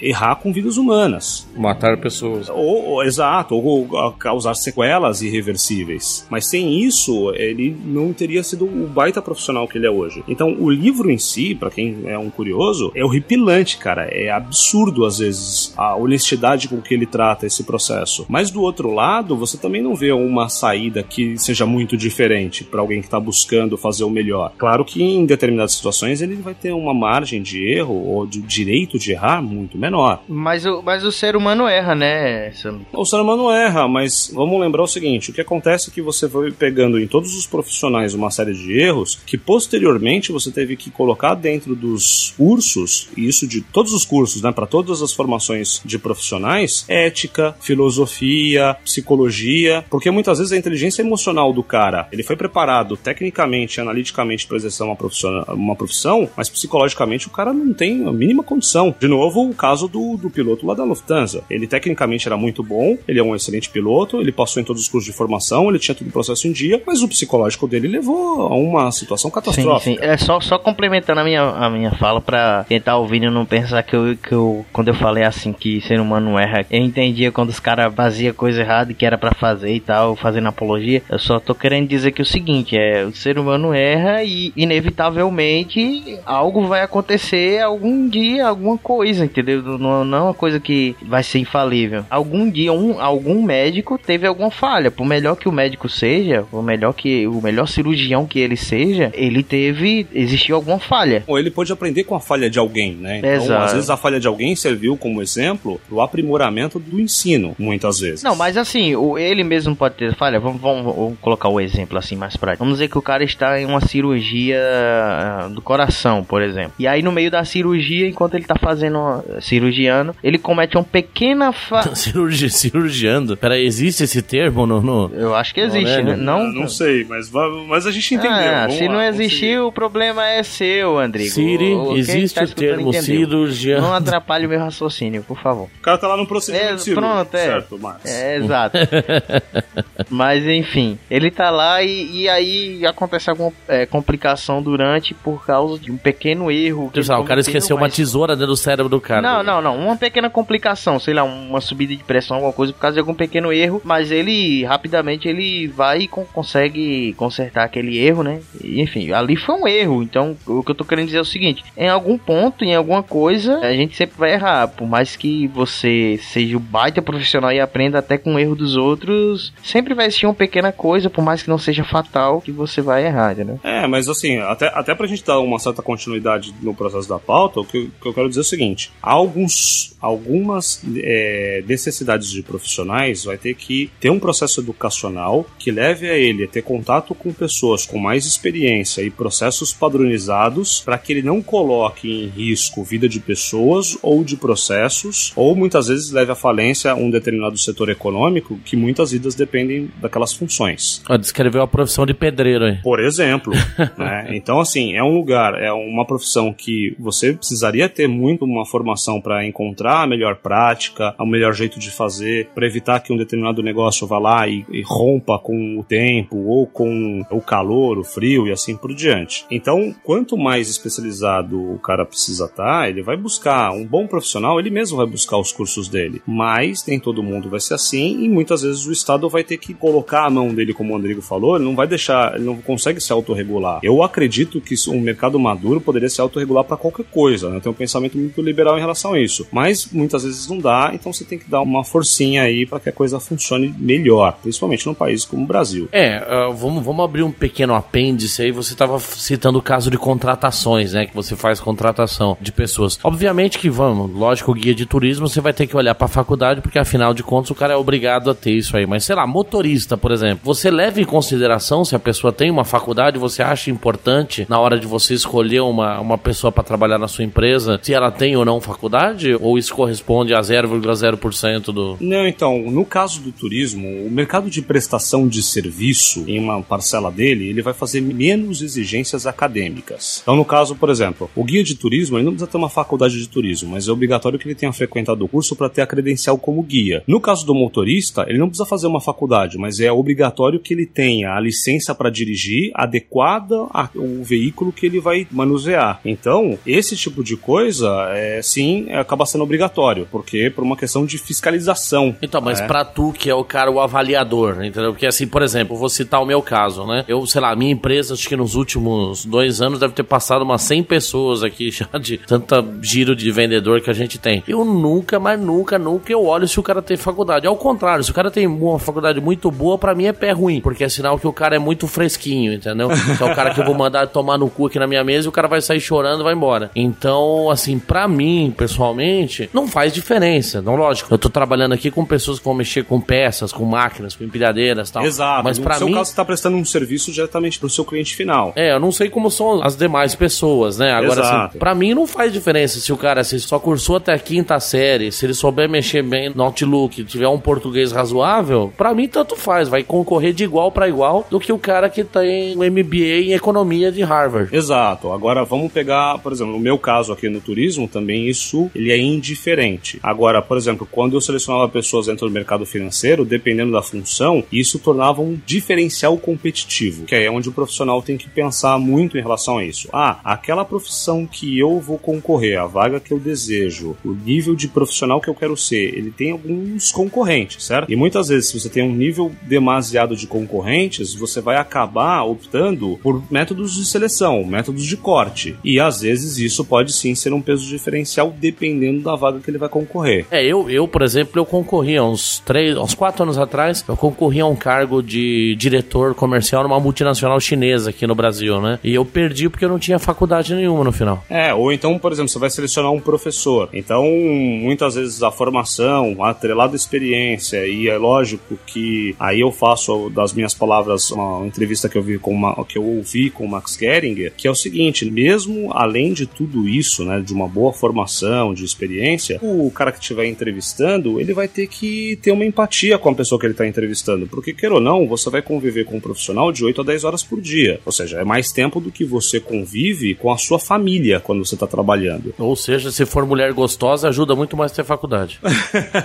errar 0.00 0.36
com 0.36 0.52
vidas 0.52 0.76
humanas. 0.76 1.48
Matar 1.56 1.98
pessoas. 1.98 2.48
Ou, 2.48 2.84
ou 2.86 3.04
exato, 3.04 3.54
ou, 3.54 3.88
ou 3.90 4.12
causar 4.12 4.54
sequelas 4.54 5.22
irreversíveis. 5.22 6.26
Mas 6.30 6.46
sem 6.46 6.80
isso, 6.80 7.32
ele 7.34 7.76
não 7.84 8.12
teria 8.12 8.42
sido 8.42 8.64
o 8.64 8.86
baita 8.86 9.22
profissional 9.22 9.66
que 9.68 9.78
ele 9.78 9.86
é 9.86 9.90
hoje. 9.90 10.22
Então, 10.28 10.56
o 10.58 10.70
livro 10.70 11.10
em 11.10 11.18
si, 11.18 11.54
para 11.54 11.70
quem 11.70 12.02
é 12.06 12.18
um 12.18 12.30
curioso, 12.30 12.90
é 12.94 13.04
horripilante, 13.04 13.78
cara. 13.78 14.08
É 14.10 14.30
absurdo, 14.30 15.04
às 15.04 15.18
vezes, 15.18 15.72
a 15.76 15.96
honestidade 15.96 16.68
com 16.68 16.80
que 16.80 16.94
ele 16.94 17.06
trata 17.06 17.46
esse 17.46 17.64
processo. 17.64 18.24
Mas 18.28 18.50
do 18.50 18.62
outro 18.62 18.92
lado, 18.92 19.36
você 19.36 19.56
também 19.56 19.82
não 19.82 19.94
vê 19.94 20.12
uma 20.12 20.48
saída 20.48 21.02
que 21.02 21.36
seja 21.38 21.66
muito 21.66 21.96
diferente 21.96 22.64
para 22.64 22.80
alguém 22.80 23.00
que 23.00 23.06
está 23.06 23.20
buscando 23.20 23.76
fazer 23.76 24.04
o 24.04 24.10
melhor. 24.10 24.52
Claro 24.56 24.84
que 24.84 25.02
em 25.02 25.24
determinadas 25.26 25.72
situações 25.72 26.22
ele 26.22 26.36
vai 26.36 26.54
ter 26.54 26.72
uma 26.72 26.94
margem 26.94 27.42
de 27.42 27.64
erro 27.64 27.94
ou 27.94 28.26
de 28.26 28.40
direito 28.40 28.98
de 28.98 29.12
errar 29.20 29.42
muito 29.42 29.76
menor. 29.76 30.22
Mas 30.26 30.64
o, 30.64 30.82
mas 30.82 31.04
o 31.04 31.12
ser 31.12 31.36
humano 31.36 31.68
erra, 31.68 31.94
né? 31.94 32.52
O 32.92 33.04
ser 33.04 33.16
humano 33.16 33.50
erra, 33.50 33.86
mas 33.86 34.32
vamos 34.34 34.58
lembrar 34.58 34.82
o 34.82 34.88
seguinte: 34.88 35.30
o 35.30 35.34
que 35.34 35.40
acontece 35.40 35.90
é 35.90 35.92
que 35.92 36.00
você 36.00 36.28
foi 36.28 36.50
pegando 36.50 36.98
em 36.98 37.06
todos 37.06 37.36
os 37.36 37.46
profissionais 37.46 38.14
uma 38.14 38.30
série 38.30 38.54
de 38.54 38.80
erros 38.80 39.20
que 39.26 39.36
posteriormente 39.36 40.32
você 40.32 40.50
teve 40.50 40.76
que 40.76 40.90
colocar 40.90 41.34
dentro 41.34 41.74
dos 41.74 42.34
cursos, 42.36 43.08
e 43.16 43.28
isso 43.28 43.46
de 43.46 43.60
todos 43.60 43.92
os 43.92 44.04
cursos, 44.04 44.42
né, 44.42 44.50
para 44.50 44.66
todas 44.66 45.02
as 45.02 45.12
formações 45.12 45.82
de 45.84 45.98
profissionais, 45.98 46.84
ética, 46.88 47.54
filosofia, 47.60 48.76
psicologia, 48.84 49.84
porque 49.90 50.10
muitas 50.10 50.38
vezes 50.38 50.52
a 50.52 50.56
inteligência 50.56 51.02
emocional 51.02 51.52
do 51.52 51.62
cara, 51.62 52.08
ele 52.10 52.22
foi 52.22 52.36
preparado 52.36 52.96
tecnicamente, 52.96 53.80
analiticamente 53.80 54.46
para 54.46 54.56
exercer 54.56 54.86
uma 54.86 54.96
profissão, 54.96 55.44
uma 55.48 55.76
profissão, 55.76 56.28
mas 56.36 56.48
psicologicamente 56.48 57.26
o 57.26 57.30
cara 57.30 57.52
não 57.52 57.72
tem 57.72 58.06
a 58.06 58.12
mínima 58.12 58.42
condição. 58.42 58.94
De 58.98 59.09
novo, 59.10 59.48
o 59.48 59.54
caso 59.54 59.88
do, 59.88 60.16
do 60.16 60.30
piloto 60.30 60.66
lá 60.66 60.74
da 60.74 60.84
Lufthansa. 60.84 61.44
Ele 61.50 61.66
tecnicamente 61.66 62.26
era 62.26 62.36
muito 62.36 62.62
bom, 62.62 62.96
ele 63.06 63.18
é 63.18 63.22
um 63.22 63.34
excelente 63.34 63.68
piloto, 63.68 64.20
ele 64.20 64.32
passou 64.32 64.62
em 64.62 64.64
todos 64.64 64.82
os 64.82 64.88
cursos 64.88 65.10
de 65.10 65.16
formação, 65.16 65.68
ele 65.68 65.78
tinha 65.78 65.94
todo 65.94 66.08
o 66.08 66.12
processo 66.12 66.46
em 66.48 66.52
dia, 66.52 66.82
mas 66.86 67.02
o 67.02 67.08
psicológico 67.08 67.66
dele 67.66 67.88
levou 67.88 68.42
a 68.42 68.54
uma 68.54 68.90
situação 68.92 69.30
catastrófica. 69.30 69.90
Sim, 69.90 69.96
sim. 69.96 70.04
É 70.04 70.16
só, 70.16 70.40
só 70.40 70.58
complementando 70.58 71.20
a 71.20 71.24
minha, 71.24 71.42
a 71.42 71.68
minha 71.68 71.90
fala 71.92 72.20
para 72.20 72.64
quem 72.68 72.80
tá 72.80 72.96
ouvindo 72.96 73.30
não 73.30 73.44
pensar 73.44 73.82
que 73.82 73.94
eu, 73.94 74.16
que 74.16 74.32
eu, 74.32 74.64
quando 74.72 74.88
eu 74.88 74.94
falei 74.94 75.24
assim 75.24 75.52
que 75.52 75.80
ser 75.80 76.00
humano 76.00 76.38
erra, 76.38 76.64
eu 76.70 76.80
entendia 76.80 77.32
quando 77.32 77.50
os 77.50 77.60
caras 77.60 77.92
faziam 77.94 78.32
coisa 78.32 78.60
errada 78.60 78.94
que 78.94 79.04
era 79.04 79.18
para 79.18 79.34
fazer 79.34 79.74
e 79.74 79.80
tal, 79.80 80.14
fazendo 80.14 80.48
apologia. 80.48 81.02
Eu 81.08 81.18
só 81.18 81.40
tô 81.40 81.54
querendo 81.54 81.88
dizer 81.88 82.12
que 82.12 82.22
é 82.22 82.24
o 82.24 82.26
seguinte, 82.26 82.76
é, 82.76 83.04
o 83.04 83.14
ser 83.14 83.38
humano 83.38 83.74
erra 83.74 84.22
e 84.22 84.52
inevitavelmente 84.56 86.18
algo 86.24 86.66
vai 86.66 86.82
acontecer 86.82 87.60
algum 87.60 88.08
dia, 88.08 88.46
alguma 88.46 88.78
coisa, 88.78 88.99
entendeu? 89.04 89.62
Não, 89.78 90.04
não 90.04 90.18
é 90.18 90.22
uma 90.22 90.34
coisa 90.34 90.60
que 90.60 90.96
vai 91.02 91.22
ser 91.22 91.38
infalível. 91.38 92.04
Algum 92.10 92.50
dia 92.50 92.72
um, 92.72 93.00
algum 93.00 93.42
médico 93.42 93.98
teve 93.98 94.26
alguma 94.26 94.50
falha, 94.50 94.90
por 94.90 95.04
melhor 95.04 95.36
que 95.36 95.48
o 95.48 95.52
médico 95.52 95.88
seja, 95.88 96.44
por 96.50 96.62
melhor 96.62 96.92
que 96.92 97.26
o 97.26 97.40
melhor 97.40 97.66
cirurgião 97.66 98.26
que 98.26 98.38
ele 98.38 98.56
seja, 98.56 99.10
ele 99.14 99.42
teve 99.42 100.06
existiu 100.12 100.56
alguma 100.56 100.78
falha. 100.78 101.24
Ou 101.26 101.38
ele 101.38 101.50
pode 101.50 101.72
aprender 101.72 102.04
com 102.04 102.14
a 102.14 102.20
falha 102.20 102.50
de 102.50 102.58
alguém, 102.58 102.94
né? 102.94 103.18
Então, 103.18 103.30
Exato. 103.30 103.64
às 103.64 103.72
vezes 103.72 103.90
a 103.90 103.96
falha 103.96 104.20
de 104.20 104.26
alguém 104.26 104.54
serviu 104.54 104.96
como 104.96 105.22
exemplo 105.22 105.80
pro 105.88 106.00
aprimoramento 106.00 106.78
do 106.78 107.00
ensino, 107.00 107.54
muitas 107.58 108.00
vezes. 108.00 108.22
Não, 108.22 108.36
mas 108.36 108.56
assim, 108.56 108.94
o, 108.94 109.18
ele 109.18 109.44
mesmo 109.44 109.74
pode 109.74 109.94
ter 109.94 110.14
falha. 110.14 110.38
Vamos, 110.38 110.60
vamos, 110.60 110.94
vamos 110.94 111.18
colocar 111.20 111.48
o 111.48 111.60
exemplo 111.60 111.98
assim 111.98 112.16
mais 112.16 112.36
prático. 112.36 112.64
Vamos 112.64 112.78
dizer 112.78 112.88
que 112.88 112.98
o 112.98 113.02
cara 113.02 113.24
está 113.24 113.60
em 113.60 113.66
uma 113.66 113.80
cirurgia 113.80 114.60
ah, 114.60 115.48
do 115.48 115.62
coração, 115.62 116.24
por 116.24 116.42
exemplo. 116.42 116.72
E 116.78 116.86
aí 116.86 117.02
no 117.02 117.12
meio 117.12 117.30
da 117.30 117.44
cirurgia, 117.44 118.08
enquanto 118.08 118.34
ele 118.34 118.44
está 118.44 118.56
fazendo 118.56 118.89
uh, 118.98 119.40
cirurgiano, 119.40 120.14
ele 120.22 120.38
comete 120.38 120.76
uma 120.76 120.84
pequena 120.84 121.52
falha. 121.52 121.94
Cirurgi, 122.00 122.50
cirurgiando? 122.50 123.36
Peraí, 123.36 123.64
existe 123.66 124.04
esse 124.04 124.22
termo 124.22 124.66
no. 124.66 124.80
no... 124.80 125.10
Eu 125.14 125.34
acho 125.34 125.54
que 125.54 125.60
existe, 125.60 125.96
Não, 125.98 126.04
né? 126.04 126.16
né? 126.16 126.16
Não, 126.16 126.44
não 126.52 126.68
sei, 126.68 127.04
mas, 127.08 127.30
mas 127.68 127.86
a 127.86 127.90
gente 127.92 128.14
entendeu. 128.14 128.30
Ah, 128.36 128.68
se 128.70 128.86
lá, 128.86 128.92
não 128.94 129.02
existir, 129.02 129.60
o 129.60 129.70
problema 129.72 130.26
é 130.26 130.42
seu, 130.42 130.98
Andrigo. 130.98 131.30
Siri, 131.30 131.72
O- 131.72 131.96
existe 131.96 132.34
tá 132.34 132.44
o 132.44 132.48
termo 132.48 132.88
entendeu. 132.88 133.02
cirurgião. 133.02 133.80
Não 133.80 133.94
atrapalhe 133.94 134.46
o 134.46 134.48
meu 134.48 134.58
raciocínio, 134.58 135.22
por 135.22 135.38
favor. 135.40 135.68
O 135.78 135.82
cara 135.82 135.98
tá 135.98 136.08
lá 136.08 136.16
no 136.16 136.26
procedimento 136.26 136.74
É, 136.74 136.78
cirúrgico, 136.78 137.00
pronto, 137.00 137.34
é. 137.36 137.44
certo, 137.44 137.78
Marcos? 137.78 138.10
É, 138.10 138.36
exato. 138.36 138.78
Mas 140.08 140.44
enfim, 140.46 140.98
ele 141.10 141.30
tá 141.30 141.50
lá 141.50 141.82
e, 141.82 142.22
e 142.22 142.28
aí 142.28 142.86
acontece 142.86 143.30
alguma 143.30 143.52
é, 143.68 143.86
complicação 143.86 144.62
durante 144.62 145.14
por 145.14 145.44
causa 145.44 145.78
de 145.78 145.90
um 145.92 145.96
pequeno 145.96 146.50
erro. 146.50 146.90
lá, 147.06 147.18
o 147.20 147.24
cara 147.24 147.40
esqueceu 147.40 147.76
uma 147.76 147.88
tesoura 147.88 148.34
dentro 148.34 148.48
do 148.52 148.56
cérebro 148.56 148.79
do 148.88 149.00
cara. 149.00 149.20
Não, 149.22 149.42
não, 149.42 149.60
não. 149.60 149.78
Uma 149.78 149.96
pequena 149.96 150.30
complicação, 150.30 150.98
sei 150.98 151.14
lá, 151.14 151.22
uma 151.24 151.60
subida 151.60 151.94
de 151.94 152.02
pressão, 152.04 152.36
alguma 152.36 152.52
coisa, 152.52 152.72
por 152.72 152.78
causa 152.80 152.94
de 152.94 153.00
algum 153.00 153.14
pequeno 153.14 153.52
erro. 153.52 153.80
Mas 153.84 154.10
ele, 154.10 154.64
rapidamente, 154.64 155.28
ele 155.28 155.66
vai 155.68 156.00
e 156.02 156.08
con- 156.08 156.26
consegue 156.32 157.12
consertar 157.14 157.64
aquele 157.64 157.98
erro, 157.98 158.22
né? 158.22 158.40
E, 158.62 158.80
enfim, 158.80 159.12
ali 159.12 159.36
foi 159.36 159.54
um 159.54 159.68
erro. 159.68 160.02
Então, 160.02 160.36
o 160.46 160.62
que 160.62 160.70
eu 160.70 160.74
tô 160.74 160.84
querendo 160.84 161.06
dizer 161.06 161.18
é 161.18 161.22
o 161.22 161.24
seguinte: 161.24 161.62
em 161.76 161.88
algum 161.88 162.16
ponto, 162.18 162.64
em 162.64 162.74
alguma 162.74 163.02
coisa, 163.02 163.58
a 163.58 163.72
gente 163.72 163.96
sempre 163.96 164.16
vai 164.18 164.32
errar. 164.32 164.68
Por 164.68 164.86
mais 164.88 165.16
que 165.16 165.46
você 165.48 166.18
seja 166.22 166.56
o 166.56 166.60
baita 166.60 167.02
profissional 167.02 167.52
e 167.52 167.60
aprenda 167.60 167.98
até 167.98 168.16
com 168.18 168.34
o 168.34 168.38
erro 168.38 168.54
dos 168.56 168.76
outros, 168.76 169.52
sempre 169.62 169.94
vai 169.94 170.06
existir 170.06 170.26
uma 170.26 170.34
pequena 170.34 170.72
coisa, 170.72 171.08
por 171.10 171.22
mais 171.22 171.42
que 171.42 171.48
não 171.48 171.58
seja 171.58 171.84
fatal, 171.84 172.40
que 172.40 172.52
você 172.52 172.80
vai 172.80 173.06
errar, 173.06 173.32
entendeu? 173.32 173.58
É, 173.62 173.86
mas 173.86 174.08
assim, 174.08 174.38
até, 174.38 174.66
até 174.68 174.94
pra 174.94 175.06
gente 175.06 175.24
dar 175.24 175.38
uma 175.40 175.58
certa 175.58 175.82
continuidade 175.82 176.54
no 176.62 176.74
processo 176.74 177.08
da 177.08 177.18
pauta, 177.18 177.60
o 177.60 177.64
que, 177.64 177.90
que 178.00 178.06
eu 178.08 178.14
quero 178.14 178.28
dizer 178.28 178.40
é 178.40 178.42
o 178.42 178.44
seguinte: 178.44 178.59
há 179.02 179.12
alguns, 179.12 179.96
algumas 180.00 180.82
é, 180.96 181.62
necessidades 181.66 182.30
de 182.30 182.42
profissionais 182.42 183.24
vai 183.24 183.38
ter 183.38 183.54
que 183.54 183.90
ter 184.00 184.10
um 184.10 184.18
processo 184.18 184.60
educacional 184.60 185.46
que 185.58 185.70
leve 185.70 186.08
a 186.08 186.16
ele 186.16 186.44
a 186.44 186.48
ter 186.48 186.62
contato 186.62 187.14
com 187.14 187.32
pessoas 187.32 187.86
com 187.86 187.98
mais 187.98 188.26
experiência 188.26 189.02
e 189.02 189.10
processos 189.10 189.72
padronizados 189.72 190.80
para 190.80 190.98
que 190.98 191.12
ele 191.12 191.22
não 191.22 191.42
coloque 191.42 192.10
em 192.10 192.26
risco 192.28 192.84
vida 192.84 193.08
de 193.08 193.20
pessoas 193.20 193.96
ou 194.02 194.24
de 194.24 194.36
processos, 194.36 195.32
ou 195.36 195.54
muitas 195.54 195.88
vezes 195.88 196.10
leve 196.10 196.32
à 196.32 196.34
falência 196.34 196.94
um 196.94 197.10
determinado 197.10 197.58
setor 197.58 197.88
econômico 197.88 198.58
que 198.64 198.76
muitas 198.76 199.12
vidas 199.12 199.34
dependem 199.34 199.90
daquelas 200.00 200.32
funções. 200.32 201.02
Descreveu 201.20 201.62
a 201.62 201.68
profissão 201.68 202.04
de 202.04 202.14
pedreiro 202.14 202.64
aí. 202.64 202.78
Por 202.82 203.00
exemplo, 203.00 203.52
né? 203.96 204.28
Então, 204.30 204.60
assim, 204.60 204.94
é 204.94 205.02
um 205.02 205.14
lugar, 205.14 205.54
é 205.60 205.72
uma 205.72 206.04
profissão 206.04 206.52
que 206.52 206.94
você 206.98 207.32
precisaria 207.32 207.88
ter 207.88 208.08
muito 208.08 208.46
uma 208.50 208.66
formação 208.66 209.20
para 209.20 209.46
encontrar 209.46 210.02
a 210.02 210.06
melhor 210.06 210.36
prática, 210.36 211.14
o 211.18 211.26
melhor 211.26 211.52
jeito 211.52 211.78
de 211.78 211.90
fazer, 211.90 212.48
para 212.54 212.66
evitar 212.66 213.00
que 213.00 213.12
um 213.12 213.16
determinado 213.16 213.62
negócio 213.62 214.06
vá 214.06 214.18
lá 214.18 214.48
e, 214.48 214.64
e 214.70 214.82
rompa 214.82 215.38
com 215.38 215.78
o 215.78 215.84
tempo 215.84 216.36
ou 216.36 216.66
com 216.66 217.22
o 217.30 217.40
calor, 217.40 217.98
o 217.98 218.04
frio 218.04 218.46
e 218.46 218.52
assim 218.52 218.76
por 218.76 218.94
diante. 218.94 219.44
Então, 219.50 219.94
quanto 220.04 220.36
mais 220.36 220.68
especializado 220.68 221.74
o 221.74 221.78
cara 221.78 222.04
precisa 222.04 222.46
estar, 222.46 222.88
ele 222.88 223.02
vai 223.02 223.16
buscar 223.16 223.72
um 223.72 223.86
bom 223.86 224.06
profissional, 224.06 224.58
ele 224.58 224.70
mesmo 224.70 224.96
vai 224.96 225.06
buscar 225.06 225.38
os 225.38 225.52
cursos 225.52 225.88
dele. 225.88 226.22
Mas 226.26 226.84
nem 226.86 226.98
todo 226.98 227.22
mundo 227.22 227.48
vai 227.48 227.60
ser 227.60 227.74
assim 227.74 228.24
e 228.24 228.28
muitas 228.28 228.62
vezes 228.62 228.86
o 228.86 228.92
Estado 228.92 229.28
vai 229.28 229.44
ter 229.44 229.58
que 229.58 229.74
colocar 229.74 230.26
a 230.26 230.30
mão 230.30 230.48
dele, 230.54 230.74
como 230.74 230.92
o 230.92 230.96
Rodrigo 230.96 231.22
falou, 231.22 231.56
ele 231.56 231.64
não 231.64 231.74
vai 231.74 231.86
deixar, 231.86 232.34
ele 232.34 232.44
não 232.44 232.56
consegue 232.56 233.00
se 233.00 233.12
autorregular. 233.12 233.80
Eu 233.82 234.02
acredito 234.02 234.60
que 234.60 234.74
um 234.88 235.00
mercado 235.00 235.38
maduro 235.38 235.80
poderia 235.80 236.08
se 236.08 236.20
autorregular 236.20 236.64
para 236.64 236.76
qualquer 236.76 237.04
coisa, 237.06 237.50
né? 237.50 237.60
Tenho 237.60 237.72
um 237.72 237.76
pensamento 237.76 238.16
muito 238.16 238.39
liberal 238.42 238.76
em 238.76 238.80
relação 238.80 239.14
a 239.14 239.20
isso. 239.20 239.46
Mas 239.50 239.88
muitas 239.92 240.24
vezes 240.24 240.48
não 240.48 240.58
dá, 240.58 240.90
então 240.92 241.12
você 241.12 241.24
tem 241.24 241.38
que 241.38 241.50
dar 241.50 241.62
uma 241.62 241.84
forcinha 241.84 242.42
aí 242.42 242.66
para 242.66 242.80
que 242.80 242.88
a 242.88 242.92
coisa 242.92 243.20
funcione 243.20 243.74
melhor, 243.78 244.36
principalmente 244.42 244.86
num 244.86 244.94
país 244.94 245.24
como 245.24 245.44
o 245.44 245.46
Brasil. 245.46 245.88
É, 245.92 246.18
uh, 246.18 246.52
vamos, 246.54 246.84
vamos 246.84 247.04
abrir 247.04 247.22
um 247.22 247.32
pequeno 247.32 247.74
apêndice 247.74 248.42
aí. 248.42 248.52
Você 248.52 248.72
estava 248.72 248.98
citando 248.98 249.58
o 249.58 249.62
caso 249.62 249.90
de 249.90 249.98
contratações, 249.98 250.92
né? 250.92 251.06
Que 251.06 251.14
você 251.14 251.36
faz 251.36 251.60
contratação 251.60 252.36
de 252.40 252.52
pessoas. 252.52 252.98
Obviamente 253.02 253.58
que 253.58 253.70
vamos, 253.70 254.10
lógico, 254.10 254.54
guia 254.54 254.74
de 254.74 254.86
turismo 254.86 255.28
você 255.28 255.40
vai 255.40 255.52
ter 255.52 255.66
que 255.66 255.76
olhar 255.76 255.94
para 255.94 256.06
a 256.06 256.08
faculdade, 256.08 256.60
porque 256.60 256.78
afinal 256.78 257.14
de 257.14 257.22
contas 257.22 257.50
o 257.50 257.54
cara 257.54 257.74
é 257.74 257.76
obrigado 257.76 258.30
a 258.30 258.34
ter 258.34 258.52
isso 258.52 258.76
aí. 258.76 258.86
Mas 258.86 259.04
sei 259.04 259.14
lá, 259.14 259.26
motorista, 259.26 259.96
por 259.96 260.12
exemplo, 260.12 260.40
você 260.44 260.70
leva 260.70 261.00
em 261.00 261.04
consideração 261.04 261.84
se 261.84 261.94
a 261.94 261.98
pessoa 261.98 262.32
tem 262.32 262.50
uma 262.50 262.64
faculdade, 262.64 263.18
você 263.18 263.42
acha 263.42 263.70
importante 263.70 264.46
na 264.48 264.58
hora 264.58 264.78
de 264.78 264.86
você 264.86 265.14
escolher 265.14 265.60
uma, 265.60 266.00
uma 266.00 266.18
pessoa 266.18 266.50
para 266.52 266.64
trabalhar 266.64 266.98
na 266.98 267.08
sua 267.08 267.24
empresa, 267.24 267.78
se 267.82 267.94
ela 267.94 268.10
tem 268.10 268.29
ou 268.36 268.44
não 268.44 268.60
faculdade? 268.60 269.34
Ou 269.40 269.58
isso 269.58 269.74
corresponde 269.74 270.34
a 270.34 270.40
0,0% 270.40 271.72
do. 271.72 271.96
Não, 272.00 272.26
então, 272.26 272.70
no 272.70 272.84
caso 272.84 273.20
do 273.20 273.32
turismo, 273.32 273.88
o 274.06 274.10
mercado 274.10 274.50
de 274.50 274.62
prestação 274.62 275.28
de 275.28 275.42
serviço, 275.42 276.24
em 276.26 276.38
uma 276.38 276.62
parcela 276.62 277.10
dele, 277.10 277.48
ele 277.48 277.62
vai 277.62 277.74
fazer 277.74 278.00
menos 278.00 278.62
exigências 278.62 279.26
acadêmicas. 279.26 280.20
Então, 280.22 280.36
no 280.36 280.44
caso, 280.44 280.74
por 280.74 280.90
exemplo, 280.90 281.30
o 281.34 281.44
guia 281.44 281.62
de 281.62 281.74
turismo, 281.74 282.16
ele 282.16 282.24
não 282.24 282.32
precisa 282.32 282.50
ter 282.50 282.56
uma 282.56 282.68
faculdade 282.68 283.18
de 283.18 283.28
turismo, 283.28 283.70
mas 283.70 283.88
é 283.88 283.92
obrigatório 283.92 284.38
que 284.38 284.46
ele 284.46 284.54
tenha 284.54 284.72
frequentado 284.72 285.24
o 285.24 285.28
curso 285.28 285.56
para 285.56 285.68
ter 285.68 285.82
a 285.82 285.86
credencial 285.86 286.38
como 286.38 286.62
guia. 286.62 287.02
No 287.06 287.20
caso 287.20 287.44
do 287.46 287.54
motorista, 287.54 288.24
ele 288.28 288.38
não 288.38 288.48
precisa 288.48 288.68
fazer 288.68 288.86
uma 288.86 289.00
faculdade, 289.00 289.58
mas 289.58 289.80
é 289.80 289.90
obrigatório 289.90 290.60
que 290.60 290.74
ele 290.74 290.86
tenha 290.86 291.34
a 291.34 291.40
licença 291.40 291.94
para 291.94 292.10
dirigir 292.10 292.70
adequada 292.74 293.56
ao 293.72 293.90
veículo 294.22 294.72
que 294.72 294.86
ele 294.86 295.00
vai 295.00 295.26
manusear. 295.30 296.00
Então, 296.04 296.58
esse 296.66 296.96
tipo 296.96 297.22
de 297.22 297.36
coisa, 297.36 297.88
é, 298.20 298.42
sim, 298.42 298.92
acaba 298.92 299.24
sendo 299.24 299.44
obrigatório, 299.44 300.06
porque 300.10 300.50
por 300.50 300.62
uma 300.62 300.76
questão 300.76 301.06
de 301.06 301.16
fiscalização. 301.18 302.14
Então, 302.20 302.40
mas 302.40 302.60
é. 302.60 302.66
para 302.66 302.84
tu 302.84 303.12
que 303.12 303.30
é 303.30 303.34
o 303.34 303.44
cara, 303.44 303.70
o 303.70 303.80
avaliador, 303.80 304.62
entendeu? 304.62 304.92
Porque 304.92 305.06
assim, 305.06 305.26
por 305.26 305.42
exemplo, 305.42 305.76
vou 305.76 305.88
citar 305.88 306.22
o 306.22 306.26
meu 306.26 306.42
caso, 306.42 306.86
né? 306.86 307.04
Eu, 307.08 307.24
sei 307.26 307.40
lá, 307.40 307.54
minha 307.56 307.72
empresa, 307.72 308.14
acho 308.14 308.28
que 308.28 308.36
nos 308.36 308.54
últimos 308.54 309.24
dois 309.24 309.60
anos 309.60 309.80
deve 309.80 309.94
ter 309.94 310.02
passado 310.02 310.42
umas 310.42 310.62
100 310.62 310.82
pessoas 310.82 311.42
aqui 311.42 311.70
já 311.72 311.86
de 311.98 312.18
tanta 312.18 312.64
giro 312.82 313.16
de 313.16 313.30
vendedor 313.30 313.80
que 313.80 313.90
a 313.90 313.94
gente 313.94 314.18
tem. 314.18 314.42
Eu 314.46 314.64
nunca, 314.64 315.18
mas 315.18 315.40
nunca, 315.40 315.78
nunca 315.78 316.12
eu 316.12 316.24
olho 316.24 316.46
se 316.46 316.60
o 316.60 316.62
cara 316.62 316.82
tem 316.82 316.96
faculdade. 316.96 317.46
Ao 317.46 317.56
contrário, 317.56 318.04
se 318.04 318.10
o 318.10 318.14
cara 318.14 318.30
tem 318.30 318.46
uma 318.46 318.78
faculdade 318.78 319.20
muito 319.20 319.50
boa, 319.50 319.78
para 319.78 319.94
mim 319.94 320.06
é 320.06 320.12
pé 320.12 320.32
ruim, 320.32 320.60
porque 320.60 320.84
é 320.84 320.88
sinal 320.88 321.18
que 321.18 321.26
o 321.26 321.32
cara 321.32 321.56
é 321.56 321.58
muito 321.58 321.86
fresquinho, 321.86 322.52
entendeu? 322.52 322.88
Que 322.88 323.22
é 323.22 323.26
o 323.26 323.34
cara 323.34 323.54
que 323.54 323.60
eu 323.60 323.64
vou 323.64 323.74
mandar 323.74 324.06
tomar 324.08 324.36
no 324.36 324.50
cu 324.50 324.66
aqui 324.66 324.78
na 324.78 324.86
minha 324.86 325.04
mesa 325.04 325.26
e 325.26 325.28
o 325.28 325.32
cara 325.32 325.48
vai 325.48 325.60
sair 325.60 325.80
chorando 325.80 326.20
e 326.20 326.24
vai 326.24 326.34
embora. 326.34 326.70
Então, 326.74 327.50
assim, 327.50 327.78
para 327.78 328.06
mim, 328.10 328.52
pessoalmente, 328.56 329.48
não 329.52 329.66
faz 329.68 329.92
diferença. 329.92 330.60
Não, 330.60 330.76
lógico, 330.76 331.12
eu 331.12 331.18
tô 331.18 331.28
trabalhando 331.28 331.72
aqui 331.72 331.90
com 331.90 332.04
pessoas 332.04 332.38
que 332.38 332.44
vão 332.44 332.54
mexer 332.54 332.84
com 332.84 333.00
peças, 333.00 333.52
com 333.52 333.64
máquinas, 333.64 334.14
com 334.16 334.24
empilhadeiras 334.24 334.88
e 334.88 334.92
tal. 334.92 335.04
Exato. 335.04 335.44
Mas 335.44 335.58
no 335.58 335.64
para 335.64 335.74
seu 335.76 335.86
mim, 335.86 335.94
caso, 335.94 336.06
você 336.06 336.12
está 336.12 336.24
prestando 336.24 336.56
um 336.56 336.64
serviço 336.64 337.12
diretamente 337.12 337.58
para 337.58 337.66
o 337.66 337.70
seu 337.70 337.84
cliente 337.84 338.14
final. 338.14 338.52
é, 338.56 338.72
eu 338.72 338.80
não 338.80 338.92
sei 338.92 339.08
como 339.08 339.30
são 339.30 339.62
as 339.62 339.76
demais 339.76 340.14
pessoas, 340.14 340.78
né? 340.78 340.92
Agora, 340.92 341.20
Exato. 341.20 341.46
assim, 341.50 341.58
pra 341.58 341.74
mim 341.74 341.94
não 341.94 342.06
faz 342.06 342.32
diferença 342.32 342.78
se 342.80 342.92
o 342.92 342.96
cara 342.96 343.22
se 343.24 343.38
só 343.40 343.58
cursou 343.58 343.96
até 343.96 344.12
a 344.12 344.18
quinta 344.18 344.58
série, 344.60 345.12
se 345.12 345.26
ele 345.26 345.34
souber 345.34 345.68
mexer 345.68 346.02
bem 346.02 346.30
no 346.34 346.42
Outlook, 346.42 347.04
tiver 347.04 347.28
um 347.28 347.38
português 347.38 347.92
razoável, 347.92 348.72
pra 348.76 348.94
mim 348.94 349.08
tanto 349.08 349.36
faz, 349.36 349.68
vai 349.68 349.82
concorrer 349.82 350.32
de 350.32 350.44
igual 350.44 350.70
pra 350.72 350.88
igual 350.88 351.26
do 351.30 351.38
que 351.40 351.52
o 351.52 351.58
cara 351.58 351.88
que 351.88 352.02
tem 352.04 352.56
um 352.56 352.60
MBA 352.70 353.20
em 353.26 353.32
economia 353.32 353.90
de 353.92 354.02
Harvard. 354.02 354.54
Exato. 354.54 355.12
Agora 355.12 355.44
vamos 355.44 355.72
pegar, 355.72 356.18
por 356.18 356.32
exemplo, 356.32 356.52
no 356.52 356.58
meu 356.58 356.78
caso 356.78 357.12
aqui 357.12 357.28
no 357.28 357.40
turismo, 357.40 357.86
também 357.88 357.99
isso 358.08 358.70
ele 358.74 358.90
é 358.90 358.98
indiferente. 358.98 359.98
Agora, 360.02 360.40
por 360.40 360.56
exemplo, 360.56 360.86
quando 360.90 361.14
eu 361.14 361.20
selecionava 361.20 361.68
pessoas 361.68 362.06
dentro 362.06 362.26
do 362.26 362.32
mercado 362.32 362.64
financeiro, 362.64 363.24
dependendo 363.24 363.72
da 363.72 363.82
função, 363.82 364.44
isso 364.52 364.78
tornava 364.78 365.20
um 365.20 365.38
diferencial 365.44 366.16
competitivo, 366.16 367.04
que 367.04 367.14
é 367.14 367.30
onde 367.30 367.48
o 367.48 367.52
profissional 367.52 368.02
tem 368.02 368.16
que 368.16 368.28
pensar 368.28 368.78
muito 368.78 369.18
em 369.18 369.20
relação 369.20 369.58
a 369.58 369.64
isso. 369.64 369.88
Ah, 369.92 370.20
aquela 370.24 370.64
profissão 370.64 371.26
que 371.26 371.58
eu 371.58 371.80
vou 371.80 371.98
concorrer, 371.98 372.60
a 372.60 372.66
vaga 372.66 373.00
que 373.00 373.12
eu 373.12 373.18
desejo, 373.18 373.96
o 374.04 374.12
nível 374.12 374.54
de 374.54 374.68
profissional 374.68 375.20
que 375.20 375.28
eu 375.28 375.34
quero 375.34 375.56
ser, 375.56 375.94
ele 375.94 376.10
tem 376.10 376.30
alguns 376.30 376.92
concorrentes, 376.92 377.64
certo? 377.64 377.90
E 377.90 377.96
muitas 377.96 378.28
vezes, 378.28 378.48
se 378.48 378.60
você 378.60 378.68
tem 378.68 378.82
um 378.82 378.94
nível 378.94 379.32
demasiado 379.42 380.16
de 380.16 380.26
concorrentes, 380.26 381.14
você 381.14 381.40
vai 381.40 381.56
acabar 381.56 382.22
optando 382.24 382.98
por 383.02 383.22
métodos 383.30 383.74
de 383.74 383.84
seleção, 383.84 384.44
métodos 384.44 384.84
de 384.84 384.96
corte. 384.96 385.56
E 385.64 385.78
às 385.80 386.00
vezes 386.00 386.38
isso 386.38 386.64
pode 386.64 386.92
sim 386.92 387.14
ser 387.14 387.32
um 387.32 387.40
peso 387.40 387.66
diferencial 387.90 388.32
dependendo 388.36 389.00
da 389.00 389.16
vaga 389.16 389.40
que 389.40 389.50
ele 389.50 389.58
vai 389.58 389.68
concorrer. 389.68 390.26
É, 390.30 390.44
eu, 390.44 390.70
eu, 390.70 390.86
por 390.86 391.02
exemplo, 391.02 391.40
eu 391.40 391.44
concorri 391.44 391.96
há 391.96 392.04
uns 392.04 392.40
três, 392.40 392.76
uns 392.76 392.94
quatro 392.94 393.22
anos 393.22 393.36
atrás, 393.36 393.84
eu 393.86 393.96
concorri 393.96 394.40
a 394.40 394.46
um 394.46 394.56
cargo 394.56 395.02
de 395.02 395.54
diretor 395.56 396.14
comercial 396.14 396.62
numa 396.62 396.78
multinacional 396.78 397.40
chinesa 397.40 397.90
aqui 397.90 398.06
no 398.06 398.14
Brasil, 398.14 398.60
né? 398.60 398.78
E 398.82 398.94
eu 398.94 399.04
perdi 399.04 399.48
porque 399.48 399.64
eu 399.64 399.68
não 399.68 399.78
tinha 399.78 399.98
faculdade 399.98 400.54
nenhuma 400.54 400.84
no 400.84 400.92
final. 400.92 401.24
É, 401.28 401.52
ou 401.52 401.72
então, 401.72 401.98
por 401.98 402.12
exemplo, 402.12 402.28
você 402.28 402.38
vai 402.38 402.50
selecionar 402.50 402.92
um 402.92 403.00
professor. 403.00 403.68
Então, 403.72 404.04
muitas 404.04 404.94
vezes 404.94 405.22
a 405.22 405.30
formação, 405.30 406.24
atrelada 406.24 406.74
à 406.74 406.76
experiência, 406.76 407.66
e 407.66 407.88
é 407.88 407.96
lógico 407.96 408.58
que 408.66 409.14
aí 409.18 409.40
eu 409.40 409.50
faço 409.50 410.10
das 410.10 410.32
minhas 410.32 410.54
palavras 410.54 411.10
uma 411.10 411.46
entrevista 411.46 411.88
que 411.88 411.98
eu 411.98 412.02
vi 412.02 412.18
com 412.18 412.32
uma, 412.32 412.64
que 412.64 412.78
eu 412.78 412.84
ouvi 412.84 413.30
com 413.30 413.44
o 413.44 413.48
Max 413.48 413.76
Geringer, 413.78 414.32
que 414.36 414.46
é 414.46 414.50
o 414.50 414.54
seguinte, 414.54 415.10
mesmo 415.10 415.70
além 415.72 416.12
de 416.12 416.26
tudo 416.26 416.68
isso, 416.68 417.04
né, 417.04 417.20
de 417.20 417.32
uma 417.32 417.48
boa 417.48 417.72
formação, 417.80 418.52
de 418.52 418.64
experiência, 418.64 419.38
o 419.42 419.70
cara 419.70 419.90
que 419.90 419.98
estiver 419.98 420.26
entrevistando, 420.26 421.18
ele 421.18 421.32
vai 421.32 421.48
ter 421.48 421.66
que 421.66 422.16
ter 422.22 422.30
uma 422.30 422.44
empatia 422.44 422.98
com 422.98 423.08
a 423.08 423.14
pessoa 423.14 423.40
que 423.40 423.46
ele 423.46 423.54
está 423.54 423.66
entrevistando, 423.66 424.26
porque 424.26 424.52
queira 424.52 424.74
ou 424.74 424.80
não, 424.80 425.06
você 425.06 425.30
vai 425.30 425.40
conviver 425.40 425.84
com 425.84 425.96
um 425.96 426.00
profissional 426.00 426.52
de 426.52 426.64
8 426.64 426.82
a 426.82 426.84
10 426.84 427.04
horas 427.04 427.22
por 427.22 427.40
dia. 427.40 427.80
Ou 427.86 427.92
seja, 427.92 428.20
é 428.20 428.24
mais 428.24 428.52
tempo 428.52 428.80
do 428.80 428.92
que 428.92 429.04
você 429.04 429.40
convive 429.40 430.14
com 430.14 430.30
a 430.30 430.36
sua 430.36 430.58
família 430.58 431.20
quando 431.20 431.44
você 431.44 431.54
está 431.54 431.66
trabalhando. 431.66 432.34
Ou 432.38 432.54
seja, 432.54 432.90
se 432.90 433.06
for 433.06 433.24
mulher 433.24 433.52
gostosa, 433.52 434.08
ajuda 434.08 434.36
muito 434.36 434.56
mais 434.56 434.72
ter 434.72 434.84
faculdade. 434.84 435.40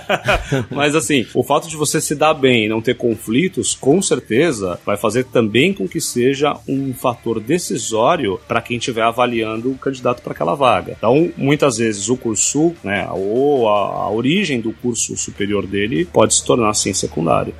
Mas 0.70 0.94
assim, 0.94 1.26
o 1.34 1.42
fato 1.42 1.68
de 1.68 1.76
você 1.76 2.00
se 2.00 2.14
dar 2.14 2.34
bem 2.34 2.64
e 2.64 2.68
não 2.68 2.80
ter 2.80 2.94
conflitos, 2.94 3.74
com 3.74 4.00
certeza, 4.00 4.80
vai 4.86 4.96
fazer 4.96 5.24
também 5.24 5.74
com 5.74 5.86
que 5.86 6.00
seja 6.00 6.56
um 6.66 6.94
fator 6.94 7.40
decisório 7.40 8.40
para 8.48 8.62
quem 8.62 8.78
estiver 8.78 9.02
avaliando 9.02 9.70
o 9.70 9.78
candidato 9.78 10.22
para 10.22 10.32
aquela 10.32 10.54
vaga. 10.54 10.94
Então, 10.96 11.30
muitas 11.56 11.78
vezes 11.78 12.10
o 12.10 12.18
curso, 12.18 12.74
né, 12.84 13.08
ou 13.10 13.66
a, 13.66 14.02
a 14.02 14.10
origem 14.10 14.60
do 14.60 14.74
curso 14.74 15.16
superior 15.16 15.66
dele 15.66 16.04
pode 16.04 16.34
se 16.34 16.44
tornar 16.44 16.68
assim 16.68 16.92
secundário. 16.92 17.54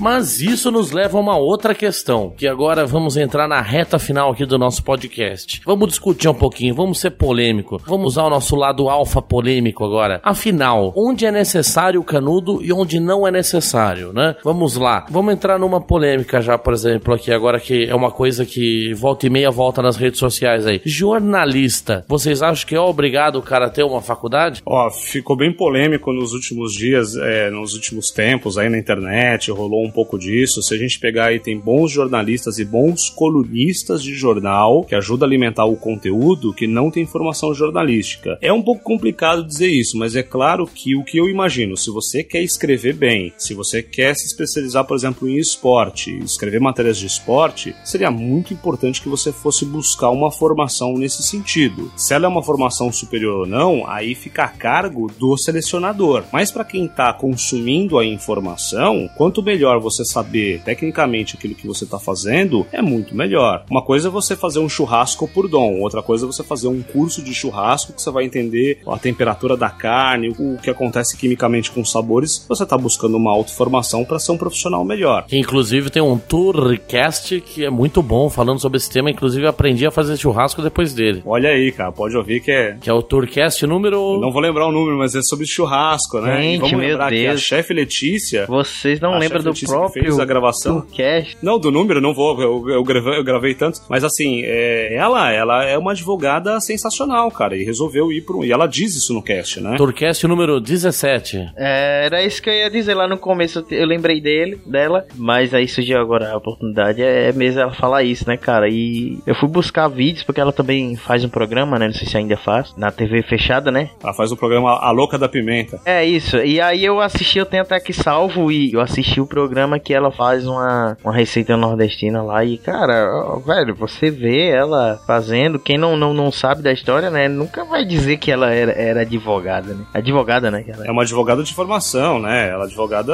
Mas 0.00 0.40
isso 0.40 0.70
nos 0.70 0.92
leva 0.92 1.18
a 1.18 1.20
uma 1.20 1.36
outra 1.36 1.74
questão, 1.74 2.30
que 2.36 2.46
agora 2.46 2.86
vamos 2.86 3.16
entrar 3.16 3.48
na 3.48 3.60
reta 3.60 3.98
final 3.98 4.30
aqui 4.30 4.46
do 4.46 4.56
nosso 4.56 4.82
podcast. 4.84 5.60
Vamos 5.64 5.88
discutir 5.88 6.28
um 6.28 6.34
pouquinho, 6.34 6.74
vamos 6.74 7.00
ser 7.00 7.10
polêmico, 7.10 7.80
vamos 7.84 8.12
usar 8.12 8.24
o 8.24 8.30
nosso 8.30 8.54
lado 8.54 8.88
alfa 8.88 9.20
polêmico 9.20 9.84
agora. 9.84 10.20
Afinal, 10.22 10.92
onde 10.96 11.26
é 11.26 11.32
necessário 11.32 12.00
o 12.00 12.04
canudo 12.04 12.62
e 12.62 12.72
onde 12.72 13.00
não 13.00 13.26
é 13.26 13.30
necessário, 13.32 14.12
né? 14.12 14.36
Vamos 14.44 14.76
lá, 14.76 15.04
vamos 15.10 15.34
entrar 15.34 15.58
numa 15.58 15.80
polêmica 15.80 16.40
já, 16.40 16.56
por 16.56 16.72
exemplo, 16.72 17.12
aqui 17.12 17.32
agora 17.32 17.58
que 17.58 17.84
é 17.84 17.94
uma 17.94 18.12
coisa 18.12 18.46
que 18.46 18.94
volta 18.94 19.26
e 19.26 19.30
meia 19.30 19.50
volta 19.50 19.82
nas 19.82 19.96
redes 19.96 20.20
sociais 20.20 20.64
aí. 20.64 20.80
Jornalista, 20.84 22.04
vocês 22.06 22.40
acham 22.40 22.68
que 22.68 22.74
é 22.76 22.80
obrigado 22.80 23.36
o 23.36 23.42
cara 23.42 23.68
ter 23.68 23.82
uma 23.82 24.00
faculdade? 24.00 24.62
Ó, 24.64 24.90
ficou 24.90 25.36
bem 25.36 25.52
polêmico 25.52 26.12
nos 26.12 26.32
últimos 26.32 26.72
dias, 26.72 27.16
é, 27.16 27.50
nos 27.50 27.74
últimos 27.74 28.12
tempos 28.12 28.56
aí 28.56 28.68
na 28.68 28.78
internet, 28.78 29.50
rolou 29.50 29.84
um 29.84 29.87
pouco 29.90 30.18
disso. 30.18 30.62
Se 30.62 30.74
a 30.74 30.78
gente 30.78 30.98
pegar 30.98 31.26
aí, 31.26 31.40
tem 31.40 31.58
bons 31.58 31.90
jornalistas 31.90 32.58
e 32.58 32.64
bons 32.64 33.08
colunistas 33.10 34.02
de 34.02 34.14
jornal 34.14 34.84
que 34.84 34.94
ajudam 34.94 35.26
a 35.26 35.28
alimentar 35.28 35.64
o 35.64 35.76
conteúdo 35.76 36.52
que 36.52 36.66
não 36.66 36.90
tem 36.90 37.06
formação 37.06 37.54
jornalística. 37.54 38.38
É 38.40 38.52
um 38.52 38.62
pouco 38.62 38.82
complicado 38.82 39.46
dizer 39.46 39.68
isso, 39.68 39.96
mas 39.98 40.16
é 40.16 40.22
claro 40.22 40.66
que 40.66 40.96
o 40.96 41.04
que 41.04 41.18
eu 41.18 41.28
imagino, 41.28 41.76
se 41.76 41.90
você 41.90 42.22
quer 42.22 42.42
escrever 42.42 42.94
bem, 42.94 43.32
se 43.36 43.54
você 43.54 43.82
quer 43.82 44.14
se 44.14 44.26
especializar, 44.26 44.84
por 44.84 44.96
exemplo, 44.96 45.28
em 45.28 45.38
esporte, 45.38 46.18
escrever 46.18 46.60
matérias 46.60 46.98
de 46.98 47.06
esporte, 47.06 47.74
seria 47.84 48.10
muito 48.10 48.52
importante 48.52 49.02
que 49.02 49.08
você 49.08 49.32
fosse 49.32 49.64
buscar 49.64 50.10
uma 50.10 50.30
formação 50.30 50.94
nesse 50.94 51.22
sentido. 51.22 51.90
Se 51.96 52.14
ela 52.14 52.26
é 52.26 52.28
uma 52.28 52.42
formação 52.42 52.92
superior 52.92 53.40
ou 53.40 53.46
não, 53.46 53.86
aí 53.86 54.14
fica 54.14 54.44
a 54.44 54.48
cargo 54.48 55.10
do 55.18 55.36
selecionador. 55.36 56.24
Mas 56.32 56.50
para 56.50 56.64
quem 56.64 56.86
está 56.86 57.12
consumindo 57.12 57.98
a 57.98 58.04
informação, 58.04 59.08
quanto 59.16 59.42
melhor 59.42 59.77
melhor 59.78 59.80
você 59.80 60.04
saber 60.04 60.60
tecnicamente 60.64 61.36
aquilo 61.36 61.54
que 61.54 61.66
você 61.66 61.84
está 61.84 61.98
fazendo, 61.98 62.66
é 62.72 62.82
muito 62.82 63.16
melhor. 63.16 63.64
Uma 63.70 63.82
coisa 63.82 64.08
é 64.08 64.10
você 64.10 64.36
fazer 64.36 64.58
um 64.58 64.68
churrasco 64.68 65.28
por 65.28 65.48
dom, 65.48 65.80
outra 65.80 66.02
coisa 66.02 66.26
é 66.26 66.26
você 66.26 66.42
fazer 66.42 66.68
um 66.68 66.82
curso 66.82 67.22
de 67.22 67.32
churrasco 67.32 67.92
que 67.92 68.02
você 68.02 68.10
vai 68.10 68.24
entender 68.24 68.80
a 68.86 68.98
temperatura 68.98 69.56
da 69.56 69.70
carne, 69.70 70.34
o 70.38 70.58
que 70.58 70.70
acontece 70.70 71.16
quimicamente 71.16 71.70
com 71.70 71.80
os 71.80 71.90
sabores. 71.90 72.44
Você 72.48 72.64
está 72.64 72.76
buscando 72.76 73.16
uma 73.16 73.30
autoformação 73.30 74.04
para 74.04 74.18
ser 74.18 74.32
um 74.32 74.38
profissional 74.38 74.84
melhor. 74.84 75.24
Inclusive 75.30 75.90
tem 75.90 76.02
um 76.02 76.18
Tourcast 76.18 77.40
que 77.40 77.64
é 77.64 77.70
muito 77.70 78.02
bom 78.02 78.28
falando 78.28 78.60
sobre 78.60 78.78
esse 78.78 78.90
tema. 78.90 79.10
Inclusive 79.10 79.46
aprendi 79.46 79.86
a 79.86 79.90
fazer 79.90 80.16
churrasco 80.16 80.62
depois 80.62 80.92
dele. 80.92 81.22
Olha 81.24 81.50
aí, 81.50 81.70
cara, 81.72 81.92
pode 81.92 82.16
ouvir 82.16 82.40
que 82.40 82.50
é. 82.50 82.76
Que 82.80 82.90
é 82.90 82.92
o 82.92 83.02
Tourcast 83.02 83.66
número. 83.66 84.18
Não 84.20 84.32
vou 84.32 84.42
lembrar 84.42 84.66
o 84.66 84.72
número, 84.72 84.98
mas 84.98 85.14
é 85.14 85.20
sobre 85.22 85.46
churrasco, 85.46 86.20
né? 86.20 86.40
Gente, 86.42 86.56
e 86.56 86.58
vamos 86.58 86.78
meu 86.78 86.88
lembrar 86.88 87.10
que 87.10 87.26
a 87.26 87.30
Deus. 87.30 87.42
chefe 87.42 87.72
Letícia. 87.72 88.46
Vocês 88.46 89.00
não 89.00 89.18
lembram 89.18 89.42
do 89.42 89.52
próprio 89.68 90.04
fez 90.04 90.18
a 90.18 90.24
gravação. 90.24 90.80
Tourcast? 90.80 91.38
Não, 91.42 91.58
do 91.58 91.70
número, 91.70 92.00
não 92.00 92.14
vou. 92.14 92.40
Eu, 92.40 92.68
eu, 92.68 92.82
gravei, 92.82 93.18
eu 93.18 93.24
gravei 93.24 93.54
tantos. 93.54 93.82
Mas 93.88 94.04
assim, 94.04 94.42
é, 94.44 94.94
ela, 94.94 95.30
ela 95.32 95.64
é 95.64 95.76
uma 95.76 95.92
advogada 95.92 96.60
sensacional, 96.60 97.30
cara. 97.30 97.56
E 97.56 97.64
resolveu 97.64 98.12
ir 98.12 98.22
pro. 98.22 98.44
E 98.44 98.52
ela 98.52 98.66
diz 98.66 98.94
isso 98.94 99.12
no 99.12 99.22
cast, 99.22 99.60
né? 99.60 99.76
Tourcast 99.76 100.26
número 100.26 100.60
17. 100.60 101.52
É, 101.56 102.06
era 102.06 102.22
isso 102.24 102.42
que 102.42 102.50
eu 102.50 102.54
ia 102.54 102.70
dizer 102.70 102.94
lá 102.94 103.06
no 103.06 103.18
começo. 103.18 103.64
Eu 103.70 103.86
lembrei 103.86 104.20
dele, 104.20 104.60
dela, 104.66 105.06
mas 105.16 105.54
aí 105.54 105.68
surgiu 105.68 105.98
agora 105.98 106.32
a 106.32 106.36
oportunidade. 106.36 107.02
É 107.02 107.32
mesmo 107.32 107.60
ela 107.60 107.72
falar 107.72 108.02
isso, 108.02 108.28
né, 108.28 108.36
cara? 108.36 108.68
E 108.68 109.18
eu 109.26 109.34
fui 109.34 109.48
buscar 109.48 109.88
vídeos, 109.88 110.24
porque 110.24 110.40
ela 110.40 110.52
também 110.52 110.96
faz 110.96 111.24
um 111.24 111.28
programa, 111.28 111.78
né? 111.78 111.86
Não 111.86 111.94
sei 111.94 112.06
se 112.06 112.16
ainda 112.16 112.36
faz, 112.36 112.74
na 112.76 112.90
TV 112.90 113.22
fechada, 113.22 113.70
né? 113.70 113.90
Ela 114.02 114.14
faz 114.14 114.32
o 114.32 114.36
programa 114.36 114.70
A 114.72 114.90
Louca 114.90 115.18
da 115.18 115.28
Pimenta. 115.28 115.80
É 115.84 116.04
isso. 116.04 116.36
E 116.38 116.60
aí 116.60 116.84
eu 116.84 117.00
assisti, 117.00 117.38
eu 117.38 117.46
tenho 117.46 117.62
até 117.62 117.76
aqui 117.76 117.92
salvo 117.92 118.50
e 118.50 118.72
eu 118.72 118.80
assisti 118.80 119.20
o 119.20 119.26
programa 119.26 119.57
que 119.78 119.94
ela 119.94 120.10
faz 120.12 120.46
uma, 120.46 120.96
uma 121.02 121.12
receita 121.12 121.56
nordestina 121.56 122.22
lá. 122.22 122.44
E, 122.44 122.58
cara, 122.58 123.10
ó, 123.12 123.38
velho, 123.38 123.74
você 123.74 124.10
vê 124.10 124.48
ela 124.48 125.00
fazendo. 125.06 125.58
Quem 125.58 125.78
não, 125.78 125.96
não, 125.96 126.12
não 126.12 126.30
sabe 126.30 126.62
da 126.62 126.72
história, 126.72 127.10
né? 127.10 127.28
Nunca 127.28 127.64
vai 127.64 127.84
dizer 127.84 128.18
que 128.18 128.30
ela 128.30 128.52
era, 128.52 128.72
era 128.72 129.00
advogada, 129.00 129.74
né? 129.74 129.84
Advogada, 129.94 130.50
né? 130.50 130.64
ela 130.68 130.86
É 130.86 130.90
uma 130.90 131.02
advogada 131.02 131.42
de 131.42 131.54
formação, 131.54 132.18
né? 132.18 132.50
Ela 132.50 132.64
é 132.64 132.66
advogada 132.66 133.12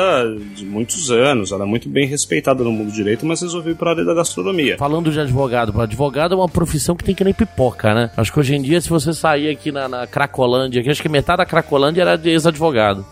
de 0.54 0.64
muitos 0.64 1.10
anos. 1.10 1.52
Ela 1.52 1.64
é 1.64 1.66
muito 1.66 1.88
bem 1.88 2.06
respeitada 2.06 2.62
no 2.64 2.72
mundo 2.72 2.90
do 2.90 2.92
direito, 2.92 3.24
mas 3.24 3.40
resolveu 3.40 3.72
ir 3.72 3.76
para 3.76 3.90
a 3.90 3.92
área 3.94 4.04
da 4.04 4.14
gastronomia. 4.14 4.76
Falando 4.78 5.10
de 5.10 5.20
advogado, 5.20 5.80
advogado 5.80 6.34
é 6.34 6.36
uma 6.36 6.48
profissão 6.48 6.96
que 6.96 7.04
tem 7.04 7.14
que 7.14 7.24
nem 7.24 7.32
pipoca, 7.32 7.94
né? 7.94 8.10
Acho 8.16 8.32
que 8.32 8.40
hoje 8.40 8.54
em 8.54 8.62
dia, 8.62 8.80
se 8.80 8.88
você 8.88 9.12
sair 9.12 9.48
aqui 9.48 9.70
na, 9.70 9.88
na 9.88 10.06
Cracolândia, 10.06 10.82
que 10.82 10.90
acho 10.90 11.02
que 11.02 11.08
metade 11.08 11.38
da 11.38 11.46
Cracolândia 11.46 12.02
era 12.02 12.16
de 12.16 12.30
ex-advogado. 12.30 13.04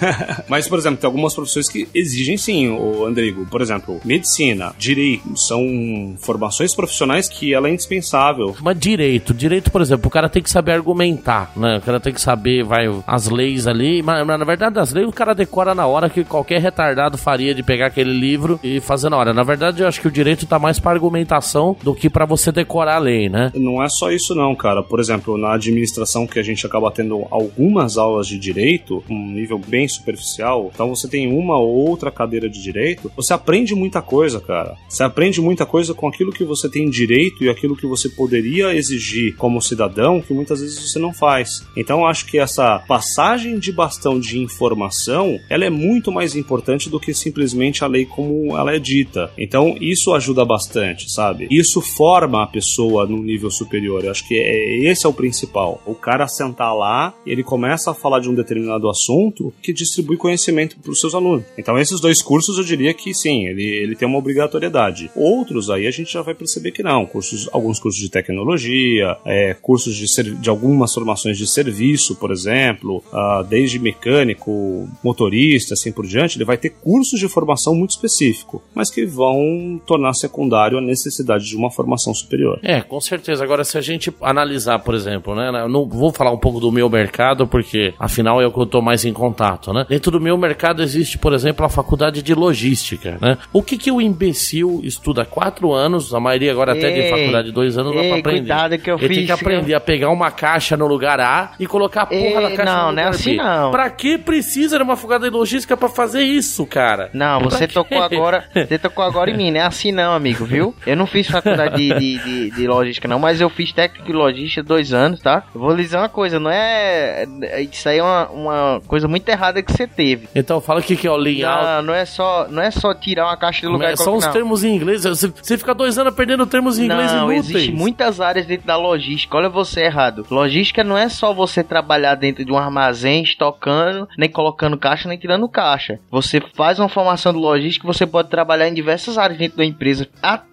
Mas, 0.48 0.68
por 0.68 0.78
exemplo, 0.78 0.98
tem 0.98 1.06
algumas 1.06 1.34
profissões 1.34 1.68
que 1.68 1.88
exigem 1.94 2.36
sim, 2.36 2.70
o 2.80 3.06
Andrigo. 3.06 3.46
Por 3.46 3.60
exemplo, 3.60 4.00
medicina, 4.04 4.74
direito, 4.78 5.36
são 5.36 6.14
formações 6.18 6.74
profissionais 6.74 7.28
que 7.28 7.52
ela 7.54 7.68
é 7.68 7.72
indispensável. 7.72 8.56
Mas 8.60 8.78
direito, 8.78 9.34
direito, 9.34 9.70
por 9.70 9.80
exemplo, 9.80 10.08
o 10.08 10.10
cara 10.10 10.28
tem 10.28 10.42
que 10.42 10.50
saber 10.50 10.72
argumentar, 10.72 11.52
né? 11.56 11.78
O 11.78 11.80
cara 11.80 12.00
tem 12.00 12.12
que 12.12 12.20
saber, 12.20 12.64
vai, 12.64 12.86
as 13.06 13.28
leis 13.28 13.66
ali. 13.66 14.02
Mas, 14.02 14.26
mas, 14.26 14.38
na 14.38 14.44
verdade, 14.44 14.78
as 14.78 14.92
leis 14.92 15.08
o 15.08 15.12
cara 15.12 15.34
decora 15.34 15.74
na 15.74 15.86
hora 15.86 16.08
que 16.08 16.24
qualquer 16.24 16.60
retardado 16.60 17.18
faria 17.18 17.54
de 17.54 17.62
pegar 17.62 17.86
aquele 17.86 18.12
livro 18.12 18.58
e 18.62 18.80
fazer 18.80 19.08
na 19.08 19.16
hora. 19.16 19.32
Na 19.32 19.42
verdade, 19.42 19.82
eu 19.82 19.88
acho 19.88 20.00
que 20.00 20.08
o 20.08 20.10
direito 20.10 20.46
tá 20.46 20.58
mais 20.58 20.78
pra 20.78 20.92
argumentação 20.92 21.76
do 21.82 21.94
que 21.94 22.08
pra 22.08 22.24
você 22.24 22.52
decorar 22.52 22.96
a 22.96 22.98
lei, 22.98 23.28
né? 23.28 23.50
Não 23.54 23.82
é 23.82 23.88
só 23.88 24.10
isso 24.10 24.34
não, 24.34 24.54
cara. 24.54 24.82
Por 24.82 25.00
exemplo, 25.00 25.36
na 25.36 25.54
administração 25.54 26.26
que 26.26 26.38
a 26.38 26.42
gente 26.42 26.66
acaba 26.66 26.90
tendo 26.90 27.26
algumas 27.30 27.96
aulas 27.96 28.26
de 28.26 28.38
direito, 28.38 29.02
um 29.08 29.32
nível 29.32 29.58
bem 29.58 29.88
superficial, 29.88 30.70
então 30.72 30.88
você 30.88 31.08
tem 31.08 31.32
uma 31.32 31.58
ou 31.58 31.88
outra 31.88 32.10
cadeira 32.10 32.48
de 32.48 32.62
direito, 32.62 32.69
você 33.16 33.32
aprende 33.32 33.74
muita 33.74 34.02
coisa, 34.02 34.40
cara. 34.40 34.76
Você 34.88 35.02
aprende 35.02 35.40
muita 35.40 35.66
coisa 35.66 35.94
com 35.94 36.08
aquilo 36.08 36.32
que 36.32 36.44
você 36.44 36.68
tem 36.68 36.88
direito 36.88 37.44
e 37.44 37.48
aquilo 37.48 37.76
que 37.76 37.86
você 37.86 38.08
poderia 38.08 38.74
exigir 38.74 39.36
como 39.36 39.60
cidadão, 39.60 40.20
que 40.20 40.32
muitas 40.32 40.60
vezes 40.60 40.90
você 40.90 40.98
não 40.98 41.12
faz. 41.12 41.64
Então 41.76 42.06
acho 42.06 42.26
que 42.26 42.38
essa 42.38 42.78
passagem 42.80 43.58
de 43.58 43.72
bastão 43.72 44.18
de 44.18 44.38
informação, 44.38 45.38
ela 45.48 45.64
é 45.64 45.70
muito 45.70 46.12
mais 46.12 46.34
importante 46.36 46.88
do 46.88 47.00
que 47.00 47.14
simplesmente 47.14 47.84
a 47.84 47.86
lei 47.86 48.04
como 48.04 48.56
ela 48.56 48.74
é 48.74 48.78
dita. 48.78 49.30
Então 49.36 49.76
isso 49.80 50.12
ajuda 50.14 50.44
bastante, 50.44 51.10
sabe? 51.10 51.46
Isso 51.50 51.80
forma 51.80 52.42
a 52.42 52.46
pessoa 52.46 53.06
num 53.06 53.22
nível 53.22 53.50
superior. 53.50 54.04
Eu 54.04 54.10
acho 54.10 54.26
que 54.26 54.34
é, 54.34 54.90
esse 54.90 55.06
é 55.06 55.08
o 55.08 55.12
principal. 55.12 55.80
O 55.86 55.94
cara 55.94 56.26
sentar 56.28 56.74
lá, 56.74 57.14
ele 57.26 57.42
começa 57.42 57.90
a 57.90 57.94
falar 57.94 58.20
de 58.20 58.28
um 58.28 58.34
determinado 58.34 58.88
assunto 58.88 59.52
que 59.62 59.72
distribui 59.72 60.16
conhecimento 60.16 60.76
para 60.78 60.90
os 60.90 61.00
seus 61.00 61.14
alunos. 61.14 61.44
Então 61.56 61.78
esses 61.78 62.00
dois 62.00 62.22
cursos 62.22 62.58
eu 62.60 62.64
diria 62.64 62.94
que 62.94 63.12
sim, 63.14 63.46
ele, 63.46 63.64
ele 63.64 63.96
tem 63.96 64.06
uma 64.06 64.18
obrigatoriedade. 64.18 65.10
Outros 65.14 65.70
aí 65.70 65.86
a 65.86 65.90
gente 65.90 66.12
já 66.12 66.22
vai 66.22 66.34
perceber 66.34 66.70
que 66.70 66.82
não. 66.82 67.06
Cursos, 67.06 67.48
alguns 67.52 67.78
cursos 67.78 68.00
de 68.00 68.10
tecnologia, 68.10 69.16
é, 69.24 69.54
cursos 69.54 69.94
de, 69.94 70.34
de 70.34 70.50
algumas 70.50 70.92
formações 70.92 71.36
de 71.36 71.46
serviço, 71.46 72.16
por 72.16 72.30
exemplo, 72.30 73.02
ah, 73.12 73.44
desde 73.48 73.78
mecânico, 73.78 74.88
motorista, 75.02 75.74
assim 75.74 75.92
por 75.92 76.06
diante, 76.06 76.36
ele 76.36 76.44
vai 76.44 76.56
ter 76.56 76.70
cursos 76.70 77.18
de 77.18 77.28
formação 77.28 77.74
muito 77.74 77.90
específico, 77.90 78.62
mas 78.74 78.90
que 78.90 79.04
vão 79.04 79.80
tornar 79.86 80.12
secundário 80.14 80.78
a 80.78 80.80
necessidade 80.80 81.46
de 81.46 81.56
uma 81.56 81.70
formação 81.70 82.14
superior. 82.14 82.58
É, 82.62 82.80
com 82.80 83.00
certeza. 83.00 83.42
Agora, 83.42 83.64
se 83.64 83.78
a 83.78 83.80
gente 83.80 84.12
analisar, 84.20 84.78
por 84.80 84.94
exemplo, 84.94 85.34
né? 85.34 85.50
Eu 85.62 85.68
não 85.68 85.88
vou 85.88 86.12
falar 86.12 86.32
um 86.32 86.38
pouco 86.38 86.60
do 86.60 86.70
meu 86.70 86.88
mercado, 86.88 87.46
porque 87.46 87.94
afinal 87.98 88.40
é 88.40 88.46
o 88.46 88.52
que 88.52 88.58
eu 88.58 88.66
tô 88.66 88.80
mais 88.80 89.04
em 89.04 89.12
contato, 89.12 89.72
né? 89.72 89.86
Dentro 89.88 90.10
do 90.10 90.20
meu 90.20 90.36
mercado 90.36 90.82
existe, 90.82 91.18
por 91.18 91.32
exemplo, 91.32 91.64
a 91.64 91.68
faculdade 91.68 92.22
de 92.22 92.34
logística, 92.40 93.16
né? 93.20 93.38
O 93.52 93.62
que 93.62 93.76
que 93.78 93.90
o 93.92 94.00
imbecil 94.00 94.80
estuda 94.82 95.24
quatro 95.24 95.72
anos, 95.72 96.12
a 96.14 96.20
maioria 96.20 96.50
agora 96.50 96.72
até 96.72 96.90
de 96.90 97.00
Ei, 97.00 97.10
faculdade 97.10 97.48
de 97.48 97.52
dois 97.52 97.76
anos, 97.78 97.94
dá 97.94 98.02
ei, 98.02 98.08
pra 98.08 98.18
aprender. 98.18 98.38
cuidado 98.40 98.78
que 98.78 98.90
eu 98.90 98.96
Ele 98.98 99.08
tem 99.08 99.16
fiz, 99.18 99.26
que 99.26 99.32
aprender 99.32 99.74
a 99.74 99.80
pegar 99.80 100.10
uma 100.10 100.30
caixa 100.30 100.76
no 100.76 100.86
lugar 100.86 101.20
A 101.20 101.52
e 101.58 101.66
colocar 101.66 102.02
a 102.02 102.06
porra 102.06 102.18
Ei, 102.18 102.32
da 102.50 102.56
caixa 102.56 102.64
não, 102.64 102.86
no 102.88 102.92
não 102.92 103.02
é 103.02 103.06
lugar 103.06 103.08
assim 103.10 103.30
B. 103.32 103.36
não. 103.42 103.70
Pra 103.70 103.90
que 103.90 104.18
precisa 104.18 104.76
de 104.78 104.82
uma 104.82 104.96
faculdade 104.96 105.24
de 105.24 105.30
logística 105.30 105.76
pra 105.76 105.88
fazer 105.88 106.22
isso, 106.22 106.66
cara? 106.66 107.10
Não, 107.12 107.40
você 107.40 107.66
tocou 107.68 108.02
agora. 108.02 108.44
Você 108.54 108.78
tocou 108.78 109.04
agora 109.04 109.30
em 109.30 109.36
mim, 109.36 109.50
não 109.50 109.60
é 109.60 109.64
assim 109.64 109.92
não, 109.92 110.12
amigo, 110.12 110.44
viu? 110.44 110.74
Eu 110.86 110.96
não 110.96 111.06
fiz 111.06 111.26
faculdade 111.28 111.76
de, 111.76 111.94
de, 111.98 112.18
de- 112.18 112.50
de 112.50 112.66
logística, 112.66 113.06
não, 113.08 113.18
mas 113.18 113.40
eu 113.40 113.48
fiz 113.50 113.72
técnico 113.72 114.06
de 114.06 114.12
logística 114.12 114.62
dois 114.62 114.92
anos, 114.92 115.20
tá? 115.20 115.44
Eu 115.54 115.60
vou 115.60 115.74
lhe 115.74 115.82
dizer 115.82 115.96
uma 115.98 116.08
coisa, 116.08 116.38
não 116.40 116.50
é. 116.50 117.24
Isso 117.70 117.88
aí 117.88 117.98
é 117.98 118.02
uma, 118.02 118.28
uma 118.30 118.80
coisa 118.86 119.06
muito 119.08 119.28
errada 119.28 119.62
que 119.62 119.72
você 119.72 119.86
teve. 119.86 120.28
Então 120.34 120.60
fala 120.60 120.80
o 120.80 120.82
que 120.82 120.96
que 120.96 121.06
é 121.06 121.10
o 121.10 121.16
layout. 121.16 121.64
Não, 121.64 121.82
não 121.82 121.94
é 121.94 122.04
só, 122.04 122.29
não 122.50 122.62
é 122.62 122.70
só 122.70 122.92
tirar 122.94 123.26
uma 123.26 123.36
caixa 123.36 123.66
do 123.66 123.72
lugar 123.72 123.92
É 123.92 123.96
só 123.96 124.10
não. 124.18 124.32
termos 124.32 124.64
em 124.64 124.74
inglês. 124.74 125.04
Você, 125.04 125.28
você 125.28 125.58
fica 125.58 125.74
dois 125.74 125.98
anos 125.98 126.14
perdendo 126.14 126.46
termos 126.46 126.78
em 126.78 126.84
inglês 126.84 127.12
Não, 127.12 127.32
inúteis. 127.32 127.50
existe 127.54 127.72
muitas 127.72 128.20
áreas 128.20 128.46
dentro 128.46 128.66
da 128.66 128.76
logística. 128.76 129.36
Olha 129.36 129.48
você 129.48 129.82
errado. 129.82 130.26
Logística 130.30 130.82
não 130.84 130.96
é 130.96 131.08
só 131.08 131.32
você 131.32 131.62
trabalhar 131.62 132.14
dentro 132.14 132.44
de 132.44 132.52
um 132.52 132.58
armazém, 132.58 133.22
estocando, 133.22 134.08
nem 134.16 134.28
colocando 134.28 134.76
caixa, 134.78 135.08
nem 135.08 135.18
tirando 135.18 135.48
caixa. 135.48 135.98
Você 136.10 136.40
faz 136.54 136.78
uma 136.78 136.88
formação 136.88 137.32
de 137.32 137.38
logística, 137.38 137.86
você 137.86 138.06
pode 138.06 138.28
trabalhar 138.28 138.68
em 138.68 138.74
diversas 138.74 139.18
áreas 139.18 139.38
dentro 139.38 139.58
da 139.58 139.64
empresa. 139.64 140.08
Até 140.22 140.49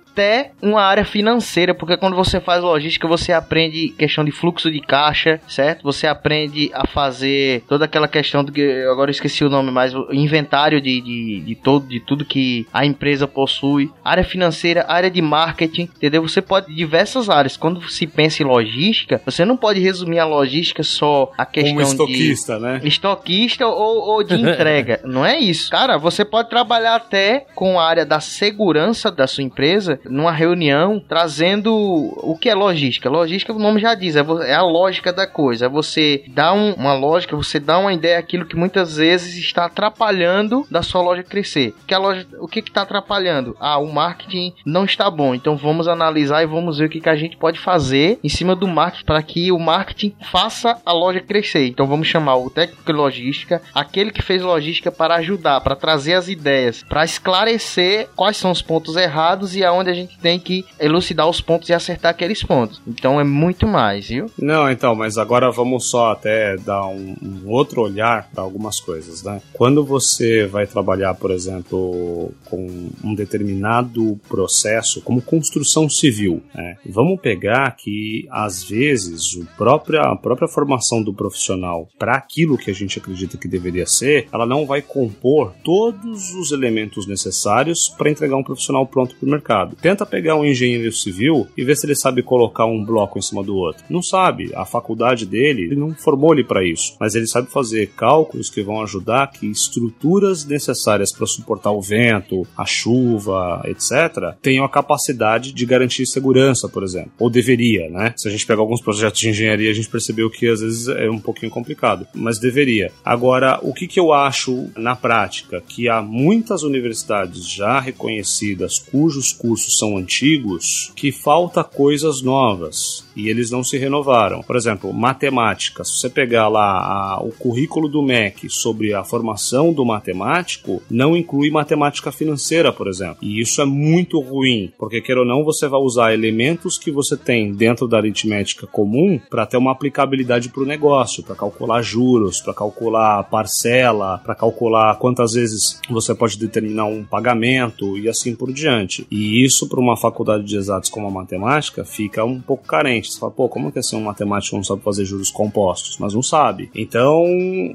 uma 0.61 0.81
área 0.81 1.05
financeira, 1.05 1.73
porque 1.73 1.97
quando 1.97 2.15
você 2.15 2.39
faz 2.39 2.61
logística, 2.61 3.07
você 3.07 3.31
aprende 3.31 3.89
questão 3.89 4.23
de 4.23 4.31
fluxo 4.31 4.71
de 4.71 4.81
caixa, 4.81 5.39
certo? 5.47 5.83
Você 5.83 6.07
aprende 6.07 6.69
a 6.73 6.85
fazer 6.87 7.63
toda 7.67 7.85
aquela 7.85 8.07
questão 8.07 8.43
do 8.43 8.51
que 8.51 8.83
agora 8.89 9.09
eu 9.09 9.13
esqueci 9.13 9.43
o 9.43 9.49
nome, 9.49 9.71
mas 9.71 9.93
o 9.93 10.07
inventário 10.11 10.81
de, 10.81 11.01
de, 11.01 11.39
de 11.41 11.55
todo 11.55 11.87
de 11.87 11.99
tudo 11.99 12.25
que 12.25 12.67
a 12.73 12.85
empresa 12.85 13.27
possui, 13.27 13.91
área 14.03 14.23
financeira, 14.23 14.85
área 14.87 15.09
de 15.09 15.21
marketing, 15.21 15.83
entendeu? 15.83 16.21
Você 16.21 16.41
pode 16.41 16.73
diversas 16.73 17.29
áreas. 17.29 17.57
Quando 17.57 17.81
se 17.89 18.05
pensa 18.05 18.43
em 18.43 18.45
logística, 18.45 19.21
você 19.25 19.45
não 19.45 19.57
pode 19.57 19.79
resumir 19.79 20.19
a 20.19 20.25
logística 20.25 20.83
só 20.83 21.31
a 21.37 21.45
questão 21.45 21.75
de 21.75 21.83
estoquista, 21.83 22.59
né? 22.59 22.81
estoquista 22.83 23.67
ou, 23.67 24.07
ou 24.09 24.23
de 24.23 24.35
entrega. 24.35 24.99
Não 25.05 25.25
é 25.25 25.37
isso. 25.39 25.69
Cara, 25.69 25.97
você 25.97 26.23
pode 26.23 26.49
trabalhar 26.49 26.95
até 26.95 27.45
com 27.55 27.79
a 27.79 27.85
área 27.85 28.05
da 28.05 28.19
segurança 28.19 29.11
da 29.11 29.27
sua 29.27 29.43
empresa 29.43 29.99
numa 30.09 30.31
reunião, 30.31 31.01
trazendo 31.07 31.73
o 31.75 32.37
que 32.39 32.49
é 32.49 32.55
logística. 32.55 33.09
Logística, 33.09 33.53
o 33.53 33.59
nome 33.59 33.79
já 33.79 33.93
diz, 33.95 34.15
é, 34.15 34.25
é 34.45 34.53
a 34.53 34.61
lógica 34.63 35.11
da 35.13 35.27
coisa. 35.27 35.65
É 35.65 35.69
você 35.69 36.23
dar 36.27 36.53
um- 36.53 36.73
uma 36.73 36.93
lógica, 36.93 37.35
você 37.35 37.59
dá 37.59 37.77
uma 37.77 37.93
ideia 37.93 38.17
aquilo 38.17 38.45
que 38.45 38.55
muitas 38.55 38.97
vezes 38.97 39.35
está 39.37 39.65
atrapalhando 39.65 40.65
da 40.69 40.81
sua 40.81 41.01
loja 41.01 41.23
crescer. 41.23 41.73
Que 41.85 41.93
a 41.93 41.97
loja, 41.97 42.25
o 42.39 42.47
que 42.47 42.59
está 42.59 42.81
atrapalhando? 42.81 43.55
Ah, 43.59 43.77
o 43.77 43.91
marketing 43.91 44.53
não 44.65 44.85
está 44.85 45.09
bom. 45.09 45.33
Então 45.33 45.55
vamos 45.57 45.87
analisar 45.87 46.43
e 46.43 46.47
vamos 46.47 46.77
ver 46.77 46.85
o 46.85 46.89
que, 46.89 46.99
que 47.01 47.09
a 47.09 47.15
gente 47.15 47.37
pode 47.37 47.59
fazer 47.59 48.19
em 48.23 48.29
cima 48.29 48.55
do 48.55 48.67
marketing 48.67 49.05
para 49.05 49.21
que 49.23 49.51
o 49.51 49.59
marketing 49.59 50.13
faça 50.31 50.77
a 50.85 50.93
loja 50.93 51.19
crescer. 51.19 51.67
Então 51.67 51.87
vamos 51.87 52.07
chamar 52.07 52.35
o 52.37 52.49
técnico 52.49 52.83
de 52.85 52.91
logística, 52.93 53.61
aquele 53.73 54.11
que 54.11 54.21
fez 54.21 54.41
logística 54.41 54.91
para 54.91 55.15
ajudar, 55.15 55.61
para 55.61 55.75
trazer 55.75 56.13
as 56.13 56.27
ideias, 56.27 56.83
para 56.87 57.03
esclarecer 57.05 58.07
quais 58.15 58.37
são 58.37 58.51
os 58.51 58.61
pontos 58.61 58.95
errados 58.95 59.55
e 59.55 59.63
aonde 59.63 59.89
a 59.89 59.93
gente 59.97 60.17
tem 60.19 60.39
que 60.39 60.65
elucidar 60.79 61.27
os 61.27 61.41
pontos 61.41 61.69
e 61.69 61.73
acertar 61.73 62.11
aqueles 62.11 62.43
pontos. 62.43 62.81
Então 62.87 63.19
é 63.19 63.23
muito 63.23 63.67
mais, 63.67 64.07
viu? 64.07 64.27
Não, 64.37 64.69
então, 64.69 64.95
mas 64.95 65.17
agora 65.17 65.51
vamos 65.51 65.89
só 65.89 66.11
até 66.11 66.57
dar 66.57 66.87
um, 66.87 67.15
um 67.21 67.49
outro 67.49 67.81
olhar 67.81 68.29
para 68.33 68.43
algumas 68.43 68.79
coisas, 68.79 69.23
né? 69.23 69.41
Quando 69.53 69.83
você 69.83 70.45
vai 70.45 70.67
trabalhar, 70.67 71.13
por 71.15 71.31
exemplo, 71.31 72.31
com 72.45 72.89
um 73.03 73.13
determinado 73.13 74.19
processo, 74.27 75.01
como 75.01 75.21
construção 75.21 75.89
civil, 75.89 76.41
né? 76.53 76.77
vamos 76.85 77.19
pegar 77.19 77.75
que 77.75 78.27
às 78.31 78.63
vezes 78.63 79.33
o 79.33 79.45
própria, 79.57 80.01
a 80.01 80.15
própria 80.15 80.47
formação 80.47 81.01
do 81.01 81.13
profissional 81.13 81.87
para 81.97 82.15
aquilo 82.15 82.57
que 82.57 82.71
a 82.71 82.73
gente 82.73 82.99
acredita 82.99 83.37
que 83.37 83.47
deveria 83.47 83.85
ser, 83.85 84.27
ela 84.31 84.45
não 84.45 84.65
vai 84.65 84.81
compor 84.81 85.53
todos 85.63 86.33
os 86.33 86.51
elementos 86.51 87.07
necessários 87.07 87.89
para 87.97 88.09
entregar 88.09 88.35
um 88.35 88.43
profissional 88.43 88.85
pronto 88.85 89.15
para 89.15 89.27
o 89.27 89.31
mercado. 89.31 89.77
Tenta 89.87 90.05
pegar 90.05 90.35
um 90.35 90.43
engenheiro 90.43 90.91
civil 90.91 91.47
e 91.55 91.63
ver 91.63 91.77
se 91.77 91.85
ele 91.85 91.95
sabe 91.95 92.21
colocar 92.21 92.65
um 92.65 92.83
bloco 92.83 93.17
em 93.17 93.21
cima 93.21 93.41
do 93.41 93.55
outro. 93.55 93.85
Não 93.89 94.03
sabe. 94.03 94.51
A 94.53 94.65
faculdade 94.65 95.25
dele, 95.25 95.61
ele 95.61 95.77
não 95.77 95.95
formou 95.95 96.33
ele 96.33 96.43
para 96.43 96.61
isso, 96.61 96.97
mas 96.99 97.15
ele 97.15 97.25
sabe 97.25 97.49
fazer 97.49 97.91
cálculos 97.95 98.49
que 98.49 98.61
vão 98.61 98.81
ajudar 98.81 99.31
que 99.31 99.47
estruturas 99.47 100.43
necessárias 100.43 101.13
para 101.13 101.25
suportar 101.25 101.71
o 101.71 101.81
vento, 101.81 102.45
a 102.57 102.65
chuva, 102.65 103.61
etc., 103.63 104.35
tenham 104.41 104.65
a 104.65 104.69
capacidade 104.69 105.53
de 105.53 105.65
garantir 105.65 106.05
segurança, 106.05 106.67
por 106.67 106.83
exemplo. 106.83 107.13
Ou 107.17 107.29
deveria, 107.29 107.89
né? 107.89 108.13
Se 108.17 108.27
a 108.27 108.31
gente 108.31 108.45
pegar 108.45 108.59
alguns 108.59 108.81
projetos 108.81 109.21
de 109.21 109.29
engenharia, 109.29 109.71
a 109.71 109.73
gente 109.73 109.87
percebeu 109.87 110.29
que 110.29 110.49
às 110.49 110.59
vezes 110.59 110.89
é 110.89 111.09
um 111.09 111.19
pouquinho 111.19 111.49
complicado, 111.49 112.05
mas 112.13 112.39
deveria. 112.39 112.91
Agora, 113.05 113.57
o 113.61 113.73
que, 113.73 113.87
que 113.87 114.01
eu 114.01 114.11
acho 114.11 114.67
na 114.75 114.97
prática? 114.97 115.63
Que 115.65 115.87
há 115.87 116.01
muitas 116.01 116.63
universidades 116.63 117.49
já 117.49 117.79
reconhecidas 117.79 118.79
cujos 118.79 119.31
cursos 119.31 119.66
são 119.77 119.97
antigos 119.97 120.91
que 120.95 121.11
falta 121.11 121.63
coisas 121.63 122.21
novas 122.21 123.06
e 123.17 123.29
eles 123.29 123.49
não 123.49 123.63
se 123.63 123.77
renovaram. 123.77 124.41
Por 124.41 124.55
exemplo, 124.55 124.93
matemática. 124.93 125.83
Se 125.83 125.99
você 125.99 126.09
pegar 126.09 126.47
lá 126.47 127.15
a, 127.15 127.19
o 127.21 127.31
currículo 127.31 127.89
do 127.89 128.03
MEC 128.03 128.47
sobre 128.49 128.93
a 128.93 129.03
formação 129.03 129.73
do 129.73 129.83
matemático, 129.83 130.81
não 130.89 131.17
inclui 131.17 131.49
matemática 131.49 132.11
financeira, 132.11 132.71
por 132.71 132.87
exemplo. 132.87 133.17
E 133.21 133.41
isso 133.41 133.61
é 133.61 133.65
muito 133.65 134.19
ruim, 134.19 134.71
porque 134.77 135.01
quer 135.01 135.17
ou 135.17 135.25
não, 135.25 135.43
você 135.43 135.67
vai 135.67 135.79
usar 135.79 136.13
elementos 136.13 136.77
que 136.77 136.91
você 136.91 137.17
tem 137.17 137.53
dentro 137.53 137.87
da 137.87 137.97
aritmética 137.97 138.67
comum 138.67 139.19
para 139.29 139.45
ter 139.45 139.57
uma 139.57 139.71
aplicabilidade 139.71 140.49
para 140.49 140.61
o 140.61 140.65
negócio, 140.65 141.23
para 141.23 141.35
calcular 141.35 141.81
juros, 141.81 142.39
para 142.39 142.53
calcular 142.53 143.23
parcela, 143.23 144.19
para 144.19 144.35
calcular 144.35 144.95
quantas 144.97 145.33
vezes 145.33 145.81
você 145.89 146.13
pode 146.13 146.37
determinar 146.37 146.85
um 146.85 147.03
pagamento 147.03 147.97
e 147.97 148.07
assim 148.07 148.35
por 148.35 148.53
diante. 148.53 149.07
E 149.09 149.43
isso 149.43 149.67
para 149.67 149.79
uma 149.79 149.97
faculdade 149.97 150.43
de 150.43 150.55
exatos 150.55 150.89
como 150.89 151.07
a 151.07 151.11
matemática 151.11 151.83
fica 151.83 152.23
um 152.23 152.39
pouco 152.39 152.67
carente. 152.67 153.06
Você 153.11 153.19
fala, 153.19 153.31
pô, 153.31 153.47
como 153.49 153.71
que 153.71 153.79
assim 153.79 153.95
um 153.95 154.03
matemático 154.03 154.55
não 154.55 154.63
sabe 154.63 154.81
fazer 154.81 155.05
juros 155.05 155.31
compostos? 155.31 155.97
Mas 155.99 156.13
não 156.13 156.23
sabe. 156.23 156.69
Então, 156.75 157.23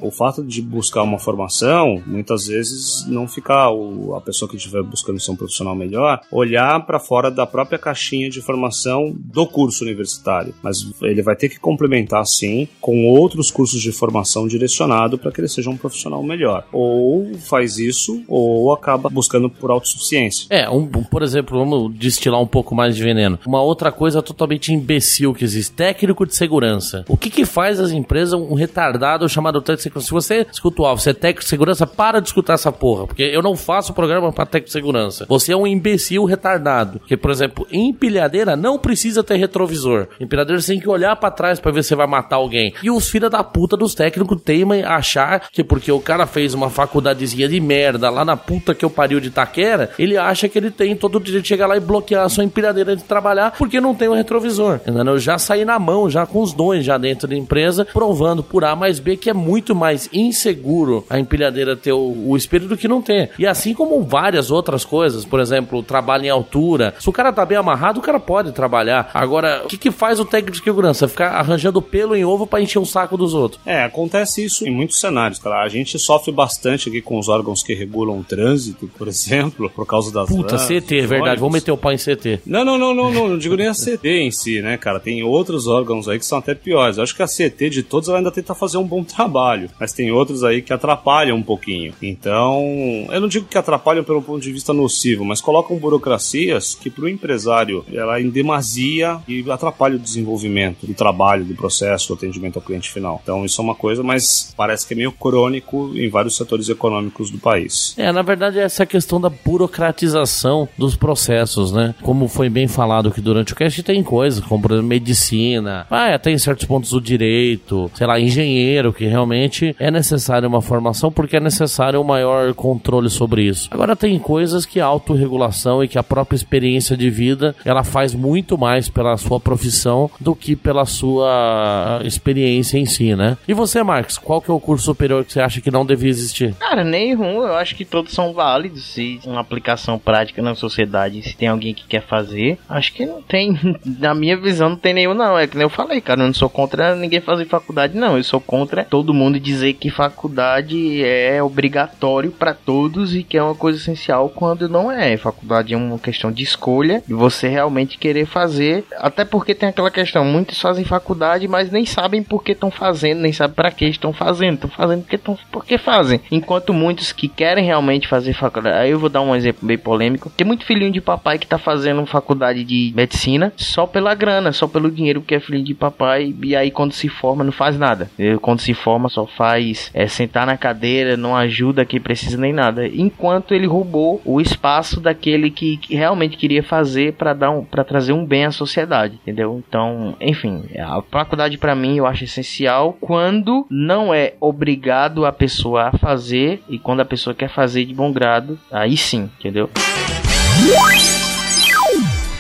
o 0.01 0.11
fato 0.11 0.43
de 0.43 0.61
buscar 0.61 1.03
uma 1.03 1.19
formação, 1.19 2.03
muitas 2.07 2.47
vezes 2.47 3.07
não 3.07 3.27
ficar 3.27 3.69
a 4.17 4.21
pessoa 4.21 4.49
que 4.49 4.57
estiver 4.57 4.83
buscando 4.83 5.21
ser 5.21 5.31
um 5.31 5.37
profissional 5.37 5.75
melhor, 5.75 6.21
olhar 6.31 6.85
para 6.87 6.99
fora 6.99 7.31
da 7.31 7.47
própria 7.47 7.79
caixinha 7.79 8.29
de 8.31 8.41
formação 8.41 9.15
do 9.17 9.47
curso 9.47 9.85
universitário. 9.85 10.55
Mas 10.63 10.79
ele 11.03 11.23
vai 11.23 11.37
ter 11.37 11.49
que 11.49 11.59
complementar, 11.59 12.25
sim, 12.27 12.69
com 12.81 13.07
outros 13.07 13.51
cursos 13.51 13.81
de 13.81 13.93
formação 13.93 14.49
direcionado 14.49 15.19
para 15.19 15.31
que 15.31 15.41
ele 15.41 15.49
seja 15.49 15.71
um 15.71 15.77
profissional 15.77 16.23
melhor. 16.23 16.67
Ou 16.73 17.35
faz 17.39 17.79
isso, 17.79 18.23
ou 18.29 18.73
acaba 18.73 19.09
buscando 19.09 19.49
por 19.49 19.71
autossuficiência. 19.71 20.47
É, 20.51 20.69
um, 20.69 20.87
por 20.87 21.23
exemplo, 21.23 21.59
vamos 21.59 21.95
destilar 21.95 22.41
um 22.41 22.47
pouco 22.47 22.75
mais 22.75 22.97
de 22.97 23.03
veneno. 23.03 23.39
Uma 23.47 23.63
outra 23.63 23.93
coisa 23.93 24.23
totalmente 24.23 24.73
imbecil 24.73 25.22
que 25.31 25.45
existe: 25.45 25.73
técnico 25.73 26.27
de 26.27 26.35
segurança. 26.35 27.05
O 27.09 27.17
que 27.17 27.31
que 27.31 27.45
faz 27.45 27.79
as 27.79 27.91
empresas 27.91 28.35
um 28.35 28.55
retardado 28.55 29.29
chamado 29.29 29.61
técnico 29.61 29.79
de 29.99 30.05
segurança? 30.05 30.07
Se 30.07 30.13
você 30.13 30.47
escuta 30.51 30.83
o 30.83 30.87
Alvo, 30.87 31.03
você 31.03 31.11
é 31.11 31.15
técnico 31.15 31.43
de 31.43 31.49
segurança, 31.49 31.87
para 31.87 32.21
de 32.21 32.29
escutar 32.29 32.55
essa 32.55 32.73
porra, 32.73 33.07
porque 33.07 33.23
eu 33.23 33.43
não 33.43 33.55
faço 33.55 33.93
programa 33.93 34.33
para 34.33 34.47
técnico 34.47 34.67
de 34.67 34.73
segurança. 34.73 35.27
Você 35.29 35.53
é 35.53 35.57
um 35.57 35.67
imbecil 35.67 36.25
retardado. 36.25 37.01
Que, 37.07 37.17
por 37.17 37.31
exemplo, 37.31 37.67
em 37.71 37.91
empilhadeira 37.91 38.57
não 38.57 38.79
precisa 38.79 39.23
ter 39.23 39.37
retrovisor. 39.37 40.09
Em 40.19 40.25
empilhadeira 40.25 40.61
você 40.61 40.73
tem 40.73 40.81
que 40.81 40.89
olhar 40.89 41.15
para 41.17 41.31
trás 41.31 41.61
para 41.61 41.71
ver 41.71 41.85
se 41.85 41.95
vai 41.95 42.07
matar 42.07 42.37
alguém. 42.37 42.75
E 42.83 42.91
os 42.91 43.09
filha 43.09 43.29
da 43.29 43.45
puta 43.45 43.77
dos 43.77 43.95
técnicos 43.95 44.41
teimam 44.43 44.83
achar 44.85 45.49
que 45.51 45.63
porque 45.63 45.93
o 45.93 46.01
cara 46.01 46.27
fez 46.27 46.55
uma 46.55 46.71
faculdadezinha 46.71 47.49
de 47.49 47.61
merda 47.61 48.09
lá 48.09 48.25
na 48.25 48.37
puta 48.37 48.75
que 48.75 48.85
eu 48.85 48.91
pariu 48.91 49.21
de 49.21 49.31
Taquera, 49.31 49.91
ele 49.99 50.17
acha 50.17 50.49
que 50.49 50.59
ele 50.59 50.71
tem 50.71 50.97
todo 50.97 51.17
o 51.17 51.21
direito 51.21 51.43
de 51.43 51.49
chegar 51.49 51.67
lá 51.67 51.77
e 51.77 51.81
bloquear 51.81 52.25
a 52.25 52.29
sua 52.29 52.45
empilhadeira 52.45 52.97
de 52.97 53.05
trabalhar 53.05 53.53
porque 53.59 53.81
não 53.81 53.95
tem 53.95 54.09
um 54.09 54.15
retrovisor. 54.15 54.77
Entendeu? 54.77 55.12
Eu 55.13 55.19
já 55.19 55.39
saí 55.39 55.65
na 55.65 55.79
mão, 55.79 56.09
já 56.09 56.27
com 56.27 56.41
os 56.41 56.53
dons 56.53 56.85
já 56.85 56.97
dentro 56.97 57.29
da 57.29 57.37
empresa, 57.37 57.85
provando 57.85 58.43
por 58.43 58.65
A 58.65 58.75
mais 58.75 58.99
B 58.99 59.17
que 59.17 59.31
é 59.31 59.35
muito 59.35 59.75
mais 59.75 60.09
inseguro 60.13 61.05
a 61.09 61.19
empilhadeira 61.19 61.77
ter 61.77 61.93
o, 61.93 62.29
o 62.29 62.37
espelho 62.37 62.67
do 62.67 62.77
que 62.77 62.89
não 62.89 63.03
ter. 63.03 63.31
E 63.39 63.47
assim 63.47 63.75
como 63.75 64.03
várias 64.03 64.51
outras 64.51 64.85
coisas, 64.85 65.25
por 65.25 65.41
exemplo, 65.41 65.83
trabalho 65.83 66.25
em 66.25 66.31
altura. 66.31 66.95
Se 66.99 67.09
o 67.09 67.13
cara 67.13 67.33
tá 67.33 67.45
bem 67.45 67.59
amarrado, 67.59 68.01
o 68.01 68.03
cara 68.03 68.19
pode 68.19 68.53
trabalhar. 68.53 69.11
Agora, 69.13 69.63
o 69.65 69.69
que, 69.69 69.77
que 69.77 69.91
faz 69.91 70.19
o 70.19 70.25
técnico 70.25 70.57
de 70.57 70.65
segurança? 70.65 71.09
Ficar 71.09 71.33
arranjando 71.33 71.83
pelo 71.83 72.17
em 72.17 72.25
ovo 72.25 72.47
para 72.47 72.63
encher 72.63 72.79
o 72.79 72.87
saco 72.87 73.17
dos 73.17 73.35
outros. 73.35 73.61
É, 73.67 73.85
acontece 73.85 74.45
isso 74.45 74.67
em 74.67 74.71
muitos 74.71 74.99
cenários, 74.99 75.39
cara. 75.39 75.63
A 75.63 75.69
gente 75.69 75.99
sofre 75.99 76.33
bastante 76.33 76.89
aqui 76.89 77.03
com 77.03 77.19
os 77.19 77.29
órgãos 77.29 77.63
que 77.63 77.75
regulam 77.75 78.19
o 78.19 78.25
trânsito, 78.25 78.91
por 78.97 79.07
exemplo, 79.09 79.71
por 79.71 79.87
causa 79.87 80.13
das 80.13 80.29
Puta, 80.29 80.57
vans, 80.57 80.67
CT, 80.67 80.99
é 80.99 81.07
verdade. 81.07 81.41
Vamos 81.41 81.55
meter 81.55 81.73
o 81.73 81.77
pau 81.77 81.93
em 81.93 81.97
CT. 81.97 82.41
Não, 82.47 82.65
não, 82.65 82.79
não, 82.79 82.95
não, 82.95 83.11
não, 83.13 83.29
não 83.29 83.39
digo 83.39 83.57
nem 83.57 83.69
a 83.69 83.75
CT 83.75 84.09
em 84.09 84.31
si, 84.31 84.63
né, 84.63 84.77
cara? 84.77 85.01
Tem 85.03 85.23
outros 85.23 85.67
órgãos 85.67 86.09
aí 86.09 86.19
que 86.19 86.27
são 86.27 86.39
até 86.39 86.55
piores. 86.55 86.97
Eu 86.97 87.03
acho 87.03 87.15
que 87.15 87.23
a 87.23 87.27
CT 87.27 87.71
de 87.71 87.83
todos 87.83 88.09
ela 88.09 88.19
ainda 88.19 88.31
tenta 88.31 88.55
fazer 88.55 88.79
um 88.79 88.87
bom 88.87 89.03
trabalho, 89.05 89.71
mas 89.79 89.93
tem 89.93 90.11
outros 90.11 90.45
aí 90.45 90.63
que 90.63 90.73
atrapalham 90.73 91.37
um 91.37 91.43
pouquinho. 91.43 91.93
Então, 92.03 92.63
eu 93.11 93.21
não 93.21 93.29
digo 93.29 93.47
que 93.47 93.59
atrapalham 93.59 94.05
pelo 94.05 94.23
ponto 94.23 94.41
de 94.41 94.53
vista 94.53 94.73
nocivo, 94.73 95.25
mas 95.25 95.41
colocam 95.41 95.77
burocracias 95.77 96.75
que 96.75 96.91
para 96.91 97.05
o 97.05 97.09
empresário 97.09 97.85
ela 97.93 98.19
é 98.19 98.23
em 98.23 98.31
demasia 98.31 99.21
e 99.27 99.45
atrapalha 99.51 99.97
o 99.97 99.99
desenvolvimento 99.99 100.87
do 100.87 100.95
trabalho, 100.95 101.45
do 101.45 101.55
processo, 101.55 102.09
do 102.09 102.15
atendimento 102.15 102.57
ao 102.57 102.63
cliente 102.63 102.91
final. 102.91 103.21
Então, 103.23 103.45
isso 103.45 103.61
é 103.61 103.65
uma 103.65 103.75
coisa, 103.75 104.03
mas 104.03 104.53
parece 104.57 104.87
que 104.87 104.95
é 104.95 104.97
meio 104.97 105.13
crônico 105.13 105.93
em 105.95 106.09
vários 106.09 106.37
setores 106.37 106.69
econômicos 106.69 107.31
do 107.31 107.39
país. 107.39 107.95
É, 107.97 108.13
na 108.13 108.23
verdade, 108.23 108.59
essa 108.59 108.87
questão 108.87 109.21
da 109.21 109.29
burocratização 109.29 110.69
dos 110.77 110.97
processos, 110.97 111.73
né? 111.73 111.95
Como 112.03 112.29
foi 112.29 112.49
bem 112.49 112.69
falado 112.69 113.11
que 113.11 113.21
durante 113.21 113.53
o 113.53 113.57
cast 113.57 113.83
tem 113.83 114.03
coisas, 114.03 114.45
como 114.45 114.63
por 114.63 114.73
exemplo, 114.73 114.82
medicina, 114.83 115.87
ah, 115.91 116.15
até 116.15 116.31
em 116.31 116.39
certos 116.39 116.67
pontos 116.67 116.93
o 116.93 117.01
direito, 117.01 117.91
sei 117.95 118.07
lá, 118.07 118.19
engenheiro, 118.19 118.93
que 118.93 119.05
realmente 119.07 119.75
é 119.79 119.91
necessário 119.91 120.49
uma 120.49 120.63
formação 120.63 121.11
porque 121.11 121.37
é 121.37 121.41
necessário 121.41 122.01
um 122.01 122.05
maior 122.05 122.55
controle 122.55 123.09
sobre 123.09 123.45
isso. 123.45 123.69
Agora 123.71 123.97
tem 123.97 124.19
coisas 124.19 124.67
que 124.67 124.81
a 124.81 124.87
autorregulação 124.87 125.83
e 125.83 125.89
que 125.89 125.99
a 125.99 126.03
própria 126.03 126.37
experiência 126.37 126.97
de 126.97 127.11
vida, 127.11 127.55
ela 127.65 127.85
faz 127.85 128.15
muito 128.15 128.59
mais 128.59 128.89
pela 128.89 129.17
sua 129.17 129.41
profissão 129.41 130.11
do 130.21 130.35
que 130.35 130.57
pela 130.57 130.85
sua 130.85 132.01
experiência 132.05 132.79
em 132.79 132.87
si, 132.87 133.15
né? 133.15 133.37
E 133.47 133.55
você, 133.55 133.83
Marcos, 133.83 134.19
qual 134.19 134.41
que 134.41 134.51
é 134.51 134.55
o 134.55 134.61
curso 134.61 134.85
superior 134.85 135.25
que 135.25 135.33
você 135.33 135.41
acha 135.41 135.61
que 135.61 135.71
não 135.71 135.85
devia 135.85 136.11
existir? 136.11 136.55
Cara, 136.55 136.85
nenhum. 136.85 137.43
Eu 137.43 137.55
acho 137.55 137.75
que 137.75 137.85
todos 137.85 138.13
são 138.13 138.33
válidos. 138.33 138.85
Se 138.85 139.21
uma 139.25 139.41
aplicação 139.41 139.99
prática 139.99 140.43
na 140.43 140.55
sociedade, 140.55 141.23
se 141.23 141.37
tem 141.37 141.49
alguém 141.49 141.75
que 141.75 141.87
quer 141.87 142.03
fazer, 142.03 142.59
acho 142.69 142.93
que 142.93 143.07
não 143.07 143.23
tem. 143.23 143.59
Na 143.85 144.15
minha 144.15 144.37
visão, 144.37 144.72
não 144.73 144.77
tem 144.79 144.95
nenhum, 144.95 145.15
não. 145.15 145.39
É 145.39 145.47
que 145.47 145.57
nem 145.57 145.65
eu 145.65 145.71
falei, 145.71 146.01
cara. 146.01 146.21
Eu 146.21 146.27
não 146.27 146.35
sou 146.35 146.49
contra 146.49 146.97
ninguém 146.97 147.21
fazer 147.21 147.45
faculdade, 147.45 147.97
não. 147.97 148.17
Eu 148.17 148.25
sou 148.25 148.41
contra 148.41 148.85
todo 148.85 149.15
mundo 149.15 149.39
dizer 149.39 149.75
que 149.75 149.91
faculdade 149.91 151.05
é 151.05 151.43
obrigatório 151.43 152.33
para 152.33 152.55
todos 152.55 153.15
e 153.15 153.23
que 153.23 153.37
é 153.37 153.43
uma 153.43 153.55
coisa 153.55 153.79
essencial 153.79 154.29
quando 154.29 154.69
não 154.69 154.91
é. 154.91 155.17
Faculdade 155.17 155.75
é 155.75 155.77
uma 155.77 155.99
questão 155.99 156.33
de 156.33 156.43
escolha 156.43 157.03
e 157.09 157.13
você 157.13 157.49
realmente 157.49 157.99
querer 157.99 158.27
fazer. 158.27 158.85
Até 158.97 159.25
porque 159.25 159.55
tem 159.55 159.69
aquela 159.69 159.91
questão: 159.91 160.25
muitos 160.25 160.61
fazem 160.61 160.85
faculdade, 160.85 161.47
mas 161.47 161.71
nem 161.71 161.85
sabem 161.85 162.23
por 162.23 162.43
que 162.43 162.53
estão 162.53 162.71
fazendo, 162.71 163.21
nem 163.21 163.33
sabem 163.33 163.55
para 163.55 163.71
que 163.71 163.85
estão 163.85 164.13
fazendo. 164.13 164.55
Estão 164.55 164.71
fazendo 164.71 165.03
porque, 165.03 165.19
tão, 165.19 165.39
porque 165.51 165.79
fazem. 165.79 166.21
Enquanto 166.31 166.73
muitos 166.73 167.13
que 167.13 167.29
querem 167.29 167.65
realmente 167.65 168.09
fazer 168.09 168.33
faculdade. 168.33 168.79
Aí 168.79 168.91
eu 168.91 168.99
vou 168.99 169.09
dar 169.09 169.21
um 169.21 169.37
exemplo 169.37 169.67
bem 169.67 169.79
polêmico. 169.79 170.31
Tem 170.31 170.47
muito 170.47 170.65
filhinho 170.65 170.93
de 170.93 171.01
papai 171.01 171.39
que 171.39 171.47
tá 171.47 171.59
fazendo 171.59 172.05
faculdade 172.07 172.65
de 172.65 172.93
medicina 172.97 173.53
só 173.57 173.87
pela 173.87 174.15
grana, 174.15 174.53
só 174.63 174.69
pelo 174.69 174.91
dinheiro, 174.91 175.21
porque 175.21 175.35
é 175.35 175.41
filhinho 175.41 175.65
de 175.65 175.75
papai. 175.75 176.35
E 176.41 176.55
aí 176.55 176.71
quando 176.71 176.93
se 176.93 177.09
forma, 177.09 177.43
não 177.43 177.51
faz 177.53 177.77
nada. 177.77 178.09
Ele, 178.17 178.39
quando 178.39 178.61
se 178.61 178.73
forma, 178.73 179.09
só 179.09 179.27
faz 179.27 179.91
é, 179.93 180.07
sentar 180.07 180.47
na 180.47 180.57
cadeira, 180.57 181.17
não 181.17 181.35
ajuda 181.37 181.85
quem 181.85 182.01
precisa 182.01 182.37
nem 182.37 182.53
nada. 182.53 182.87
Enquanto 182.87 183.55
ele 183.55 183.67
roubou 183.67 184.23
o 184.25 184.41
espaço 184.41 185.01
daquele 185.01 185.51
que, 185.51 185.77
que 185.79 185.97
realmente 185.97 186.37
queria 186.37 186.63
fazer 186.63 187.15
para 187.15 187.33
dar 187.33 187.51
um, 187.51 187.65
para 187.65 187.83
trazer 187.83 188.13
um 188.13 188.25
bem 188.25 188.45
à 188.45 188.53
sociedade, 188.53 189.19
entendeu? 189.23 189.63
Então, 189.67 190.15
enfim, 190.21 190.65
a 190.79 191.03
faculdade 191.11 191.59
para 191.59 191.75
mim 191.75 191.97
eu 191.97 192.07
acho 192.07 192.25
essencial 192.25 192.97
quando 193.01 193.67
não 193.69 194.15
é 194.15 194.35
obrigado 194.41 195.27
a 195.27 195.33
pessoa 195.33 195.89
a 195.89 195.99
fazer 195.99 196.63
e 196.69 196.79
quando 196.79 197.01
a 197.01 197.05
pessoa 197.05 197.35
quer 197.35 197.49
fazer 197.49 197.85
de 197.85 197.95
bom 197.95 198.13
grado, 198.13 198.59
aí 198.71 198.97
sim, 198.97 199.29
entendeu? 199.39 199.69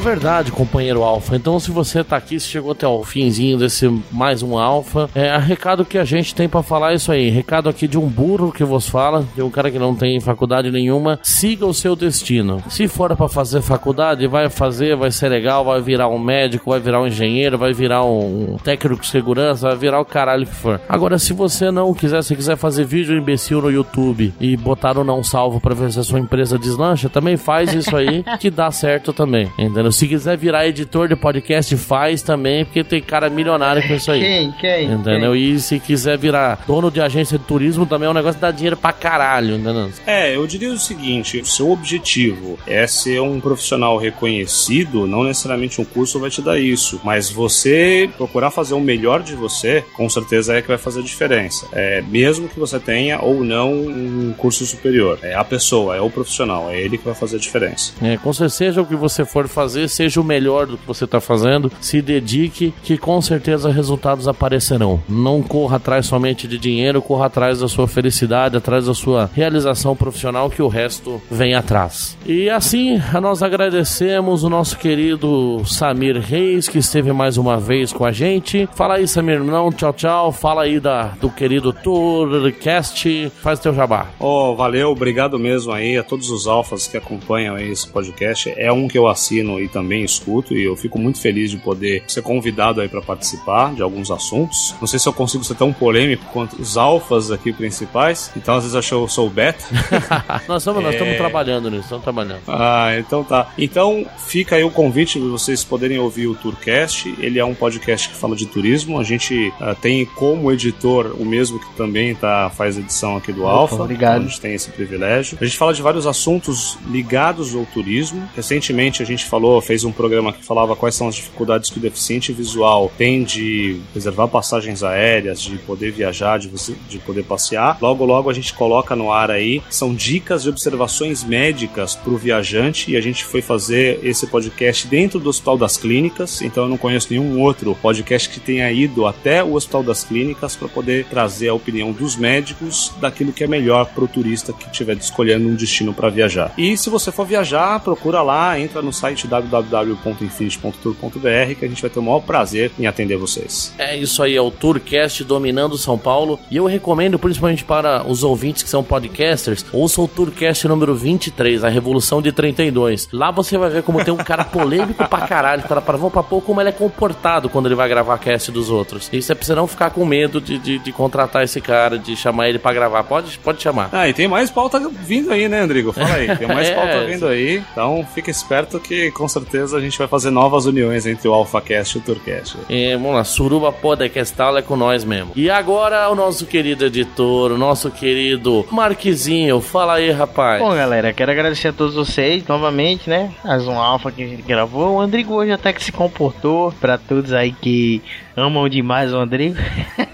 Verdade, 0.00 0.50
companheiro 0.50 1.02
Alfa. 1.02 1.36
Então, 1.36 1.60
se 1.60 1.70
você 1.70 2.02
tá 2.02 2.16
aqui, 2.16 2.40
se 2.40 2.48
chegou 2.48 2.72
até 2.72 2.88
o 2.88 3.04
finzinho 3.04 3.58
desse 3.58 3.86
mais 4.10 4.42
um 4.42 4.58
Alfa, 4.58 5.10
é 5.14 5.36
recado 5.36 5.84
que 5.84 5.98
a 5.98 6.04
gente 6.04 6.34
tem 6.34 6.48
para 6.48 6.62
falar 6.62 6.92
é 6.92 6.94
isso 6.94 7.12
aí. 7.12 7.28
Recado 7.28 7.68
aqui 7.68 7.86
de 7.86 7.98
um 7.98 8.06
burro 8.06 8.50
que 8.50 8.64
vos 8.64 8.88
fala, 8.88 9.24
de 9.36 9.42
um 9.42 9.50
cara 9.50 9.70
que 9.70 9.78
não 9.78 9.94
tem 9.94 10.18
faculdade 10.18 10.70
nenhuma. 10.70 11.20
Siga 11.22 11.66
o 11.66 11.74
seu 11.74 11.94
destino. 11.94 12.62
Se 12.70 12.88
for 12.88 13.14
para 13.14 13.28
fazer 13.28 13.60
faculdade, 13.60 14.26
vai 14.26 14.48
fazer, 14.48 14.96
vai 14.96 15.10
ser 15.10 15.28
legal, 15.28 15.64
vai 15.64 15.82
virar 15.82 16.08
um 16.08 16.18
médico, 16.18 16.70
vai 16.70 16.80
virar 16.80 17.02
um 17.02 17.06
engenheiro, 17.06 17.58
vai 17.58 17.74
virar 17.74 18.02
um 18.04 18.56
técnico 18.64 19.02
de 19.02 19.08
segurança, 19.08 19.68
vai 19.68 19.76
virar 19.76 20.00
o 20.00 20.04
caralho 20.04 20.46
que 20.46 20.54
for. 20.54 20.80
Agora, 20.88 21.18
se 21.18 21.34
você 21.34 21.70
não 21.70 21.92
quiser, 21.92 22.22
se 22.24 22.34
quiser 22.34 22.56
fazer 22.56 22.84
vídeo 22.84 23.16
imbecil 23.16 23.60
no 23.60 23.70
YouTube 23.70 24.32
e 24.40 24.56
botar 24.56 24.96
o 24.96 25.04
não 25.04 25.22
salvo 25.22 25.60
para 25.60 25.74
ver 25.74 25.92
se 25.92 26.00
a 26.00 26.02
sua 26.02 26.18
empresa 26.18 26.58
deslancha, 26.58 27.10
também 27.10 27.36
faz 27.36 27.74
isso 27.74 27.94
aí 27.94 28.24
que 28.40 28.50
dá 28.50 28.70
certo 28.70 29.12
também. 29.12 29.50
Entendeu? 29.58 29.89
Se 29.92 30.06
quiser 30.06 30.36
virar 30.36 30.66
editor 30.66 31.08
de 31.08 31.16
podcast, 31.16 31.76
faz 31.76 32.22
também, 32.22 32.64
porque 32.64 32.84
tem 32.84 33.00
cara 33.00 33.28
milionário 33.28 33.86
com 33.86 33.94
isso 33.94 34.10
aí. 34.10 34.20
Quem? 34.20 34.52
Quem? 34.52 34.92
Entendeu? 34.92 35.32
Quem? 35.32 35.50
E 35.50 35.60
se 35.60 35.80
quiser 35.80 36.18
virar 36.18 36.64
dono 36.66 36.90
de 36.90 37.00
agência 37.00 37.38
de 37.38 37.44
turismo, 37.44 37.86
também 37.86 38.06
é 38.06 38.10
um 38.10 38.14
negócio 38.14 38.36
que 38.36 38.40
dá 38.40 38.50
dinheiro 38.50 38.76
pra 38.76 38.92
caralho, 38.92 39.56
entendeu? 39.56 39.90
É, 40.06 40.34
eu 40.34 40.46
diria 40.46 40.72
o 40.72 40.78
seguinte: 40.78 41.38
o 41.38 41.46
seu 41.46 41.70
objetivo 41.70 42.58
é 42.66 42.86
ser 42.86 43.20
um 43.20 43.40
profissional 43.40 43.96
reconhecido, 43.96 45.06
não 45.06 45.24
necessariamente 45.24 45.80
um 45.80 45.84
curso 45.84 46.20
vai 46.20 46.30
te 46.30 46.42
dar 46.42 46.58
isso, 46.58 47.00
mas 47.04 47.30
você 47.30 48.08
procurar 48.16 48.50
fazer 48.50 48.74
o 48.74 48.80
melhor 48.80 49.22
de 49.22 49.34
você, 49.34 49.84
com 49.94 50.08
certeza 50.08 50.54
é 50.54 50.62
que 50.62 50.68
vai 50.68 50.78
fazer 50.78 51.00
a 51.00 51.02
diferença. 51.02 51.66
É, 51.72 52.02
mesmo 52.02 52.48
que 52.48 52.58
você 52.58 52.78
tenha 52.78 53.20
ou 53.20 53.42
não 53.42 53.72
um 53.72 54.34
curso 54.36 54.64
superior. 54.66 55.18
É 55.22 55.34
a 55.34 55.44
pessoa, 55.44 55.96
é 55.96 56.00
o 56.00 56.10
profissional, 56.10 56.70
é 56.70 56.80
ele 56.80 56.98
que 56.98 57.04
vai 57.04 57.14
fazer 57.14 57.36
a 57.36 57.40
diferença. 57.40 57.92
É, 58.02 58.16
com 58.16 58.32
certeza, 58.32 58.50
seja 58.50 58.82
o 58.82 58.86
que 58.86 58.96
você 58.96 59.24
for 59.24 59.48
fazer, 59.48 59.79
seja 59.88 60.20
o 60.20 60.24
melhor 60.24 60.66
do 60.66 60.76
que 60.76 60.86
você 60.86 61.04
está 61.04 61.20
fazendo, 61.20 61.70
se 61.80 62.00
dedique, 62.02 62.72
que 62.82 62.98
com 62.98 63.20
certeza 63.20 63.70
resultados 63.70 64.28
aparecerão. 64.28 65.02
Não 65.08 65.42
corra 65.42 65.76
atrás 65.76 66.06
somente 66.06 66.46
de 66.46 66.58
dinheiro, 66.58 67.02
corra 67.02 67.26
atrás 67.26 67.60
da 67.60 67.68
sua 67.68 67.86
felicidade, 67.86 68.56
atrás 68.56 68.86
da 68.86 68.94
sua 68.94 69.30
realização 69.32 69.96
profissional, 69.96 70.50
que 70.50 70.62
o 70.62 70.68
resto 70.68 71.20
vem 71.30 71.54
atrás. 71.54 72.16
E 72.26 72.48
assim, 72.50 73.00
nós 73.20 73.42
agradecemos 73.42 74.44
o 74.44 74.50
nosso 74.50 74.78
querido 74.78 75.62
Samir 75.64 76.20
Reis, 76.20 76.68
que 76.68 76.78
esteve 76.78 77.12
mais 77.12 77.36
uma 77.36 77.58
vez 77.58 77.92
com 77.92 78.04
a 78.04 78.12
gente. 78.12 78.68
Fala 78.74 78.94
aí, 78.94 79.06
Samir, 79.06 79.42
não, 79.42 79.70
tchau, 79.70 79.92
tchau. 79.92 80.32
Fala 80.32 80.62
aí 80.62 80.80
da, 80.80 81.08
do 81.20 81.30
querido 81.30 81.72
Tourcast, 81.72 83.30
faz 83.42 83.58
teu 83.58 83.74
jabá. 83.74 84.06
Oh, 84.18 84.54
valeu, 84.54 84.90
obrigado 84.90 85.38
mesmo 85.38 85.72
aí 85.72 85.96
a 85.96 86.02
todos 86.02 86.30
os 86.30 86.46
alfas 86.46 86.86
que 86.86 86.96
acompanham 86.96 87.58
esse 87.58 87.88
podcast. 87.88 88.52
É 88.56 88.72
um 88.72 88.88
que 88.88 88.98
eu 88.98 89.06
assino 89.06 89.60
e 89.60 89.68
também 89.70 90.04
escuto 90.04 90.54
e 90.54 90.64
eu 90.64 90.76
fico 90.76 90.98
muito 90.98 91.20
feliz 91.20 91.50
de 91.50 91.56
poder 91.56 92.02
ser 92.06 92.22
convidado 92.22 92.80
aí 92.80 92.88
para 92.88 93.00
participar 93.00 93.74
de 93.74 93.82
alguns 93.82 94.10
assuntos. 94.10 94.74
Não 94.80 94.86
sei 94.86 94.98
se 94.98 95.08
eu 95.08 95.12
consigo 95.12 95.44
ser 95.44 95.54
tão 95.54 95.72
polêmico 95.72 96.24
quanto 96.32 96.60
os 96.60 96.76
alfas 96.76 97.30
aqui 97.30 97.52
principais, 97.52 98.30
então 98.36 98.54
às 98.54 98.64
vezes 98.64 98.76
acho 98.76 98.88
que 98.88 98.94
eu 98.94 99.08
sou 99.08 99.26
o 99.26 99.30
beta. 99.30 99.64
nós 100.48 100.62
estamos 100.62 100.84
é... 100.84 100.90
estamos 100.90 101.16
trabalhando 101.16 101.70
nisso, 101.70 101.84
estamos 101.84 102.02
trabalhando. 102.02 102.42
Ah, 102.48 102.96
então 102.98 103.24
tá. 103.24 103.52
Então 103.56 104.06
fica 104.18 104.56
aí 104.56 104.64
o 104.64 104.70
convite 104.70 105.18
de 105.20 105.28
vocês 105.28 105.64
poderem 105.64 105.98
ouvir 105.98 106.26
o 106.26 106.34
Tourcast. 106.34 107.14
Ele 107.18 107.38
é 107.38 107.44
um 107.44 107.54
podcast 107.54 108.08
que 108.08 108.14
fala 108.14 108.34
de 108.34 108.46
turismo. 108.46 108.98
A 108.98 109.04
gente 109.04 109.52
uh, 109.60 109.74
tem 109.80 110.04
como 110.04 110.50
editor 110.52 111.14
o 111.18 111.24
mesmo 111.24 111.58
que 111.58 111.74
também 111.76 112.14
tá, 112.14 112.50
faz 112.50 112.76
edição 112.76 113.16
aqui 113.16 113.32
do 113.32 113.46
Alfa. 113.46 113.76
Obrigado. 113.76 114.16
Então 114.16 114.26
a 114.26 114.28
gente 114.28 114.40
tem 114.40 114.54
esse 114.54 114.70
privilégio. 114.70 115.38
A 115.40 115.44
gente 115.44 115.56
fala 115.56 115.72
de 115.72 115.82
vários 115.82 116.06
assuntos 116.06 116.78
ligados 116.90 117.54
ao 117.54 117.64
turismo. 117.66 118.28
Recentemente 118.34 119.02
a 119.02 119.06
gente 119.06 119.24
falou, 119.24 119.59
fez 119.60 119.84
um 119.84 119.92
programa 119.92 120.32
que 120.32 120.44
falava 120.44 120.76
quais 120.76 120.94
são 120.94 121.08
as 121.08 121.14
dificuldades 121.14 121.70
que 121.70 121.78
o 121.78 121.82
deficiente 121.82 122.32
visual 122.32 122.90
tem 122.96 123.22
de 123.22 123.80
reservar 123.94 124.28
passagens 124.28 124.82
aéreas, 124.82 125.40
de 125.40 125.58
poder 125.58 125.92
viajar, 125.92 126.38
de, 126.38 126.48
você, 126.48 126.74
de 126.88 126.98
poder 126.98 127.24
passear. 127.24 127.78
Logo, 127.80 128.04
logo 128.04 128.30
a 128.30 128.32
gente 128.32 128.54
coloca 128.54 128.96
no 128.96 129.12
ar 129.12 129.30
aí. 129.30 129.62
São 129.70 129.94
dicas 129.94 130.44
e 130.44 130.48
observações 130.48 131.22
médicas 131.22 131.94
para 131.94 132.12
o 132.12 132.16
viajante 132.16 132.90
e 132.90 132.96
a 132.96 133.00
gente 133.00 133.24
foi 133.24 133.42
fazer 133.42 134.00
esse 134.02 134.26
podcast 134.26 134.86
dentro 134.86 135.18
do 135.18 135.28
Hospital 135.28 135.58
das 135.58 135.76
Clínicas. 135.76 136.42
Então 136.42 136.64
eu 136.64 136.68
não 136.68 136.76
conheço 136.76 137.08
nenhum 137.10 137.40
outro 137.40 137.76
podcast 137.80 138.28
que 138.28 138.40
tenha 138.40 138.70
ido 138.70 139.06
até 139.06 139.42
o 139.42 139.54
Hospital 139.54 139.82
das 139.82 140.04
Clínicas 140.04 140.56
para 140.56 140.68
poder 140.68 141.06
trazer 141.06 141.48
a 141.48 141.54
opinião 141.54 141.92
dos 141.92 142.16
médicos 142.16 142.92
daquilo 143.00 143.32
que 143.32 143.44
é 143.44 143.46
melhor 143.46 143.86
para 143.86 144.04
o 144.04 144.08
turista 144.08 144.52
que 144.52 144.66
estiver 144.66 144.96
escolhendo 144.96 145.48
um 145.48 145.54
destino 145.54 145.92
para 145.92 146.08
viajar. 146.08 146.52
E 146.56 146.76
se 146.76 146.90
você 146.90 147.12
for 147.12 147.26
viajar, 147.26 147.80
procura 147.80 148.22
lá, 148.22 148.58
entra 148.58 148.82
no 148.82 148.92
site 148.92 149.26
www 149.26 149.49
www.infinity.tour.br 149.50 151.54
que 151.58 151.64
a 151.64 151.68
gente 151.68 151.82
vai 151.82 151.90
ter 151.90 151.98
o 151.98 152.02
maior 152.02 152.20
prazer 152.20 152.70
em 152.78 152.86
atender 152.86 153.16
vocês. 153.16 153.74
É 153.78 153.96
isso 153.96 154.22
aí, 154.22 154.36
é 154.36 154.40
o 154.40 154.50
Tourcast 154.50 155.24
dominando 155.24 155.76
São 155.76 155.98
Paulo 155.98 156.38
e 156.50 156.56
eu 156.56 156.66
recomendo 156.66 157.18
principalmente 157.18 157.64
para 157.64 158.04
os 158.06 158.22
ouvintes 158.22 158.62
que 158.62 158.68
são 158.68 158.84
podcasters, 158.84 159.64
ouça 159.72 160.00
o 160.00 160.08
Tourcast 160.08 160.66
número 160.68 160.94
23, 160.94 161.64
a 161.64 161.68
Revolução 161.68 162.22
de 162.22 162.32
32. 162.32 163.08
Lá 163.12 163.30
você 163.30 163.58
vai 163.58 163.70
ver 163.70 163.82
como 163.82 164.04
tem 164.04 164.14
um 164.14 164.18
cara 164.18 164.44
polêmico 164.44 165.06
pra 165.08 165.26
caralho, 165.26 165.62
para 165.62 165.80
para 165.80 165.96
vão 165.96 166.10
pra 166.10 166.22
pouco 166.22 166.46
como 166.46 166.60
ele 166.60 166.70
é 166.70 166.72
comportado 166.72 167.48
quando 167.48 167.66
ele 167.66 167.74
vai 167.74 167.88
gravar 167.88 168.18
cast 168.18 168.50
dos 168.50 168.70
outros. 168.70 169.08
Isso 169.12 169.32
é 169.32 169.34
pra 169.34 169.44
você 169.44 169.54
não 169.54 169.66
ficar 169.66 169.90
com 169.90 170.04
medo 170.04 170.40
de, 170.40 170.58
de, 170.58 170.78
de 170.78 170.92
contratar 170.92 171.44
esse 171.44 171.60
cara, 171.60 171.98
de 171.98 172.16
chamar 172.16 172.48
ele 172.48 172.58
para 172.58 172.72
gravar. 172.72 173.04
Pode, 173.04 173.38
pode 173.38 173.62
chamar. 173.62 173.88
Ah, 173.92 174.08
e 174.08 174.14
tem 174.14 174.28
mais 174.28 174.50
pauta 174.50 174.80
vindo 175.02 175.32
aí, 175.32 175.48
né, 175.48 175.60
Andrigo? 175.60 175.92
Fala 175.92 176.14
aí, 176.14 176.36
tem 176.36 176.46
mais 176.46 176.66
é, 176.68 176.74
pauta 176.74 177.06
vindo 177.06 177.26
aí. 177.26 177.62
Então 177.72 178.06
fica 178.14 178.30
esperto 178.30 178.78
que 178.78 179.10
com 179.10 179.28
certeza 179.28 179.39
a 179.74 179.80
gente 179.80 179.98
vai 179.98 180.06
fazer 180.08 180.30
novas 180.30 180.66
uniões 180.66 181.06
entre 181.06 181.28
o 181.28 181.32
AlphaCast 181.32 181.96
e 181.96 182.00
o 182.00 182.02
Tourcast. 182.02 182.56
É, 182.68 182.96
vamos 182.96 183.14
lá, 183.14 183.24
Suruba 183.24 183.72
Podcastal 183.72 184.56
é 184.58 184.62
com 184.62 184.76
nós 184.76 185.04
mesmo. 185.04 185.32
E 185.36 185.50
agora 185.50 186.08
o 186.10 186.14
nosso 186.14 186.46
querido 186.46 186.84
editor, 186.84 187.52
o 187.52 187.58
nosso 187.58 187.90
querido 187.90 188.66
Marquezinho, 188.70 189.60
fala 189.60 189.94
aí, 189.94 190.10
rapaz. 190.10 190.60
Bom, 190.60 190.74
galera, 190.74 191.12
quero 191.12 191.30
agradecer 191.30 191.68
a 191.68 191.72
todos 191.72 191.94
vocês 191.94 192.46
novamente, 192.46 193.08
né? 193.08 193.32
Mais 193.44 193.66
um 193.66 193.78
Alpha 193.78 194.10
que 194.10 194.22
a 194.22 194.26
gente 194.26 194.42
gravou. 194.42 194.96
O 194.96 195.00
Andrigo 195.00 195.34
hoje 195.34 195.52
até 195.52 195.72
que 195.72 195.82
se 195.82 195.92
comportou, 195.92 196.72
para 196.80 196.98
todos 196.98 197.32
aí 197.32 197.52
que 197.52 198.02
amam 198.36 198.68
demais 198.68 199.12
o 199.12 199.16
Andrigo. 199.16 199.56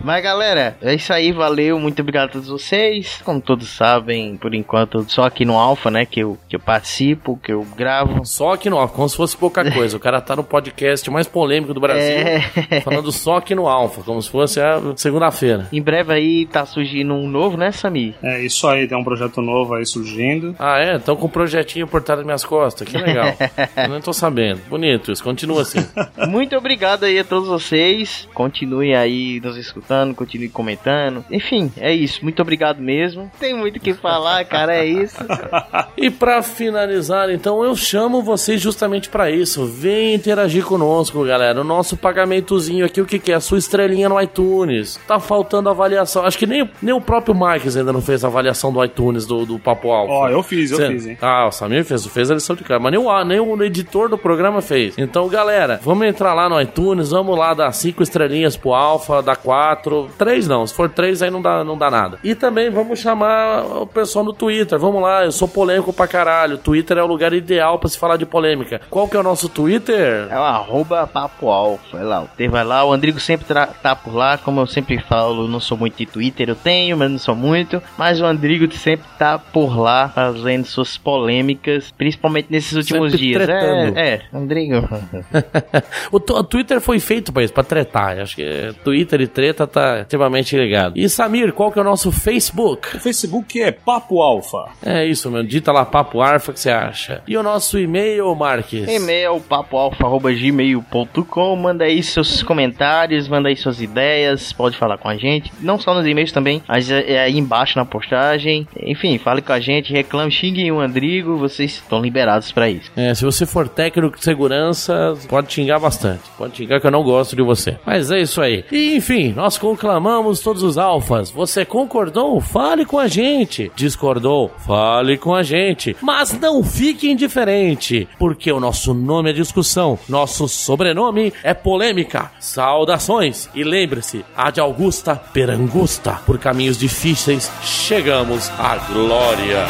Mas 0.00 0.22
galera, 0.22 0.76
é 0.82 0.94
isso 0.94 1.12
aí, 1.12 1.32
valeu, 1.32 1.78
muito 1.78 2.00
obrigado 2.00 2.30
a 2.30 2.32
todos 2.32 2.48
vocês. 2.48 3.20
Como 3.24 3.40
todos 3.40 3.68
sabem, 3.68 4.36
por 4.36 4.54
enquanto, 4.54 5.04
só 5.08 5.24
aqui 5.24 5.44
no 5.44 5.58
Alpha, 5.58 5.90
né, 5.90 6.06
que 6.06 6.20
eu, 6.20 6.38
que 6.48 6.56
eu 6.56 6.60
participo, 6.60 7.38
que 7.42 7.52
eu 7.52 7.66
gravo. 7.76 8.24
Só 8.24 8.52
aqui 8.52 8.70
no 8.70 8.78
Alpha, 8.78 8.94
como 8.94 9.08
se 9.08 9.16
fosse 9.16 9.36
pouca 9.36 9.70
coisa. 9.70 9.96
o 9.96 10.00
cara 10.00 10.20
tá 10.20 10.36
no 10.36 10.44
podcast 10.44 11.10
mais 11.10 11.26
polêmico 11.26 11.74
do 11.74 11.80
Brasil, 11.80 12.18
é... 12.18 12.80
falando 12.80 13.10
só 13.12 13.36
aqui 13.36 13.54
no 13.54 13.68
Alpha, 13.68 14.02
como 14.02 14.20
se 14.20 14.30
fosse 14.30 14.60
a 14.60 14.80
segunda-feira. 14.96 15.68
Em 15.72 15.82
breve 15.82 16.12
aí 16.12 16.46
tá 16.46 16.64
surgindo 16.64 17.14
um 17.14 17.28
novo, 17.28 17.56
né, 17.56 17.70
Sami? 17.72 18.14
É, 18.22 18.42
isso 18.42 18.66
aí, 18.66 18.86
tem 18.86 18.96
um 18.96 19.04
projeto 19.04 19.40
novo 19.40 19.74
aí 19.74 19.86
surgindo. 19.86 20.54
Ah, 20.58 20.78
é? 20.78 20.96
Estão 20.96 21.16
com 21.16 21.26
um 21.26 21.30
projetinho 21.30 21.86
por 21.86 22.02
trás 22.02 22.18
das 22.18 22.26
minhas 22.26 22.44
costas, 22.44 22.88
que 22.88 22.96
legal. 22.96 23.34
eu 23.76 23.88
não 23.88 24.00
tô 24.00 24.12
sabendo. 24.12 24.60
Bonito 24.68 25.12
isso, 25.12 25.22
continua 25.22 25.62
assim. 25.62 25.86
muito 26.28 26.56
obrigado 26.56 27.04
aí 27.04 27.18
a 27.18 27.24
todos 27.24 27.48
vocês. 27.48 28.28
Continuem 28.34 28.94
aí 28.94 29.40
nos 29.40 29.56
escutando, 29.56 29.73
continue 30.14 30.48
comentando. 30.48 31.24
Enfim, 31.30 31.72
é 31.76 31.92
isso. 31.92 32.20
Muito 32.22 32.40
obrigado 32.40 32.80
mesmo. 32.80 33.30
Tem 33.38 33.54
muito 33.54 33.76
o 33.76 33.80
que 33.80 33.94
falar, 33.94 34.44
cara, 34.44 34.74
é 34.76 34.84
isso. 34.84 35.16
e 35.96 36.10
para 36.10 36.42
finalizar, 36.42 37.30
então, 37.30 37.64
eu 37.64 37.74
chamo 37.74 38.22
vocês 38.22 38.60
justamente 38.60 39.08
para 39.08 39.30
isso. 39.30 39.66
Vem 39.66 40.14
interagir 40.14 40.64
conosco, 40.64 41.24
galera. 41.24 41.60
O 41.60 41.64
nosso 41.64 41.96
pagamentozinho 41.96 42.84
aqui, 42.84 43.00
o 43.00 43.06
que, 43.06 43.18
que 43.18 43.32
é? 43.32 43.34
A 43.34 43.40
sua 43.40 43.58
estrelinha 43.58 44.08
no 44.08 44.20
iTunes. 44.20 45.00
Tá 45.06 45.18
faltando 45.18 45.68
avaliação. 45.68 46.24
Acho 46.24 46.38
que 46.38 46.46
nem, 46.46 46.68
nem 46.80 46.94
o 46.94 47.00
próprio 47.00 47.34
Marques 47.34 47.76
ainda 47.76 47.92
não 47.92 48.02
fez 48.02 48.24
a 48.24 48.28
avaliação 48.28 48.72
do 48.72 48.84
iTunes 48.84 49.26
do, 49.26 49.44
do 49.44 49.58
Papo 49.58 49.90
Alfa. 49.90 50.12
Ó, 50.12 50.24
oh, 50.24 50.28
eu 50.28 50.42
fiz, 50.42 50.70
eu 50.70 50.76
Cê... 50.76 50.88
fiz, 50.88 51.06
hein? 51.06 51.18
Ah, 51.20 51.46
o 51.46 51.52
Samir 51.52 51.84
fez, 51.84 52.06
fez 52.06 52.30
a 52.30 52.34
lição 52.34 52.54
de 52.56 52.64
cara. 52.64 52.80
Mas 52.80 52.92
nem 52.92 53.00
o, 53.00 53.24
nem 53.24 53.40
o 53.40 53.62
editor 53.62 54.08
do 54.08 54.18
programa 54.18 54.60
fez. 54.60 54.96
Então, 54.98 55.28
galera, 55.28 55.80
vamos 55.82 56.06
entrar 56.06 56.34
lá 56.34 56.48
no 56.48 56.60
iTunes, 56.60 57.10
vamos 57.10 57.36
lá 57.38 57.54
dar 57.54 57.72
cinco 57.72 58.02
estrelinhas 58.02 58.56
pro 58.56 58.74
Alfa, 58.74 59.22
dar 59.22 59.36
quatro 59.36 59.63
quatro, 59.64 60.10
três 60.18 60.46
não. 60.46 60.66
Se 60.66 60.74
for 60.74 60.90
três, 60.90 61.22
aí 61.22 61.30
não 61.30 61.40
dá, 61.40 61.64
não 61.64 61.78
dá 61.78 61.90
nada. 61.90 62.18
E 62.22 62.34
também 62.34 62.70
vamos 62.70 62.98
chamar 62.98 63.64
o 63.64 63.86
pessoal 63.86 64.24
no 64.24 64.32
Twitter. 64.32 64.78
Vamos 64.78 65.00
lá, 65.00 65.24
eu 65.24 65.32
sou 65.32 65.48
polêmico 65.48 65.92
pra 65.92 66.06
caralho. 66.06 66.58
Twitter 66.58 66.98
é 66.98 67.02
o 67.02 67.06
lugar 67.06 67.32
ideal 67.32 67.78
pra 67.78 67.88
se 67.88 67.98
falar 67.98 68.16
de 68.16 68.26
polêmica. 68.26 68.80
Qual 68.90 69.08
que 69.08 69.16
é 69.16 69.20
o 69.20 69.22
nosso 69.22 69.48
Twitter? 69.48 70.28
É 70.30 70.38
o 70.38 70.42
arroba 70.42 71.06
papo 71.06 71.48
alfa. 71.48 71.96
Vai 71.96 72.04
lá, 72.04 72.22
o 72.22 72.50
vai 72.50 72.64
lá. 72.64 72.84
O 72.84 72.92
Andrigo 72.92 73.18
sempre 73.18 73.46
tá 73.46 73.96
por 73.96 74.14
lá. 74.14 74.36
Como 74.36 74.60
eu 74.60 74.66
sempre 74.66 74.98
falo, 74.98 75.48
não 75.48 75.60
sou 75.60 75.78
muito 75.78 75.96
de 75.96 76.06
Twitter. 76.06 76.48
Eu 76.48 76.56
tenho, 76.56 76.96
mas 76.96 77.10
não 77.10 77.18
sou 77.18 77.34
muito. 77.34 77.82
Mas 77.96 78.20
o 78.20 78.24
Andrigo 78.24 78.70
sempre 78.74 79.06
tá 79.18 79.38
por 79.38 79.78
lá 79.78 80.08
fazendo 80.08 80.64
suas 80.66 80.98
polêmicas, 80.98 81.92
principalmente 81.96 82.48
nesses 82.50 82.72
últimos 82.72 83.12
sempre 83.12 83.26
dias. 83.26 83.44
Tretando. 83.44 83.98
É, 83.98 84.14
é, 84.14 84.22
Andrigo. 84.32 84.76
o, 86.12 86.16
o, 86.16 86.44
Twitter 86.44 86.80
foi 86.80 87.00
feito 87.00 87.32
pra 87.32 87.42
isso, 87.42 87.52
pra 87.52 87.62
tretar. 87.62 88.18
Acho 88.18 88.36
que 88.36 88.74
Twitter 88.82 89.20
e 89.20 89.26
treta 89.26 89.53
tá 89.54 90.00
extremamente 90.00 90.56
ligado. 90.56 90.94
E 90.96 91.08
Samir, 91.08 91.52
qual 91.52 91.70
que 91.70 91.78
é 91.78 91.82
o 91.82 91.84
nosso 91.84 92.10
Facebook? 92.10 92.96
O 92.96 93.00
Facebook 93.00 93.60
é 93.60 93.70
Papo 93.70 94.20
Alfa. 94.20 94.66
É 94.84 95.06
isso, 95.06 95.30
meu. 95.30 95.42
Dita 95.42 95.72
lá 95.72 95.84
Papo 95.84 96.20
Alfa 96.20 96.52
que 96.52 96.60
você 96.60 96.70
acha. 96.70 97.22
E 97.26 97.36
o 97.36 97.42
nosso 97.42 97.78
e-mail, 97.78 98.34
Marques? 98.34 98.88
E-mail 98.88 99.40
papoalfa.gmail.com. 99.40 101.56
Manda 101.56 101.84
aí 101.84 102.02
seus 102.02 102.42
comentários, 102.42 103.28
manda 103.28 103.48
aí 103.48 103.56
suas 103.56 103.80
ideias, 103.80 104.52
pode 104.52 104.76
falar 104.76 104.98
com 104.98 105.08
a 105.08 105.16
gente. 105.16 105.52
Não 105.60 105.78
só 105.78 105.94
nos 105.94 106.06
e-mails 106.06 106.32
também, 106.32 106.62
mas 106.66 106.90
é, 106.90 107.12
é 107.12 107.20
aí 107.20 107.38
embaixo 107.38 107.78
na 107.78 107.84
postagem. 107.84 108.66
Enfim, 108.80 109.18
fale 109.18 109.42
com 109.42 109.52
a 109.52 109.60
gente, 109.60 109.92
reclame, 109.92 110.30
xinguem 110.30 110.72
o 110.72 110.80
Andrigo, 110.80 111.36
vocês 111.36 111.72
estão 111.72 112.00
liberados 112.00 112.52
para 112.52 112.68
isso. 112.68 112.90
É, 112.96 113.14
se 113.14 113.24
você 113.24 113.46
for 113.46 113.68
técnico 113.68 114.16
de 114.16 114.24
segurança, 114.24 115.14
pode 115.28 115.52
xingar 115.52 115.78
bastante. 115.78 116.22
Pode 116.36 116.56
xingar 116.56 116.80
que 116.80 116.86
eu 116.86 116.90
não 116.90 117.02
gosto 117.02 117.36
de 117.36 117.42
você. 117.42 117.76
Mas 117.84 118.10
é 118.10 118.20
isso 118.20 118.40
aí. 118.40 118.64
E 118.70 118.96
enfim, 118.96 119.32
nós 119.44 119.58
conclamamos 119.58 120.40
todos 120.40 120.62
os 120.62 120.78
alfas. 120.78 121.30
Você 121.30 121.66
concordou? 121.66 122.40
Fale 122.40 122.86
com 122.86 122.98
a 122.98 123.06
gente. 123.06 123.70
Discordou? 123.76 124.50
Fale 124.66 125.18
com 125.18 125.34
a 125.34 125.42
gente. 125.42 125.94
Mas 126.00 126.32
não 126.40 126.64
fique 126.64 127.10
indiferente, 127.10 128.08
porque 128.18 128.50
o 128.50 128.58
nosso 128.58 128.94
nome 128.94 129.28
é 129.28 129.32
discussão, 129.34 129.98
nosso 130.08 130.48
sobrenome 130.48 131.30
é 131.42 131.52
polêmica. 131.52 132.30
Saudações 132.40 133.50
e 133.54 133.62
lembre-se, 133.62 134.24
a 134.34 134.50
de 134.50 134.60
Augusta 134.60 135.14
Perangusta. 135.14 136.22
Por 136.24 136.38
caminhos 136.38 136.78
difíceis 136.78 137.52
chegamos 137.60 138.48
à 138.58 138.78
glória. 138.90 139.66